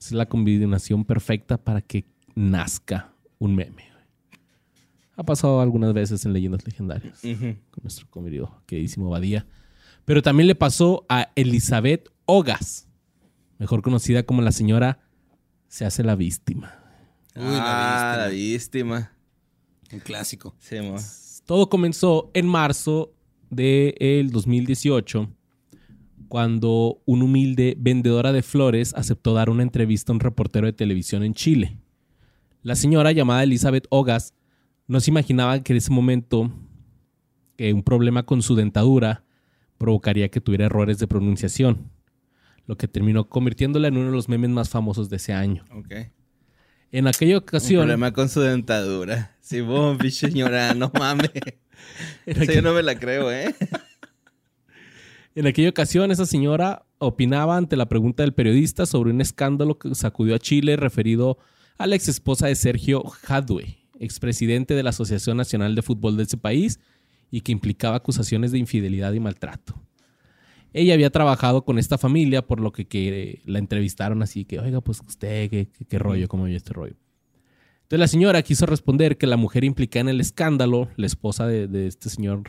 Es 0.00 0.10
la 0.10 0.26
combinación 0.26 1.04
perfecta 1.04 1.62
para 1.62 1.80
que 1.80 2.06
nazca 2.34 3.14
un 3.38 3.54
meme. 3.54 3.84
Ha 5.14 5.22
pasado 5.22 5.60
algunas 5.60 5.92
veces 5.92 6.24
en 6.24 6.32
Leyendas 6.32 6.64
Legendarias 6.66 7.20
con 7.20 7.82
nuestro 7.82 8.08
querido, 8.10 8.62
queridísimo 8.66 9.10
Badía. 9.10 9.46
Pero 10.06 10.22
también 10.22 10.48
le 10.48 10.56
pasó 10.56 11.04
a 11.08 11.30
Elizabeth 11.36 12.08
Ogas, 12.24 12.88
mejor 13.58 13.82
conocida 13.82 14.24
como 14.24 14.42
la 14.42 14.50
señora 14.50 14.98
Se 15.68 15.84
hace 15.84 16.02
la 16.02 16.16
víctima. 16.16 16.74
Uy, 17.36 17.42
la 17.44 18.14
ah, 18.14 18.16
la 18.16 18.28
víctima. 18.28 19.12
Un 19.92 20.00
clásico. 20.00 20.56
Sí. 20.58 20.76
Todo 21.44 21.68
comenzó 21.68 22.32
en 22.34 22.48
marzo 22.48 23.14
del 23.50 24.30
2018, 24.32 25.30
cuando 26.30 27.02
una 27.06 27.24
humilde 27.24 27.74
vendedora 27.76 28.32
de 28.32 28.42
flores 28.44 28.94
aceptó 28.94 29.34
dar 29.34 29.50
una 29.50 29.64
entrevista 29.64 30.12
a 30.12 30.14
un 30.14 30.20
reportero 30.20 30.68
de 30.68 30.72
televisión 30.72 31.24
en 31.24 31.34
Chile. 31.34 31.76
La 32.62 32.76
señora 32.76 33.10
llamada 33.10 33.42
Elizabeth 33.42 33.88
Ogas 33.90 34.32
no 34.86 35.00
se 35.00 35.10
imaginaba 35.10 35.60
que 35.64 35.72
en 35.72 35.78
ese 35.78 35.90
momento 35.90 36.52
que 37.56 37.72
un 37.72 37.82
problema 37.82 38.22
con 38.22 38.42
su 38.42 38.54
dentadura 38.54 39.24
provocaría 39.76 40.28
que 40.30 40.40
tuviera 40.40 40.66
errores 40.66 40.98
de 40.98 41.08
pronunciación, 41.08 41.90
lo 42.64 42.76
que 42.76 42.86
terminó 42.86 43.28
convirtiéndola 43.28 43.88
en 43.88 43.96
uno 43.96 44.06
de 44.06 44.12
los 44.12 44.28
memes 44.28 44.50
más 44.50 44.68
famosos 44.68 45.10
de 45.10 45.16
ese 45.16 45.32
año. 45.32 45.64
Ok. 45.74 46.12
En 46.92 47.08
aquella 47.08 47.38
Un 47.38 47.42
ocasión, 47.42 47.80
problema 47.80 48.12
con 48.12 48.28
su 48.28 48.40
dentadura. 48.40 49.36
Sí, 49.40 49.62
vos, 49.62 49.98
señora, 50.14 50.74
no 50.74 50.92
mames. 50.96 51.32
Esa 52.24 52.52
yo 52.52 52.62
no 52.62 52.72
me 52.72 52.84
la 52.84 52.96
creo, 52.96 53.32
¿eh? 53.32 53.52
En 55.40 55.46
aquella 55.46 55.70
ocasión, 55.70 56.10
esa 56.10 56.26
señora 56.26 56.84
opinaba 56.98 57.56
ante 57.56 57.74
la 57.74 57.88
pregunta 57.88 58.22
del 58.22 58.34
periodista 58.34 58.84
sobre 58.84 59.10
un 59.10 59.22
escándalo 59.22 59.78
que 59.78 59.94
sacudió 59.94 60.34
a 60.34 60.38
Chile 60.38 60.76
referido 60.76 61.38
a 61.78 61.86
la 61.86 61.96
ex 61.96 62.08
esposa 62.08 62.48
de 62.48 62.54
Sergio 62.54 63.02
Jadwe, 63.04 63.78
expresidente 63.98 64.74
de 64.74 64.82
la 64.82 64.90
Asociación 64.90 65.38
Nacional 65.38 65.74
de 65.74 65.80
Fútbol 65.80 66.18
de 66.18 66.24
ese 66.24 66.36
país, 66.36 66.78
y 67.30 67.40
que 67.40 67.52
implicaba 67.52 67.96
acusaciones 67.96 68.52
de 68.52 68.58
infidelidad 68.58 69.14
y 69.14 69.20
maltrato. 69.20 69.80
Ella 70.74 70.92
había 70.92 71.08
trabajado 71.08 71.64
con 71.64 71.78
esta 71.78 71.96
familia, 71.96 72.46
por 72.46 72.60
lo 72.60 72.70
que, 72.70 73.40
la 73.46 73.60
entrevistaron 73.60 74.22
así, 74.22 74.44
que, 74.44 74.60
oiga, 74.60 74.82
pues 74.82 75.00
usted, 75.00 75.48
¿qué, 75.48 75.98
rollo? 75.98 76.28
¿Cómo 76.28 76.44
vio 76.44 76.58
este 76.58 76.74
rollo? 76.74 76.96
Entonces 77.84 77.98
la 77.98 78.08
señora 78.08 78.42
quiso 78.42 78.66
responder 78.66 79.16
que 79.16 79.26
la 79.26 79.38
mujer 79.38 79.64
implicada 79.64 80.02
en 80.02 80.08
el 80.10 80.20
escándalo, 80.20 80.90
la 80.96 81.06
esposa 81.06 81.46
de, 81.46 81.66
de 81.66 81.86
este 81.86 82.10
señor, 82.10 82.42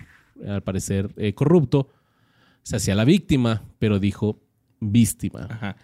al 0.45 0.61
parecer 0.61 1.09
eh, 1.15 1.33
corrupto, 1.33 1.87
se 2.63 2.75
hacía 2.75 2.95
la 2.95 3.05
víctima, 3.05 3.63
pero 3.79 3.99
dijo 3.99 4.39
víctima. 4.79 5.47
Ajá. 5.49 5.75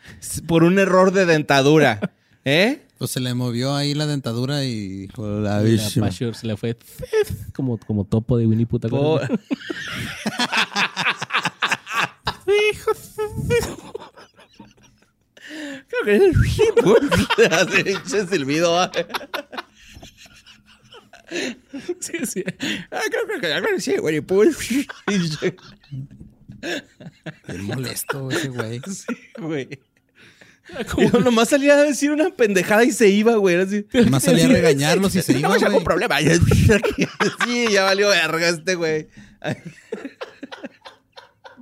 Por 0.48 0.64
un 0.64 0.80
error 0.80 1.12
de 1.12 1.26
dentadura. 1.26 2.00
¿Eh? 2.46 2.84
Pues 2.98 3.12
se 3.12 3.20
le 3.20 3.34
movió 3.34 3.76
ahí 3.76 3.94
la 3.94 4.08
dentadura 4.08 4.64
y 4.64 5.08
la 5.18 5.62
Y 5.68 5.78
se 6.34 6.48
le 6.48 6.58
fue 6.58 6.78
como, 7.54 7.78
como 7.78 8.06
topo 8.06 8.38
de 8.38 8.48
Winnie. 8.48 8.66
¿te 8.66 8.88
Po- 8.90 9.18
acuerdas? 9.18 9.40
Creo 15.88 16.04
que 16.04 16.16
es 16.16 16.22
el 18.14 18.30
silbido. 18.30 18.72
¿va? 18.74 18.92
Sí, 22.00 22.26
sí. 22.26 22.44
Ah, 22.92 23.02
creo 23.10 23.28
que 23.42 23.82
sí, 23.82 23.98
güey. 23.98 24.22
Pues, 24.22 24.58
Bien 27.48 27.64
molesto 27.66 28.30
ese 28.32 28.50
güey. 28.50 28.82
güey. 29.40 29.80
Como- 30.92 31.10
Yo 31.12 31.20
nomás 31.20 31.50
salía 31.50 31.74
a 31.76 31.84
decir 31.84 32.12
una 32.12 32.30
pendejada 32.32 32.84
y 32.84 32.92
se 32.92 33.08
iba, 33.10 33.36
güey. 33.36 33.56
Así. 33.56 33.86
Nomás 33.94 34.24
salía 34.24 34.46
a 34.46 34.50
regañarlos 34.50 35.16
y 35.16 35.22
se 35.22 35.34
No 35.40 35.40
iba, 35.40 35.54
algún 35.54 35.72
güey. 35.72 35.84
problema. 35.84 36.18
Sí, 37.46 37.68
ya 37.72 37.84
valió 37.84 38.10
verga 38.10 38.50
este 38.50 38.76
güey. 38.76 39.08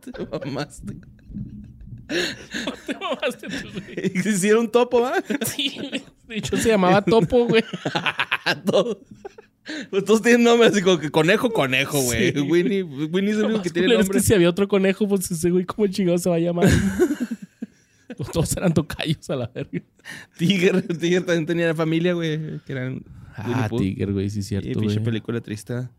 Te 0.02 0.26
mamaste. 0.46 0.94
Te 2.08 2.94
mamaste 2.94 3.48
tú, 3.48 3.72
güey. 3.74 4.12
Hicieron 4.16 4.72
topo, 4.72 5.02
¿va? 5.02 5.16
Sí, 5.46 5.76
güey. 5.78 6.04
De 6.28 6.38
hecho, 6.38 6.58
se 6.58 6.70
llamaba 6.70 7.04
Topo, 7.04 7.46
güey. 7.46 7.64
Todos. 8.66 8.98
Pues 9.90 10.06
todos 10.06 10.22
tienen 10.22 10.44
nombre 10.44 10.68
así 10.68 10.82
como 10.82 11.00
que 11.00 11.10
conejo, 11.10 11.52
conejo, 11.52 12.00
güey. 12.02 12.32
Sí. 12.34 12.40
Winnie, 12.40 12.84
Winnie 12.84 13.32
es 13.32 13.38
el 13.38 13.46
único 13.46 13.62
que 13.64 13.70
tiene 13.72 13.88
Culero, 13.88 14.02
es 14.02 14.08
nombre. 14.08 14.20
que 14.22 14.26
si 14.28 14.34
había 14.34 14.50
otro 14.50 14.68
conejo, 14.68 15.08
pues 15.08 15.30
ese 15.32 15.50
güey, 15.50 15.66
¿cómo 15.66 15.88
chingado 15.88 16.18
se 16.18 16.30
va 16.30 16.36
a 16.36 16.40
llamar? 16.40 16.70
Todos 18.32 18.56
eran 18.56 18.74
tocayos 18.74 19.30
a 19.30 19.36
la 19.36 19.52
verga. 19.54 19.82
Tiger, 20.38 20.82
Tiger 20.98 21.24
también 21.26 21.46
tenía 21.46 21.74
familia, 21.76 22.14
güey. 22.14 22.60
Que 22.66 22.72
eran 22.74 23.04
Ah. 23.38 23.68
Tiger, 23.70 24.14
güey, 24.14 24.30
sí 24.30 24.40
es 24.40 24.46
Y 24.46 24.50
cierto, 24.50 24.80
pinche 24.80 25.02
película 25.02 25.42
triste. 25.42 25.74
Ah, 25.74 25.90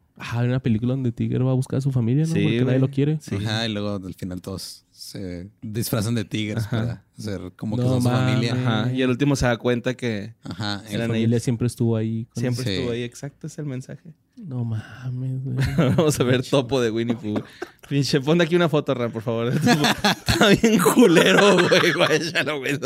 hay 0.40 0.48
una 0.48 0.60
película 0.60 0.94
donde 0.94 1.12
Tiger 1.12 1.44
va 1.46 1.50
a 1.50 1.54
buscar 1.54 1.78
a 1.78 1.80
su 1.82 1.92
familia, 1.92 2.24
¿no? 2.24 2.32
Sí, 2.32 2.42
Porque 2.42 2.64
nadie 2.64 2.78
lo 2.78 2.88
quiere. 2.88 3.18
Sí. 3.20 3.34
Ajá, 3.34 3.68
y 3.68 3.72
luego 3.72 3.96
al 3.96 4.14
final 4.14 4.40
todos 4.40 4.85
se 5.06 5.48
disfrazan 5.62 6.14
de 6.16 6.24
tigres 6.24 6.64
Ajá. 6.64 6.70
para 6.70 7.04
hacer 7.18 7.52
como 7.56 7.76
que 7.76 7.82
No 7.82 7.88
son 7.88 8.02
su 8.02 8.08
familia. 8.08 8.54
Ajá. 8.54 8.92
Y 8.92 9.02
al 9.02 9.10
último 9.10 9.36
se 9.36 9.46
da 9.46 9.56
cuenta 9.56 9.94
que 9.94 10.34
Ajá. 10.42 10.82
La 10.90 11.04
el- 11.04 11.06
familia 11.06 11.38
siempre 11.40 11.66
estuvo 11.68 11.96
ahí. 11.96 12.26
con- 12.34 12.40
siempre 12.40 12.64
Sí. 12.64 12.70
estuvo 12.72 12.90
ahí. 12.92 13.02
Exacto, 13.02 13.46
es 13.46 13.58
el 13.58 13.66
mensaje. 13.66 14.12
No 14.36 14.64
mames, 14.64 15.42
güey. 15.44 15.56
Vamos 15.96 16.18
a 16.20 16.24
ver 16.24 16.42
topo 16.44 16.80
de 16.80 16.90
Winnie 16.90 17.16
Pooh. 17.16 17.40
Pinche, 17.88 18.20
ponte 18.20 18.44
aquí 18.44 18.56
una 18.56 18.68
foto, 18.68 18.92
Ram, 18.94 19.12
por 19.12 19.22
favor. 19.22 19.48
Está 19.54 20.48
bien 20.60 20.78
culero, 20.80 21.56
güey. 21.68 21.92
Guáchalo, 21.92 22.58
güey. 22.58 22.78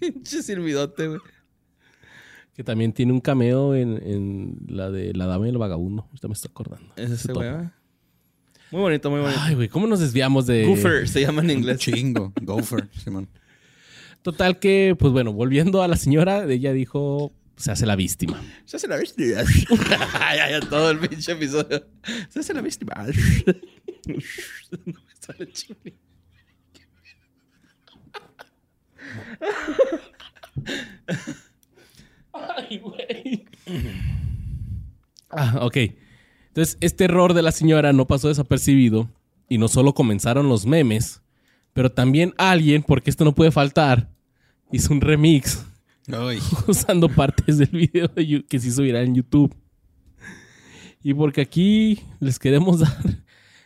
Pinche 0.00 0.42
silbidote, 0.42 1.08
güey. 1.08 1.20
Que 2.54 2.62
también 2.62 2.92
tiene 2.92 3.12
un 3.12 3.20
cameo 3.20 3.74
en, 3.74 4.00
en 4.02 4.56
la 4.68 4.90
de 4.90 5.12
La 5.12 5.26
Dama 5.26 5.46
y 5.46 5.50
el 5.50 5.58
Vagabundo. 5.58 6.04
Ahorita 6.04 6.28
me 6.28 6.34
estoy 6.34 6.50
acordando. 6.50 6.92
Es 6.96 7.10
Ese 7.10 7.32
güey. 7.32 7.50
Muy 8.70 8.80
bonito, 8.80 9.10
muy 9.10 9.20
bonito. 9.20 9.38
Ay, 9.40 9.54
güey, 9.54 9.68
¿cómo 9.68 9.86
nos 9.86 10.00
desviamos 10.00 10.46
de...? 10.46 10.66
Goofer 10.66 11.08
se 11.08 11.20
llama 11.20 11.42
en 11.42 11.50
inglés. 11.50 11.78
chingo. 11.78 12.32
Gopher, 12.42 12.88
Simón. 13.02 13.28
Total 14.22 14.58
que, 14.58 14.96
pues 14.98 15.12
bueno, 15.12 15.32
volviendo 15.32 15.82
a 15.82 15.88
la 15.88 15.96
señora, 15.96 16.44
ella 16.50 16.72
dijo, 16.72 17.32
se 17.56 17.70
hace 17.70 17.86
la 17.86 17.94
víctima. 17.94 18.42
Se 18.64 18.76
hace 18.76 18.88
la 18.88 18.96
víctima. 18.96 19.42
Ay, 20.20 20.58
todo 20.70 20.90
el 20.90 20.98
pinche 20.98 21.32
episodio. 21.32 21.86
Se 22.28 22.40
hace 22.40 22.54
la 22.54 22.62
víctima. 22.62 22.94
No 24.06 24.82
me 24.86 24.94
sale 25.18 25.50
chile. 25.52 25.94
Ay, 32.34 32.78
güey. 32.78 33.44
Ah, 35.36 35.58
ok. 35.62 35.76
Entonces, 36.48 36.78
este 36.80 37.06
error 37.06 37.34
de 37.34 37.42
la 37.42 37.50
señora 37.50 37.92
no 37.92 38.06
pasó 38.06 38.28
desapercibido 38.28 39.10
y 39.48 39.58
no 39.58 39.66
solo 39.66 39.92
comenzaron 39.92 40.48
los 40.48 40.64
memes, 40.64 41.22
pero 41.72 41.90
también 41.90 42.34
alguien, 42.38 42.84
porque 42.84 43.10
esto 43.10 43.24
no 43.24 43.34
puede 43.34 43.50
faltar, 43.50 44.08
hizo 44.70 44.94
un 44.94 45.00
remix 45.00 45.66
Ay, 46.06 46.38
usando 46.68 47.08
partes 47.08 47.58
del 47.58 47.70
video 47.70 48.08
de 48.08 48.44
que 48.48 48.60
se 48.60 48.68
hizo 48.68 48.82
viral 48.82 49.06
en 49.06 49.14
YouTube. 49.16 49.54
Y 51.02 51.14
porque 51.14 51.40
aquí 51.40 52.00
les 52.20 52.38
queremos 52.38 52.80
dar 52.80 53.24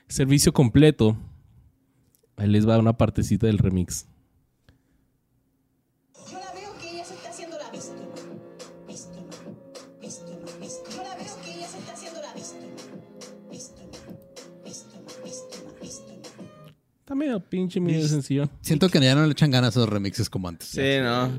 servicio 0.09 0.53
completo, 0.53 1.17
ahí 2.37 2.49
les 2.49 2.67
va 2.67 2.79
una 2.79 2.97
partecita 2.97 3.47
del 3.47 3.59
remix. 3.59 4.09
Está 17.09 17.15
medio 17.15 17.41
pinche, 17.41 17.81
medio 17.81 18.07
sencillo. 18.07 18.51
siento 18.61 18.91
que 18.91 19.01
ya 19.01 19.15
no 19.15 19.25
le 19.25 19.33
echan 19.33 19.51
ganas 19.51 19.75
a 19.75 19.81
esos 19.81 19.89
remixes 19.89 20.29
como 20.29 20.47
antes. 20.47 20.69
Sí, 20.69 20.99
no. 21.01 21.33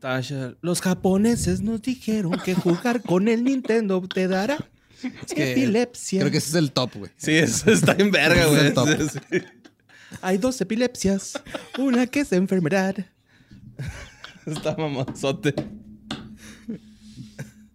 Tasha, 0.00 0.56
los 0.60 0.80
japoneses 0.80 1.60
nos 1.60 1.82
dijeron 1.82 2.32
que 2.44 2.56
jugar 2.56 3.00
con 3.00 3.28
el 3.28 3.44
Nintendo 3.44 4.02
te 4.12 4.26
dará 4.26 4.58
Es 5.04 5.32
que 5.32 5.52
epilepsia. 5.52 6.18
Creo 6.18 6.32
que 6.32 6.38
ese 6.38 6.48
es 6.48 6.54
el 6.56 6.72
top, 6.72 6.94
güey. 6.96 7.12
Sí, 7.16 7.30
eso 7.34 7.70
está 7.70 7.94
en 7.96 8.10
verga, 8.10 8.42
es 8.42 8.48
güey. 8.48 8.74
top. 8.74 8.88
Sí, 8.88 9.20
sí. 9.30 9.44
Hay 10.20 10.36
dos 10.36 10.60
epilepsias. 10.60 11.40
Una 11.78 12.08
que 12.08 12.18
es 12.18 12.32
enfermedad. 12.32 12.96
Está 14.46 14.74
mamonzote. 14.76 15.54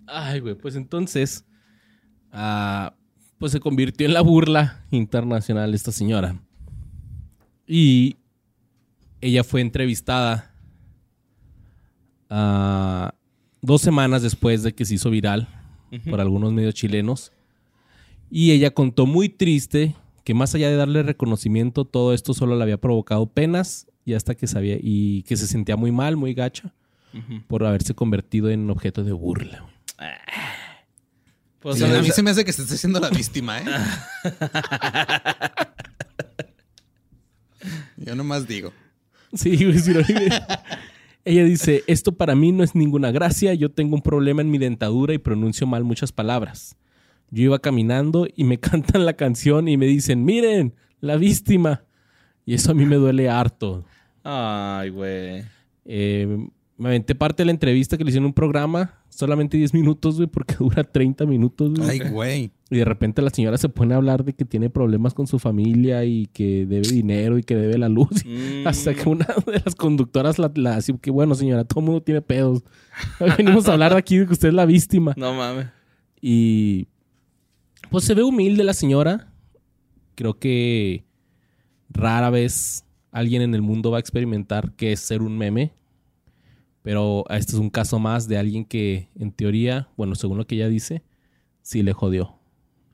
Ay, 0.07 0.41
güey, 0.41 0.55
pues 0.55 0.75
entonces, 0.75 1.45
ah, 2.33 2.93
pues 3.37 3.53
se 3.53 3.61
convirtió 3.61 4.05
en 4.05 4.13
la 4.13 4.19
burla 4.19 4.83
internacional 4.91 5.73
esta 5.73 5.93
señora. 5.93 6.37
Y 7.73 8.17
ella 9.21 9.45
fue 9.45 9.61
entrevistada 9.61 10.53
ah, 12.29 13.13
dos 13.61 13.81
semanas 13.81 14.21
después 14.21 14.61
de 14.63 14.75
que 14.75 14.83
se 14.83 14.95
hizo 14.95 15.09
viral 15.09 15.47
por 16.09 16.19
algunos 16.19 16.51
medios 16.51 16.73
chilenos. 16.73 17.31
Y 18.29 18.51
ella 18.51 18.71
contó 18.71 19.05
muy 19.05 19.29
triste 19.29 19.95
que 20.25 20.33
más 20.33 20.53
allá 20.53 20.69
de 20.69 20.75
darle 20.75 21.01
reconocimiento, 21.01 21.85
todo 21.85 22.13
esto 22.13 22.33
solo 22.33 22.57
le 22.57 22.63
había 22.63 22.77
provocado 22.77 23.25
penas 23.27 23.87
y 24.03 24.15
hasta 24.15 24.35
que 24.35 24.47
sabía 24.47 24.75
y 24.77 25.23
que 25.23 25.37
se 25.37 25.47
sentía 25.47 25.77
muy 25.77 25.93
mal, 25.93 26.17
muy 26.17 26.33
gacha 26.33 26.73
por 27.47 27.65
haberse 27.65 27.93
convertido 27.93 28.49
en 28.49 28.69
objeto 28.69 29.05
de 29.05 29.13
burla. 29.13 29.61
güey. 29.61 29.71
Pues, 31.61 31.77
Sí, 31.77 31.85
a 31.85 32.01
mí 32.01 32.09
se 32.09 32.21
me 32.21 32.31
hace 32.31 32.43
que 32.43 32.51
se 32.51 32.63
está 32.63 32.73
haciendo 32.73 32.99
la 32.99 33.09
víctima, 33.09 33.59
¿eh? 33.59 33.65
Yo 38.05 38.15
nomás 38.15 38.47
digo. 38.47 38.71
Sí. 39.33 39.57
Ella 41.23 41.43
dice, 41.43 41.83
esto 41.87 42.13
para 42.13 42.35
mí 42.35 42.51
no 42.51 42.63
es 42.63 42.73
ninguna 42.73 43.11
gracia, 43.11 43.53
yo 43.53 43.69
tengo 43.69 43.95
un 43.95 44.01
problema 44.01 44.41
en 44.41 44.49
mi 44.49 44.57
dentadura 44.57 45.13
y 45.13 45.19
pronuncio 45.19 45.67
mal 45.67 45.83
muchas 45.83 46.11
palabras. 46.11 46.75
Yo 47.29 47.43
iba 47.43 47.59
caminando 47.59 48.27
y 48.35 48.43
me 48.43 48.59
cantan 48.59 49.05
la 49.05 49.13
canción 49.13 49.67
y 49.67 49.77
me 49.77 49.85
dicen, 49.85 50.25
miren, 50.25 50.73
la 50.99 51.17
víctima. 51.17 51.83
Y 52.45 52.55
eso 52.55 52.71
a 52.71 52.73
mí 52.73 52.85
me 52.85 52.95
duele 52.95 53.29
harto. 53.29 53.85
Ay, 54.23 54.89
güey. 54.89 55.43
Eh, 55.85 56.47
me 56.77 56.89
aventé 56.89 57.13
parte 57.13 57.41
de 57.41 57.45
la 57.45 57.51
entrevista 57.51 57.97
que 57.97 58.03
le 58.03 58.09
hicieron 58.09 58.25
en 58.25 58.29
un 58.29 58.33
programa, 58.33 58.95
solamente 59.09 59.57
10 59.57 59.73
minutos, 59.75 60.15
güey, 60.15 60.27
porque 60.27 60.55
dura 60.59 60.83
30 60.83 61.25
minutos, 61.27 61.73
güey. 61.75 61.89
Ay, 61.89 61.99
güey. 62.09 62.51
Y 62.71 62.77
de 62.77 62.85
repente 62.85 63.21
la 63.21 63.29
señora 63.29 63.57
se 63.57 63.67
pone 63.67 63.93
a 63.93 63.97
hablar 63.97 64.23
de 64.23 64.31
que 64.31 64.45
tiene 64.45 64.69
problemas 64.69 65.13
con 65.13 65.27
su 65.27 65.39
familia 65.39 66.05
y 66.05 66.27
que 66.27 66.65
debe 66.65 66.87
dinero 66.87 67.37
y 67.37 67.43
que 67.43 67.53
debe 67.55 67.77
la 67.77 67.89
luz. 67.89 68.09
Mm. 68.31 68.65
Hasta 68.65 68.93
que 68.93 69.09
una 69.09 69.25
de 69.45 69.61
las 69.65 69.75
conductoras 69.75 70.39
la, 70.39 70.51
la 70.55 70.75
así 70.75 70.97
que 70.99 71.11
bueno, 71.11 71.35
señora, 71.35 71.65
todo 71.65 71.81
el 71.81 71.85
mundo 71.85 72.01
tiene 72.01 72.21
pedos. 72.21 72.63
Venimos 73.37 73.67
a 73.67 73.73
hablar 73.73 73.93
aquí 73.97 74.17
de 74.17 74.27
que 74.27 74.33
usted 74.33 74.49
es 74.49 74.53
la 74.53 74.65
víctima. 74.65 75.13
No 75.17 75.33
mames. 75.33 75.67
Y 76.21 76.87
pues 77.89 78.05
se 78.05 78.13
ve 78.13 78.23
humilde 78.23 78.63
la 78.63 78.73
señora. 78.73 79.33
Creo 80.15 80.39
que 80.39 81.03
rara 81.89 82.29
vez 82.29 82.85
alguien 83.11 83.41
en 83.41 83.53
el 83.53 83.61
mundo 83.61 83.91
va 83.91 83.97
a 83.97 83.99
experimentar 83.99 84.73
qué 84.75 84.93
es 84.93 85.01
ser 85.01 85.21
un 85.21 85.37
meme. 85.37 85.73
Pero 86.83 87.25
este 87.29 87.53
es 87.53 87.59
un 87.59 87.69
caso 87.69 87.99
más 87.99 88.29
de 88.29 88.37
alguien 88.37 88.63
que, 88.63 89.09
en 89.19 89.31
teoría, 89.31 89.89
bueno, 89.97 90.15
según 90.15 90.37
lo 90.37 90.47
que 90.47 90.55
ella 90.55 90.69
dice, 90.69 91.03
sí 91.61 91.83
le 91.83 91.91
jodió 91.91 92.40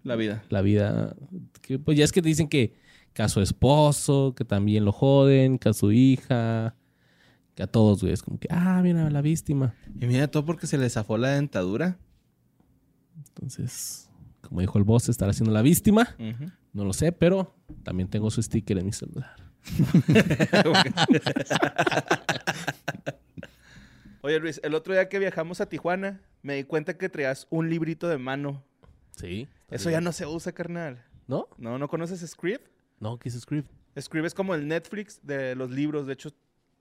La 0.08 0.16
vida. 0.16 0.41
la 0.49 0.62
vida. 0.62 1.16
Que, 1.62 1.78
pues 1.80 1.97
ya 1.97 2.05
es 2.05 2.14
que 2.14 2.22
te 2.22 2.30
dicen 2.30 2.47
que, 2.47 2.78
que 3.12 3.24
a 3.24 3.28
su 3.28 3.41
esposo, 3.41 4.34
que 4.36 4.45
también 4.45 4.86
lo 4.86 4.93
joden, 4.93 5.60
que 5.60 5.68
a 5.68 5.74
su 5.74 5.91
hija, 5.91 6.78
que 7.55 7.64
a 7.64 7.68
todos, 7.68 7.99
güey. 7.99 8.14
Es 8.14 8.24
como 8.24 8.39
que, 8.39 8.47
ah, 8.49 8.80
mira, 8.82 9.10
la 9.10 9.22
víctima. 9.22 9.76
Y 9.99 10.08
mira 10.08 10.30
todo 10.30 10.45
porque 10.45 10.66
se 10.66 10.78
le 10.78 10.89
zafó 10.89 11.18
la 11.18 11.32
dentadura. 11.32 11.99
Entonces, 13.18 14.10
como 14.39 14.62
dijo 14.62 14.78
el 14.78 14.86
boss, 14.86 15.10
estará 15.10 15.34
siendo 15.34 15.51
la 15.51 15.62
víctima. 15.62 16.16
No 16.72 16.86
lo 16.86 16.93
sé, 16.93 17.12
pero 17.12 17.53
también 17.84 18.08
tengo 18.08 18.32
su 18.32 18.41
sticker 18.41 18.78
en 18.78 18.86
mi 18.86 18.93
celular. 18.93 19.36
Oye, 24.22 24.39
Luis, 24.39 24.62
el 24.64 24.74
otro 24.74 24.93
día 24.93 25.10
que 25.10 25.20
viajamos 25.20 25.60
a 25.60 25.68
Tijuana, 25.68 26.22
me 26.43 26.55
di 26.55 26.64
cuenta 26.64 26.97
que 26.97 27.10
traías 27.10 27.45
un 27.49 27.70
librito 27.70 28.08
de 28.08 28.18
mano. 28.18 28.64
Sí. 29.18 29.47
Eso 29.70 29.89
ya 29.89 29.99
no 29.99 30.11
se 30.13 30.26
usa, 30.26 30.51
carnal. 30.53 31.03
¿No? 31.28 31.49
¿No? 31.57 31.78
¿No 31.78 31.88
conoces 31.89 32.22
Script? 32.30 32.68
No, 32.99 33.20
¿qué 33.20 33.28
es 33.30 33.39
Script? 33.39 33.70
Script 33.99 34.26
es 34.28 34.34
como 34.34 34.55
el 34.55 34.68
Netflix 34.68 35.20
de 35.24 35.55
los 35.55 35.70
libros. 35.72 36.07
De 36.07 36.13
hecho, 36.13 36.30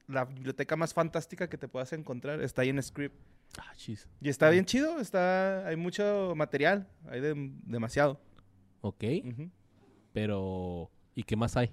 la 0.06 0.24
biblioteca 0.24 0.76
más 0.76 0.94
fantástica 0.94 1.48
que 1.48 1.58
te 1.58 1.66
puedas 1.66 1.92
encontrar 1.92 2.40
está 2.40 2.62
ahí 2.62 2.68
en 2.68 2.80
Script. 2.82 3.16
Ah, 3.58 3.72
chis. 3.74 4.06
Y 4.20 4.28
está 4.28 4.50
bien 4.50 4.64
chido, 4.64 5.00
está, 5.00 5.66
hay 5.66 5.76
mucho 5.76 6.34
material, 6.36 6.88
hay 7.08 7.20
de- 7.20 7.50
demasiado. 7.64 8.20
Ok, 8.82 9.02
pero... 10.12 10.90
¿Y 11.14 11.22
qué 11.22 11.36
más 11.36 11.56
hay? 11.56 11.70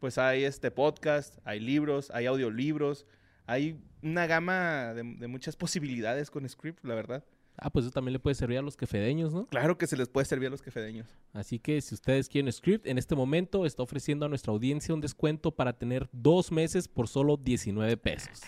Pues 0.00 0.18
hay 0.18 0.44
este 0.44 0.70
podcast, 0.70 1.38
hay 1.44 1.60
libros, 1.60 2.10
hay 2.10 2.26
audiolibros, 2.26 3.06
hay 3.46 3.80
una 4.02 4.26
gama 4.26 4.92
de, 4.94 5.02
de 5.18 5.28
muchas 5.28 5.56
posibilidades 5.56 6.30
con 6.30 6.46
Script, 6.48 6.84
la 6.84 6.94
verdad. 6.94 7.24
Ah, 7.56 7.70
pues 7.70 7.84
eso 7.84 7.92
también 7.92 8.14
le 8.14 8.18
puede 8.18 8.34
servir 8.34 8.58
a 8.58 8.62
los 8.62 8.76
quefedeños, 8.76 9.32
¿no? 9.32 9.46
Claro 9.46 9.78
que 9.78 9.86
se 9.86 9.96
les 9.96 10.08
puede 10.08 10.26
servir 10.26 10.48
a 10.48 10.50
los 10.50 10.60
quefedeños. 10.60 11.06
Así 11.32 11.60
que 11.60 11.80
si 11.80 11.94
ustedes 11.94 12.28
quieren 12.28 12.52
Script, 12.52 12.86
en 12.86 12.98
este 12.98 13.14
momento 13.14 13.64
está 13.64 13.82
ofreciendo 13.82 14.26
a 14.26 14.28
nuestra 14.28 14.52
audiencia 14.52 14.92
un 14.92 15.00
descuento 15.00 15.52
para 15.52 15.72
tener 15.72 16.08
dos 16.12 16.50
meses 16.50 16.88
por 16.88 17.06
solo 17.06 17.36
19 17.36 17.96
pesos. 17.96 18.40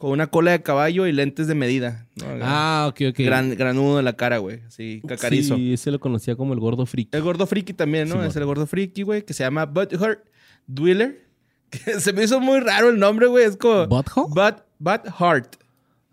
con 0.00 0.12
una 0.12 0.28
cola 0.28 0.52
de 0.52 0.62
caballo 0.62 1.06
y 1.06 1.12
lentes 1.12 1.46
de 1.46 1.54
medida. 1.54 2.06
¿no? 2.16 2.24
Ah, 2.40 2.86
ok, 2.88 3.00
ok. 3.10 3.18
Gran, 3.18 3.54
granudo 3.54 3.98
en 3.98 4.06
la 4.06 4.14
cara, 4.14 4.38
güey. 4.38 4.60
Así, 4.66 5.02
cacarizo. 5.06 5.56
Sí, 5.56 5.74
ese 5.74 5.90
lo 5.90 6.00
conocía 6.00 6.36
como 6.36 6.54
el 6.54 6.58
gordo 6.58 6.86
friki. 6.86 7.14
El 7.14 7.22
gordo 7.22 7.46
friki 7.46 7.74
también, 7.74 8.08
¿no? 8.08 8.24
Es 8.24 8.34
el 8.34 8.46
gordo 8.46 8.66
friki, 8.66 9.02
güey, 9.02 9.26
que 9.26 9.34
se 9.34 9.44
llama 9.44 9.66
Butthurt 9.66 10.20
Dweller. 10.66 11.28
Que 11.70 12.00
se 12.00 12.12
me 12.14 12.24
hizo 12.24 12.40
muy 12.40 12.58
raro 12.60 12.88
el 12.88 12.98
nombre, 12.98 13.26
güey. 13.28 13.44
Es 13.44 13.56
como. 13.58 13.86
¿Butthole? 13.86 14.28
But, 14.30 14.64
Butthurt. 14.78 15.56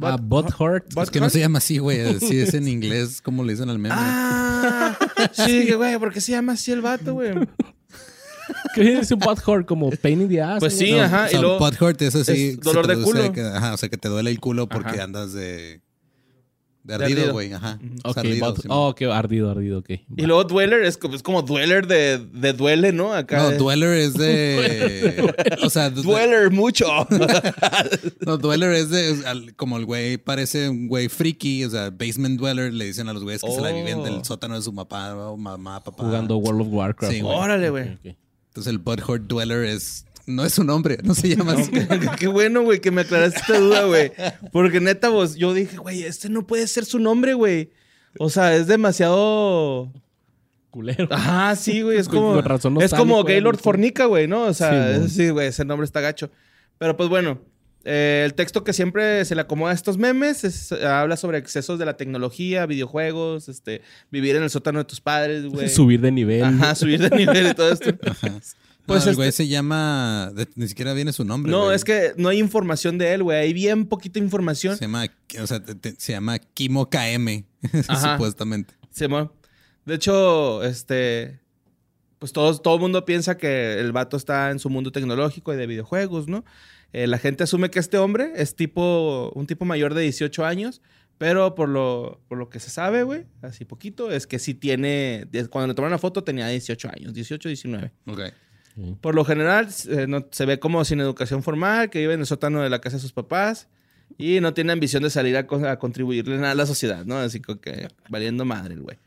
Ah, 0.02 0.18
Butthurt. 0.22 0.94
But- 0.94 1.04
Es 1.06 1.10
que 1.10 1.20
no 1.22 1.30
se 1.30 1.40
llama 1.40 1.58
así, 1.60 1.78
güey. 1.80 2.02
Así 2.02 2.38
es 2.40 2.54
en 2.54 2.68
inglés, 2.68 3.22
como 3.22 3.44
le 3.44 3.54
dicen 3.54 3.70
al 3.70 3.80
meme. 3.80 3.96
Ah, 3.98 4.96
sí, 5.32 5.72
güey, 5.72 5.98
¿por 5.98 6.12
qué 6.14 6.20
se 6.22 6.34
llama 6.34 6.54
así 6.54 6.74
el 6.74 6.82
vato, 6.82 7.14
güey? 7.14 7.32
¿Qué 8.76 8.82
viene 8.82 9.00
ese 9.02 9.16
Butthurt? 9.16 9.66
Como 9.66 9.90
pain 9.92 10.22
in 10.22 10.30
the 10.30 10.42
ass. 10.42 10.60
Pues 10.60 10.78
sí, 10.78 10.92
No, 10.92 11.02
ajá. 11.02 11.26
o 11.26 11.30
sea, 11.30 11.40
y 11.40 11.42
luego, 11.42 11.60
butthurt 11.60 12.02
es 12.02 12.16
así. 12.16 12.48
es 12.50 12.60
dolor 12.60 12.88
de 12.88 13.02
culo. 13.02 13.32
que- 13.32 13.42
ajá, 13.42 13.74
o 13.74 13.78
sea, 13.78 13.90
que 13.90 13.98
te 13.98 14.08
duele 14.10 14.30
el 14.30 14.40
culo 14.40 14.68
porque 14.68 14.92
Ajá. 14.96 15.04
andas 15.04 15.34
de... 15.34 15.82
De 16.84 16.94
ardido. 16.94 17.34
güey. 17.34 17.52
Ajá. 17.52 17.80
Ok, 18.06 18.18
ardido, 18.20 18.48
but- 18.54 18.62
sí. 18.62 18.68
oh, 18.72 18.88
ok, 18.88 19.02
ardido, 19.12 19.52
ardido, 19.52 19.80
ok. 19.80 19.90
y 20.16 20.22
luego 20.22 20.46
Dweller 20.46 20.84
es 20.86 20.96
como, 20.96 21.16
es 21.16 21.22
como 21.22 21.42
Dweller 21.42 21.86
de, 21.86 22.18
de 22.18 22.54
duele, 22.54 22.94
¿no? 22.94 23.12
Acá. 23.14 23.40
No, 23.44 23.52
Dweller 23.58 23.90
es 23.98 24.14
de... 24.14 25.34
o 25.64 25.70
sea, 25.70 25.90
Dweller 25.90 26.50
mucho. 26.50 26.86
no, 28.26 28.38
Dweller 28.38 28.72
es 28.72 28.90
de... 28.90 29.10
es 29.12 29.26
al- 29.26 29.54
como 29.56 29.76
el 29.76 29.86
güey 29.86 30.16
parece 30.18 30.70
un 30.70 30.88
güey 30.88 31.10
friki, 31.10 31.66
o 31.66 31.70
sea, 31.70 31.90
basement 31.90 32.40
dweller, 32.40 32.74
le 32.74 32.86
dicen 32.86 33.10
a 33.10 33.14
los 33.14 33.22
güeyes 33.24 33.42
que 33.42 33.52
se 33.52 33.60
la 33.60 33.72
viven 33.74 34.00
Oh. 34.00 34.04
del 34.06 34.24
sótano 34.24 34.56
de 34.56 34.62
su 34.62 34.74
papá 34.74 35.14
o 35.14 35.36
mamá, 35.36 35.84
papá. 35.84 36.06
Jugando 36.06 36.38
World 36.38 36.62
of 36.62 36.68
Warcraft. 36.72 37.14
Sí, 37.14 37.20
güey. 37.20 37.36
Órale, 37.38 37.70
güey. 37.70 37.84
Ok, 37.96 38.00
ok. 38.06 38.16
Entonces 38.58 38.74
el 38.74 38.80
Butthurt 38.80 39.28
Dweller 39.28 39.66
es... 39.66 40.04
No 40.26 40.44
es 40.44 40.56
su 40.56 40.64
nombre, 40.64 40.98
no 41.04 41.14
se 41.14 41.36
llama 41.36 41.54
así. 41.54 41.72
Qué 42.18 42.28
bueno, 42.28 42.64
güey, 42.64 42.82
que 42.82 42.90
me 42.90 43.02
aclaraste 43.02 43.40
esta 43.40 43.60
duda, 43.60 43.86
güey. 43.86 44.12
Porque 44.52 44.82
neta, 44.82 45.10
vos, 45.10 45.36
yo 45.36 45.54
dije, 45.54 45.78
güey, 45.78 46.02
este 46.02 46.28
no 46.28 46.48
puede 46.48 46.66
ser 46.66 46.84
su 46.84 46.98
nombre, 46.98 47.36
güey. 47.36 47.70
O 48.18 48.32
sea, 48.32 48.56
es 48.56 48.66
demasiado. 48.66 49.94
Culero. 50.72 51.08
Ajá, 51.12 51.56
sí, 51.56 51.84
güey. 51.84 52.00
Es 52.00 52.10
como. 52.10 52.34
con 52.34 52.44
razón 52.44 52.82
es 52.82 52.90
como 52.90 53.18
nostálgico, 53.18 53.28
Gaylord. 53.28 53.60
Fornica, 53.60 54.06
güey, 54.06 54.28
¿no? 54.28 54.46
O 54.46 54.54
sea, 54.56 55.08
sí, 55.08 55.30
güey, 55.30 55.50
ese 55.50 55.64
nombre 55.64 55.86
está 55.86 56.02
gacho. 56.02 56.32
Pero 56.80 56.98
pues 56.98 57.10
bueno, 57.10 57.40
eh, 57.90 58.24
el 58.26 58.34
texto 58.34 58.66
que 58.66 58.74
siempre 58.74 59.24
se 59.24 59.34
le 59.34 59.40
acomoda 59.42 59.72
a 59.72 59.74
estos 59.76 59.98
memes 59.98 60.44
es- 60.44 60.74
habla 60.74 61.16
sobre 61.16 61.38
excesos 61.38 61.80
de 61.80 61.86
la 61.86 61.96
tecnología, 61.96 62.66
videojuegos, 62.66 63.48
este, 63.48 63.82
vivir 64.12 64.36
en 64.36 64.44
el 64.44 64.50
sótano 64.50 64.80
de 64.80 64.86
tus 64.86 65.00
padres, 65.00 65.46
güey. 65.48 65.70
Subir 65.70 66.02
de 66.02 66.12
nivel. 66.12 66.44
Ajá, 66.44 66.76
subir 66.76 67.00
de 67.00 67.16
nivel 67.16 67.48
y 67.48 67.54
todo 67.54 67.72
esto. 67.72 67.92
Pues 68.86 69.04
el 69.04 69.10
este- 69.10 69.16
güey 69.18 69.32
se 69.34 69.48
llama... 69.50 70.32
de- 70.34 70.48
ni 70.56 70.66
siquiera 70.70 70.94
viene 70.94 71.12
su 71.12 71.26
nombre. 71.26 71.52
No, 71.52 71.66
güey. 71.66 71.76
es 71.76 71.84
que 71.84 72.14
no 72.16 72.30
hay 72.30 72.40
información 72.40 72.98
de 72.98 73.14
él, 73.14 73.22
güey. 73.24 73.38
Hay 73.38 73.52
bien 73.52 73.86
poquita 73.86 74.18
información. 74.18 74.78
Se 74.78 74.86
llama, 74.86 75.06
o 75.42 75.46
sea, 75.48 75.62
te- 75.62 75.76
te- 75.76 75.96
se 75.98 76.14
llama 76.14 76.40
Kimo 76.40 76.90
KM, 76.90 77.44
supuestamente. 78.02 78.74
Simón. 78.92 79.30
De 79.86 79.96
hecho, 79.96 80.64
este. 80.64 81.40
Pues 82.20 82.32
todos, 82.32 82.62
todo 82.62 82.76
el 82.76 82.80
mundo 82.82 83.04
piensa 83.06 83.38
que 83.38 83.78
el 83.80 83.92
vato 83.92 84.16
está 84.18 84.52
en 84.52 84.60
su 84.60 84.70
mundo 84.70 84.92
tecnológico 84.94 85.54
y 85.54 85.58
de 85.58 85.68
videojuegos, 85.68 86.28
¿no? 86.30 86.46
Eh, 86.94 87.08
la 87.08 87.18
gente 87.18 87.44
asume 87.44 87.70
que 87.70 87.80
este 87.80 87.98
hombre 87.98 88.32
es 88.36 88.56
tipo. 88.56 89.32
un 89.36 89.46
tipo 89.48 89.66
mayor 89.66 89.94
de 89.94 90.02
18 90.04 90.46
años. 90.46 90.82
Pero 91.18 91.56
por 91.56 91.68
lo, 91.68 92.22
por 92.28 92.38
lo 92.38 92.48
que 92.50 92.60
se 92.60 92.70
sabe, 92.70 93.02
güey, 93.02 93.26
así 93.42 93.66
poquito, 93.66 94.12
es 94.12 94.28
que 94.28 94.38
sí 94.38 94.54
tiene. 94.54 95.26
Cuando 95.50 95.68
le 95.70 95.74
tomaron 95.74 95.92
la 95.94 95.98
foto 95.98 96.24
tenía 96.24 96.48
18 96.48 96.90
años, 96.96 97.14
18, 97.16 97.50
19. 97.50 97.92
Ok. 98.06 98.22
Por 99.02 99.16
lo 99.16 99.26
general, 99.26 99.68
eh, 99.90 100.06
no- 100.08 100.28
se 100.30 100.46
ve 100.46 100.60
como 100.60 100.86
sin 100.86 101.00
educación 101.00 101.42
formal, 101.42 101.90
que 101.90 101.98
vive 101.98 102.14
en 102.14 102.20
el 102.20 102.28
sótano 102.28 102.62
de 102.62 102.70
la 102.70 102.80
casa 102.82 102.98
de 102.98 103.02
sus 103.02 103.14
papás 103.14 103.68
y 104.20 104.40
no 104.42 104.54
tiene 104.54 104.72
ambición 104.74 105.02
de 105.02 105.10
salir 105.10 105.36
a, 105.38 105.48
a 105.72 105.80
contribuirle 105.80 106.36
nada 106.38 106.52
a 106.52 106.56
la 106.56 106.68
sociedad, 106.68 107.04
¿no? 107.04 107.18
Así 107.18 107.42
que 107.42 107.88
valiendo 108.10 108.46
madre 108.46 108.76
el 108.76 108.82
güey. 108.82 109.00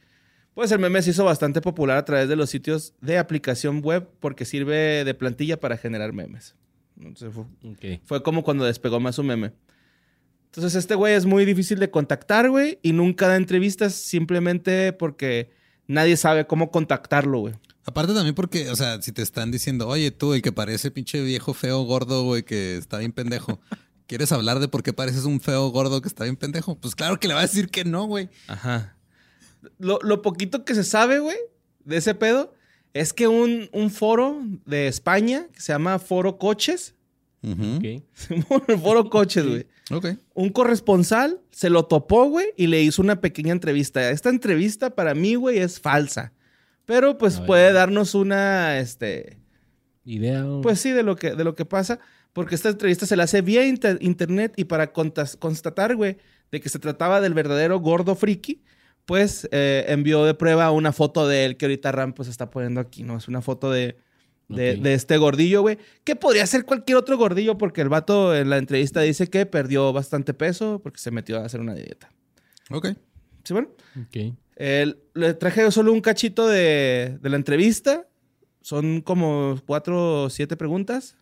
Pues 0.55 0.73
el 0.73 0.81
meme 0.81 1.01
se 1.03 1.11
hizo 1.11 1.25
bastante 1.25 1.61
popular 1.61 1.97
a 1.99 2.05
través 2.05 2.29
de 2.29 2.35
los 2.35 2.51
sitios 2.51 2.93
de 3.01 3.19
aplicación 3.19 3.81
web 3.83 4.09
porque 4.19 4.45
sirve 4.45 5.05
de 5.05 5.15
plantilla 5.15 5.61
para 5.61 5.77
generar 5.77 6.13
memes. 6.13 6.57
Entonces 7.01 7.33
fue, 7.33 7.45
Ok. 7.71 8.01
fue 8.05 8.23
como 8.23 8.43
cuando 8.43 8.65
despegó 8.65 9.01
más 9.01 9.17
su 9.17 9.23
meme. 9.25 9.53
Entonces 10.47 10.75
este 10.75 10.95
güey 10.95 11.15
es 11.15 11.27
muy 11.27 11.45
difícil 11.45 11.79
de 11.79 11.91
contactar, 11.91 12.51
güey, 12.51 12.79
y 12.83 12.93
nunca 12.93 13.29
da 13.29 13.37
entrevistas 13.37 13.95
simplemente 13.95 14.93
porque 14.93 15.51
nadie 15.87 16.17
sabe 16.17 16.47
cómo 16.47 16.71
contactarlo, 16.71 17.39
güey. 17.41 17.55
Aparte 17.85 18.13
también 18.13 18.35
porque, 18.35 18.69
o 18.71 18.77
sea, 18.77 19.01
si 19.01 19.13
te 19.13 19.23
están 19.23 19.51
diciendo, 19.51 19.89
oye, 19.89 20.11
tú, 20.11 20.35
el 20.35 20.43
que 20.43 20.53
parece 20.53 20.91
pinche 20.91 21.23
viejo 21.23 21.55
feo 21.55 21.83
gordo, 21.85 22.25
güey, 22.25 22.43
que 22.43 22.77
está 22.77 22.99
bien 22.99 23.13
pendejo, 23.13 23.61
¿quieres 24.07 24.33
hablar 24.33 24.59
de 24.61 24.69
por 24.69 24.83
qué 24.83 24.93
pareces 24.93 25.25
un 25.25 25.41
feo 25.41 25.69
gordo 25.71 26.03
que 26.03 26.09
está 26.09 26.25
bien 26.25 26.37
pendejo? 26.37 26.77
Pues 26.77 26.95
claro 26.95 27.19
que 27.19 27.29
le 27.29 27.35
va 27.35 27.41
a 27.41 27.47
decir 27.47 27.69
que 27.71 27.85
no, 27.85 28.05
güey. 28.07 28.29
Ajá. 28.49 28.97
Lo, 29.79 29.99
lo 30.03 30.21
poquito 30.23 30.65
que 30.65 30.75
se 30.75 30.85
sabe, 30.85 31.21
güey, 31.21 31.37
de 31.85 31.97
ese 31.97 32.15
pedo, 32.15 32.55
es 32.95 33.13
que 33.13 33.29
un, 33.29 33.69
un 33.73 33.91
foro 33.91 34.41
de 34.67 34.89
España 34.89 35.47
que 35.53 35.61
se 35.61 35.73
llama 35.73 35.99
Foro 35.99 36.39
Coches, 36.39 36.95
Foro 38.83 39.09
Coches, 39.11 39.47
güey. 39.47 39.67
Ok. 39.93 40.07
Un 40.35 40.51
corresponsal 40.51 41.41
se 41.51 41.71
lo 41.71 41.85
topó, 41.87 42.25
güey, 42.29 42.49
y 42.57 42.67
le 42.69 42.83
hizo 42.83 43.03
una 43.03 43.21
pequeña 43.21 43.53
entrevista. 43.53 44.11
Esta 44.11 44.29
entrevista 44.29 44.91
para 44.95 45.15
mí, 45.15 45.35
güey, 45.35 45.59
es 45.59 45.81
falsa. 45.81 46.33
Pero 46.85 47.19
pues 47.19 47.39
ver. 47.39 47.47
puede 47.47 47.73
darnos 47.73 48.15
una, 48.15 48.79
este, 48.79 49.39
Idea. 50.05 50.45
pues 50.63 50.81
sí, 50.81 50.91
de 50.91 51.03
lo 51.03 51.17
que, 51.17 51.35
de 51.35 51.45
lo 51.45 51.55
que 51.55 51.65
pasa. 51.65 51.99
Porque 52.33 52.55
esta 52.55 52.69
entrevista 52.69 53.07
se 53.07 53.17
la 53.17 53.25
hace 53.25 53.43
vía 53.43 53.67
inter- 53.67 53.99
internet 54.01 54.53
y 54.57 54.65
para 54.65 54.93
constatar, 54.93 55.97
güey, 55.97 56.19
de 56.53 56.61
que 56.61 56.69
se 56.69 56.79
trataba 56.79 57.21
del 57.21 57.35
verdadero 57.35 57.81
gordo 57.81 58.15
friki, 58.15 58.63
pues 59.07 59.49
eh, 59.51 59.85
envió 59.89 60.25
de 60.25 60.35
prueba 60.35 60.71
una 60.71 60.93
foto 60.93 61.27
de 61.27 61.45
él 61.45 61.57
que 61.57 61.67
ahorita 61.67 61.93
Ram 61.93 62.13
pues 62.13 62.29
está 62.29 62.51
poniendo 62.51 62.81
aquí, 62.81 63.03
¿no? 63.03 63.17
Es 63.17 63.29
una 63.29 63.43
foto 63.43 63.71
de, 63.71 63.97
de, 64.49 64.95
este 64.95 65.17
gordillo, 65.17 65.63
güey. 65.63 65.79
Que 66.05 66.17
podría 66.17 66.47
ser 66.47 66.65
cualquier 66.65 66.99
otro 66.99 67.17
gordillo 67.17 67.59
porque 67.59 67.81
el 67.81 67.89
vato 67.89 68.35
en 68.35 68.51
la 68.51 68.59
entrevista 68.59 69.01
dice 69.01 69.29
que 69.29 69.47
perdió 69.47 69.93
bastante 69.93 70.35
peso 70.35 70.81
porque 70.83 70.99
se 70.99 71.11
metió 71.11 71.39
a 71.39 71.45
hacer 71.45 71.61
una 71.61 71.75
dieta. 71.75 72.13
Ok. 72.71 72.89
¿Sí, 73.45 73.53
bueno? 73.53 73.69
Ok. 74.01 74.35
El- 74.57 74.99
le 75.15 75.35
traje 75.35 75.71
solo 75.71 75.93
un 75.93 76.01
cachito 76.01 76.47
de, 76.47 77.19
de 77.21 77.31
la 77.31 77.37
entrevista. 77.37 78.07
Son 78.61 79.01
como 79.01 79.59
cuatro 79.67 80.25
o 80.25 80.31
siete 80.31 80.57
preguntas. 80.57 81.17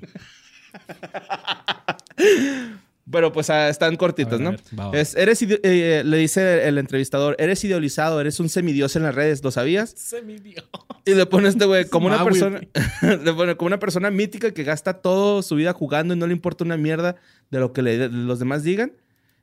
Pero 3.12 3.30
pues 3.32 3.50
ah, 3.50 3.68
están 3.68 3.96
ver, 3.96 4.40
¿no? 4.40 4.50
Es, 4.94 5.14
eres 5.14 5.40
ide- 5.42 5.60
eh, 5.62 6.02
le 6.04 6.16
dice 6.16 6.66
el 6.66 6.78
entrevistador, 6.78 7.36
eres 7.38 7.62
idealizado, 7.62 8.20
eres 8.20 8.40
un 8.40 8.48
semidios 8.48 8.96
en 8.96 9.04
las 9.04 9.14
redes, 9.14 9.44
¿lo 9.44 9.50
sabías? 9.52 9.90
Se 9.96 10.22
midió. 10.22 10.64
Y 11.04 11.14
le 11.14 11.26
pone 11.26 11.48
este 11.48 11.64
güey 11.66 11.84
como 11.84 12.06
una 12.06 12.16
persona, 12.24 12.60
le 13.24 13.32
pone 13.32 13.56
como 13.56 13.66
una 13.68 13.78
persona 13.78 14.10
mítica 14.10 14.50
que 14.52 14.64
gasta 14.64 14.94
toda 14.94 15.42
su 15.42 15.54
vida 15.56 15.72
jugando 15.72 16.14
y 16.14 16.16
no 16.16 16.26
le 16.26 16.32
importa 16.32 16.64
una 16.64 16.76
mierda 16.76 17.16
de 17.50 17.60
lo 17.60 17.72
que 17.72 17.82
le- 17.82 18.08
los 18.08 18.38
demás 18.38 18.64
digan. 18.64 18.92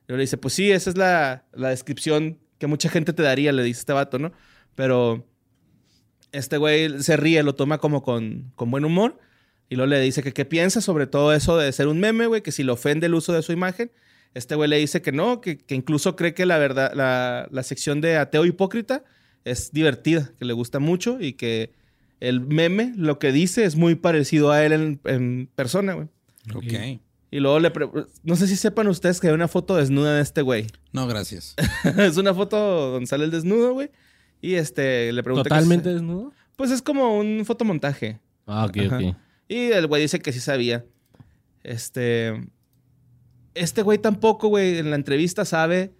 Y 0.08 0.12
le 0.12 0.18
dice, 0.18 0.36
pues 0.36 0.54
sí, 0.54 0.70
esa 0.72 0.90
es 0.90 0.96
la, 0.96 1.44
la 1.52 1.68
descripción 1.68 2.38
que 2.58 2.66
mucha 2.66 2.88
gente 2.88 3.12
te 3.12 3.22
daría, 3.22 3.52
le 3.52 3.62
dice 3.62 3.80
este 3.80 3.92
vato, 3.92 4.18
¿no? 4.18 4.32
Pero 4.74 5.24
este 6.32 6.56
güey 6.56 7.02
se 7.02 7.16
ríe, 7.16 7.42
lo 7.42 7.54
toma 7.54 7.78
como 7.78 8.02
con, 8.02 8.52
con 8.56 8.70
buen 8.70 8.84
humor. 8.84 9.18
Y 9.70 9.76
luego 9.76 9.88
le 9.88 10.00
dice 10.00 10.22
que 10.22 10.32
qué 10.34 10.44
piensa 10.44 10.80
sobre 10.82 11.06
todo 11.06 11.32
eso 11.32 11.56
de 11.56 11.72
ser 11.72 11.86
un 11.88 11.98
meme, 12.00 12.26
güey, 12.26 12.42
que 12.42 12.52
si 12.52 12.62
le 12.64 12.72
ofende 12.72 13.06
el 13.06 13.14
uso 13.14 13.32
de 13.32 13.40
su 13.42 13.52
imagen. 13.52 13.90
Este 14.34 14.54
güey 14.56 14.68
le 14.68 14.76
dice 14.76 15.00
que 15.00 15.10
no, 15.12 15.40
que, 15.40 15.56
que 15.58 15.74
incluso 15.74 16.14
cree 16.16 16.34
que 16.34 16.44
la 16.44 16.58
verdad, 16.58 16.92
la, 16.94 17.48
la 17.50 17.62
sección 17.62 18.00
de 18.02 18.16
ateo 18.18 18.44
hipócrita 18.44 19.02
es 19.44 19.72
divertida, 19.72 20.32
que 20.38 20.44
le 20.44 20.52
gusta 20.52 20.78
mucho 20.80 21.18
y 21.20 21.32
que 21.32 21.72
el 22.20 22.40
meme, 22.42 22.92
lo 22.96 23.18
que 23.18 23.32
dice, 23.32 23.64
es 23.64 23.76
muy 23.76 23.94
parecido 23.94 24.50
a 24.50 24.62
él 24.64 24.72
en, 24.72 25.00
en 25.04 25.48
persona, 25.54 25.94
güey. 25.94 26.08
Ok. 26.54 27.00
Y 27.32 27.38
luego 27.40 27.58
le... 27.60 27.70
pre- 27.70 27.88
No 28.24 28.34
sé 28.36 28.46
si 28.48 28.56
sepan 28.56 28.88
ustedes 28.88 29.20
que 29.20 29.28
hay 29.28 29.34
una 29.34 29.48
foto 29.48 29.76
desnuda 29.76 30.16
de 30.16 30.22
este 30.22 30.42
güey. 30.42 30.66
No, 30.92 31.06
gracias. 31.06 31.54
es 31.98 32.16
una 32.16 32.34
foto 32.34 32.90
donde 32.92 33.06
sale 33.06 33.24
el 33.24 33.30
desnudo, 33.30 33.72
güey. 33.72 33.90
Y 34.42 34.54
este, 34.54 35.12
le 35.12 35.22
pregunta... 35.22 35.44
que 35.44 35.48
¿Totalmente 35.54 35.88
si- 35.90 35.94
desnudo? 35.94 36.32
Pues 36.56 36.70
es 36.72 36.82
como 36.82 37.16
un 37.18 37.44
fotomontaje. 37.46 38.18
Ah, 38.46 38.66
ok, 38.66 38.76
Ajá. 38.86 38.98
ok. 38.98 39.16
Y 39.50 39.72
el 39.72 39.88
güey 39.88 40.02
dice 40.02 40.20
que 40.20 40.32
sí 40.32 40.38
sabía. 40.38 40.84
Este. 41.64 42.40
Este 43.54 43.82
güey 43.82 43.98
tampoco, 43.98 44.46
güey, 44.46 44.78
en 44.78 44.90
la 44.90 44.96
entrevista 44.96 45.44
sabe 45.44 45.92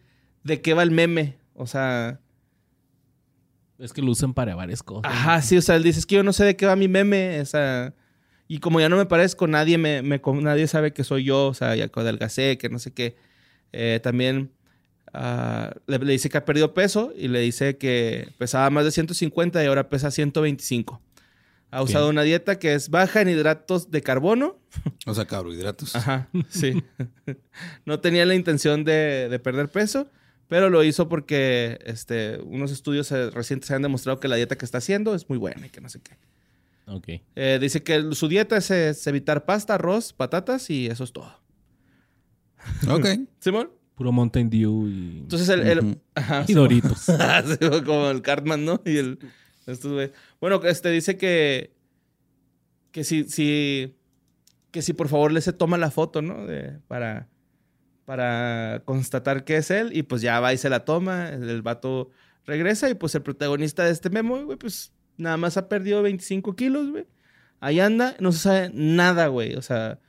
de 0.45 0.61
qué 0.61 0.73
va 0.73 0.85
el 0.85 0.93
meme. 0.93 1.37
O 1.55 1.67
sea. 1.67 2.21
Es 3.81 3.93
que 3.93 4.03
lo 4.03 4.13
usan 4.13 4.35
para 4.35 4.55
varias 4.55 4.85
cosas. 4.85 5.11
Ajá, 5.11 5.43
sí, 5.43 5.57
o 5.57 5.63
sea, 5.63 5.75
él 5.75 5.83
dice, 5.83 5.99
es 5.99 6.07
que 6.07 6.15
yo 6.15 6.23
no 6.23 6.33
sé 6.33 6.45
de 6.45 6.55
qué 6.55 6.65
va 6.67 6.77
mi 6.77 6.87
meme. 6.87 7.41
O 7.41 7.45
sea. 7.45 7.93
Y 8.47 8.61
como 8.61 8.79
ya 8.79 8.89
no 8.89 8.97
me 8.97 9.07
parezco, 9.07 9.49
nadie 9.49 9.79
me, 9.79 10.01
me- 10.03 10.21
nadie 10.41 10.69
sabe 10.69 10.93
que 10.93 11.03
soy 11.03 11.25
yo. 11.25 11.49
O 11.49 11.55
sea, 11.55 11.75
ya 11.75 11.91
adelgacé, 11.93 12.57
que 12.57 12.69
no 12.69 12.79
sé 12.79 12.93
qué. 12.93 13.17
Eh, 13.73 13.99
también 14.01 14.53
ah, 15.13 15.75
le, 15.89 15.99
le 15.99 16.13
dice 16.13 16.29
que 16.29 16.39
ha 16.39 16.45
perdido 16.45 16.73
peso 16.73 17.13
y 17.17 17.27
le 17.27 17.41
dice 17.41 17.79
que 17.79 18.29
pesaba 18.39 18.71
más 18.71 18.85
de 18.85 18.93
150 18.93 19.61
y 19.65 19.67
ahora 19.67 19.89
pesa 19.89 20.13
125. 20.13 21.03
Ha 21.73 21.83
usado 21.83 22.09
una 22.09 22.23
dieta 22.23 22.59
que 22.59 22.75
es 22.75 22.89
baja 22.91 23.21
en 23.21 23.29
hidratos 23.29 23.91
de 23.91 24.03
carbono. 24.03 24.59
O 25.07 25.15
sea, 25.15 25.25
carbohidratos. 25.27 25.97
Ajá, 25.97 26.29
sí. 26.49 26.83
no 27.85 28.01
tenía 28.01 28.25
la 28.27 28.35
intención 28.35 28.85
de, 28.85 29.29
de 29.29 29.39
perder 29.39 29.69
peso, 29.69 30.09
pero 30.49 30.69
lo 30.71 30.85
hizo 30.85 31.09
porque 31.09 31.79
este, 31.85 32.39
unos 32.45 32.71
estudios 32.71 33.11
recientes 33.11 33.71
han 33.71 33.83
demostrado 33.83 34.21
que 34.21 34.29
la 34.29 34.37
dieta 34.37 34.57
que 34.57 34.65
está 34.65 34.79
haciendo 34.79 35.15
es 35.15 35.29
muy 35.29 35.39
buena 35.39 35.67
y 35.67 35.71
que 35.71 35.81
no 35.81 35.89
sé 35.89 36.01
qué. 36.01 36.17
Ok. 36.87 37.09
Eh, 37.37 37.59
dice 37.61 37.83
que 37.83 38.13
su 38.15 38.29
dieta 38.29 38.57
es, 38.57 38.71
es 38.71 39.07
evitar 39.07 39.45
pasta, 39.45 39.75
arroz, 39.75 40.13
patatas 40.13 40.71
y 40.71 40.87
eso 40.87 41.05
es 41.05 41.13
todo. 41.13 41.41
Ok. 42.89 43.07
¿Simón? 43.41 43.71
Puro 43.95 44.13
Mountain 44.13 44.49
Dew 44.51 44.89
y, 44.89 45.19
Entonces 45.21 45.49
el... 45.51 45.61
el- 45.67 45.99
ajá, 46.15 46.45
y 46.49 46.55
Doritos. 46.55 47.07
Como 47.85 48.11
el 48.11 48.23
Cartman, 48.23 48.65
¿no? 48.65 48.81
Y 48.85 48.97
el... 48.97 49.19
Bueno, 50.41 50.61
este 50.65 50.91
dice 50.91 51.17
que... 51.17 51.75
Que 52.93 53.05
si. 53.05 53.97
Que 54.71 54.83
si 54.83 54.93
por 54.93 55.09
favor 55.09 55.33
le 55.33 55.41
se 55.41 55.53
toma 55.53 55.79
la 55.79 55.91
foto, 55.91 56.23
¿no? 56.23 56.47
De, 56.47 56.79
para... 56.89 57.29
Para 58.05 58.83
constatar 58.85 59.45
que 59.45 59.57
es 59.57 59.71
él. 59.71 59.97
Y 59.97 60.03
pues 60.03 60.23
ya 60.23 60.41
va 60.41 60.53
y 60.53 60.59
se 60.59 60.71
la 60.71 60.85
toma. 60.85 61.29
El, 61.29 61.49
el 61.49 61.63
vato 61.63 62.11
regresa. 62.45 62.91
Y 62.91 62.95
pues 62.95 63.15
el 63.15 63.23
protagonista 63.23 63.85
de 63.85 63.93
este 63.93 64.11
memo, 64.11 64.45
güey, 64.45 64.59
pues 64.59 64.93
nada 65.17 65.37
más 65.37 65.57
ha 65.57 65.69
perdido 65.69 66.03
25 66.03 66.57
kilos, 66.57 66.91
güey. 66.91 67.07
Ahí 67.61 67.79
anda. 67.81 68.17
No 68.19 68.33
se 68.33 68.39
sabe 68.39 68.71
nada, 68.75 69.29
güey. 69.29 69.55
O 69.55 69.63
sea... 69.63 70.01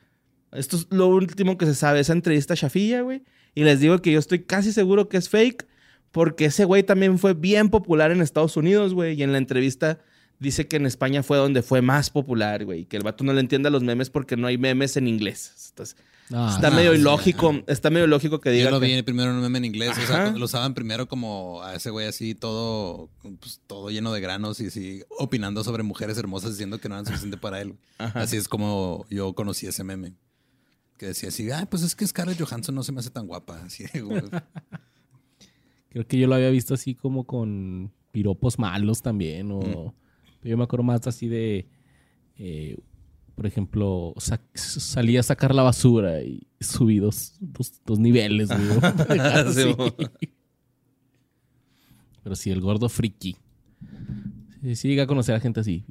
Esto 0.51 0.75
es 0.75 0.87
lo 0.89 1.07
último 1.07 1.57
que 1.57 1.65
se 1.65 1.75
sabe. 1.75 1.99
Esa 1.99 2.13
entrevista 2.13 2.55
chafilla, 2.55 3.01
güey. 3.01 3.23
Y 3.53 3.63
les 3.63 3.79
digo 3.79 4.01
que 4.01 4.11
yo 4.11 4.19
estoy 4.19 4.43
casi 4.43 4.73
seguro 4.73 5.09
que 5.09 5.17
es 5.17 5.29
fake. 5.29 5.67
Porque 6.11 6.45
ese 6.45 6.65
güey 6.65 6.83
también 6.83 7.17
fue 7.19 7.33
bien 7.33 7.69
popular 7.69 8.11
en 8.11 8.21
Estados 8.21 8.57
Unidos, 8.57 8.93
güey. 8.93 9.17
Y 9.19 9.23
en 9.23 9.31
la 9.31 9.37
entrevista 9.37 9.99
dice 10.39 10.67
que 10.67 10.75
en 10.75 10.85
España 10.85 11.23
fue 11.23 11.37
donde 11.37 11.61
fue 11.61 11.81
más 11.81 12.09
popular, 12.09 12.65
güey. 12.65 12.85
Que 12.85 12.97
el 12.97 13.03
vato 13.03 13.23
no 13.23 13.31
le 13.33 13.39
entiende 13.39 13.67
a 13.67 13.71
los 13.71 13.83
memes 13.83 14.09
porque 14.09 14.35
no 14.35 14.47
hay 14.47 14.57
memes 14.57 14.97
en 14.97 15.07
inglés. 15.07 15.69
Entonces, 15.69 15.95
Ah, 16.33 16.49
está 16.55 16.69
no, 16.69 16.77
medio 16.77 16.93
sí, 16.93 16.99
ilógico. 16.99 17.61
Está 17.67 17.89
medio 17.89 18.05
ilógico 18.05 18.39
que 18.39 18.51
diga 18.51 18.65
Yo 18.65 18.71
lo 18.71 18.79
que- 18.79 18.85
vi 18.87 19.01
primero 19.03 19.31
en 19.31 19.35
un 19.35 19.41
meme 19.41 19.57
en 19.57 19.65
inglés. 19.65 19.97
O 19.97 20.07
sea, 20.07 20.31
lo 20.31 20.45
usaban 20.45 20.73
primero 20.73 21.05
como 21.09 21.61
a 21.61 21.75
ese 21.75 21.89
güey 21.89 22.07
así, 22.07 22.35
todo, 22.35 23.09
pues, 23.41 23.59
todo 23.67 23.89
lleno 23.89 24.13
de 24.13 24.21
granos 24.21 24.61
y 24.61 24.67
así, 24.67 25.03
opinando 25.09 25.61
sobre 25.65 25.83
mujeres 25.83 26.17
hermosas 26.17 26.51
diciendo 26.51 26.79
que 26.79 26.87
no 26.87 26.95
eran 26.95 27.05
suficiente 27.05 27.35
para 27.35 27.59
él. 27.59 27.75
Ajá. 27.97 28.21
Así 28.21 28.37
es 28.37 28.47
como 28.47 29.05
yo 29.09 29.33
conocí 29.33 29.67
ese 29.67 29.83
meme. 29.83 30.13
Que 30.97 31.07
decía 31.07 31.29
así, 31.29 31.51
ah, 31.51 31.67
pues 31.69 31.83
es 31.83 31.95
que 31.97 32.07
Scarlett 32.07 32.39
Johansson 32.41 32.75
no 32.75 32.83
se 32.83 32.93
me 32.93 32.99
hace 33.01 33.09
tan 33.09 33.27
guapa. 33.27 33.61
Así, 33.65 33.83
güey. 33.99 34.21
Creo 35.91 36.07
que 36.07 36.17
yo 36.17 36.27
lo 36.27 36.35
había 36.35 36.49
visto 36.49 36.73
así 36.73 36.95
como 36.95 37.25
con 37.25 37.91
piropos 38.11 38.57
malos 38.57 39.01
también. 39.01 39.51
O 39.51 39.93
yo 40.43 40.57
me 40.57 40.63
acuerdo 40.63 40.83
más 40.83 41.05
así 41.07 41.27
de. 41.27 41.67
eh, 42.37 42.77
por 43.35 43.45
ejemplo, 43.47 44.13
sa- 44.17 44.41
salí 44.53 45.17
a 45.17 45.23
sacar 45.23 45.53
la 45.55 45.63
basura 45.63 46.21
y 46.21 46.45
subí 46.59 46.99
dos, 46.99 47.35
dos- 47.39 47.81
dos 47.85 47.99
niveles. 47.99 48.49
Sí. 49.53 49.75
Pero 52.23 52.35
sí, 52.35 52.51
el 52.51 52.61
gordo 52.61 52.87
friki. 52.87 53.35
Sí, 54.61 54.75
sí, 54.75 54.87
llega 54.89 55.03
a 55.03 55.07
conocer 55.07 55.33
a 55.35 55.39
gente 55.39 55.59
así. 55.59 55.83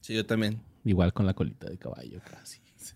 Sí, 0.00 0.14
yo 0.14 0.24
también. 0.24 0.60
Igual 0.84 1.12
con 1.12 1.26
la 1.26 1.34
colita 1.34 1.68
de 1.68 1.76
caballo 1.78 2.20
casi. 2.30 2.60
Sí. 2.76 2.94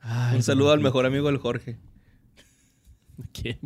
Ay, 0.00 0.36
Un 0.36 0.42
saludo 0.42 0.72
al 0.72 0.80
mejor 0.80 1.06
amigo 1.06 1.26
del 1.28 1.38
Jorge. 1.38 1.76
¿Quién? 3.32 3.58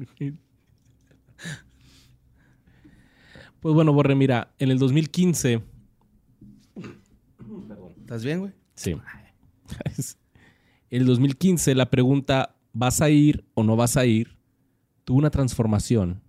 Pues 3.61 3.74
bueno, 3.74 3.92
Borre, 3.92 4.14
mira, 4.14 4.55
en 4.59 4.70
el 4.70 4.78
2015. 4.78 5.62
¿Estás 8.00 8.24
bien, 8.24 8.40
güey? 8.40 8.53
Sí. 8.74 8.96
En 10.90 11.00
el 11.00 11.07
2015, 11.07 11.74
la 11.74 11.88
pregunta: 11.90 12.57
¿vas 12.72 13.00
a 13.00 13.11
ir 13.11 13.44
o 13.55 13.62
no 13.62 13.76
vas 13.76 13.96
a 13.96 14.05
ir? 14.05 14.36
Tuvo 15.05 15.18
una 15.18 15.30
transformación. 15.30 16.22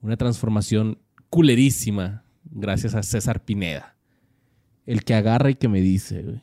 Una 0.00 0.16
transformación 0.16 0.98
culerísima. 1.30 2.24
Gracias 2.44 2.94
a 2.94 3.02
César 3.02 3.44
Pineda. 3.44 3.96
El 4.86 5.04
que 5.04 5.14
agarra 5.14 5.50
y 5.50 5.54
que 5.54 5.68
me 5.68 5.80
dice, 5.80 6.22
güey. 6.22 6.42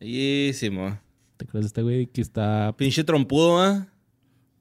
Bellísimo. 0.00 0.98
¿Te 1.36 1.44
acuerdas 1.44 1.64
de 1.64 1.66
este 1.68 1.82
güey 1.82 2.06
que 2.06 2.20
está 2.20 2.74
Pinche 2.76 3.04
trompudo, 3.04 3.60
¿ah? 3.60 3.91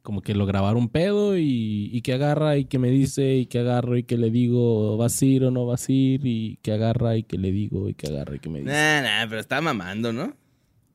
Como 0.03 0.21
que 0.21 0.33
lo 0.33 0.45
grabaron 0.45 0.89
pedo 0.89 1.37
y, 1.37 1.89
y 1.93 2.01
que 2.01 2.13
agarra 2.13 2.57
y 2.57 2.65
que 2.65 2.79
me 2.79 2.89
dice 2.89 3.35
y 3.35 3.45
que 3.45 3.59
agarro 3.59 3.97
y 3.97 4.03
que 4.03 4.17
le 4.17 4.31
digo 4.31 4.97
vas 4.97 5.21
a 5.21 5.25
ir 5.25 5.43
o 5.43 5.51
no 5.51 5.65
vas 5.65 5.87
a 5.87 5.91
ir 5.91 6.25
y 6.25 6.57
que 6.63 6.71
agarra 6.71 7.17
y 7.17 7.23
que 7.23 7.37
le 7.37 7.51
digo 7.51 7.87
y 7.87 7.93
que 7.93 8.07
agarra 8.07 8.35
y 8.35 8.39
que 8.39 8.49
me 8.49 8.59
dice. 8.59 8.71
Nah, 8.71 9.01
nah, 9.01 9.29
pero 9.29 9.39
está 9.39 9.61
mamando, 9.61 10.11
¿no? 10.11 10.35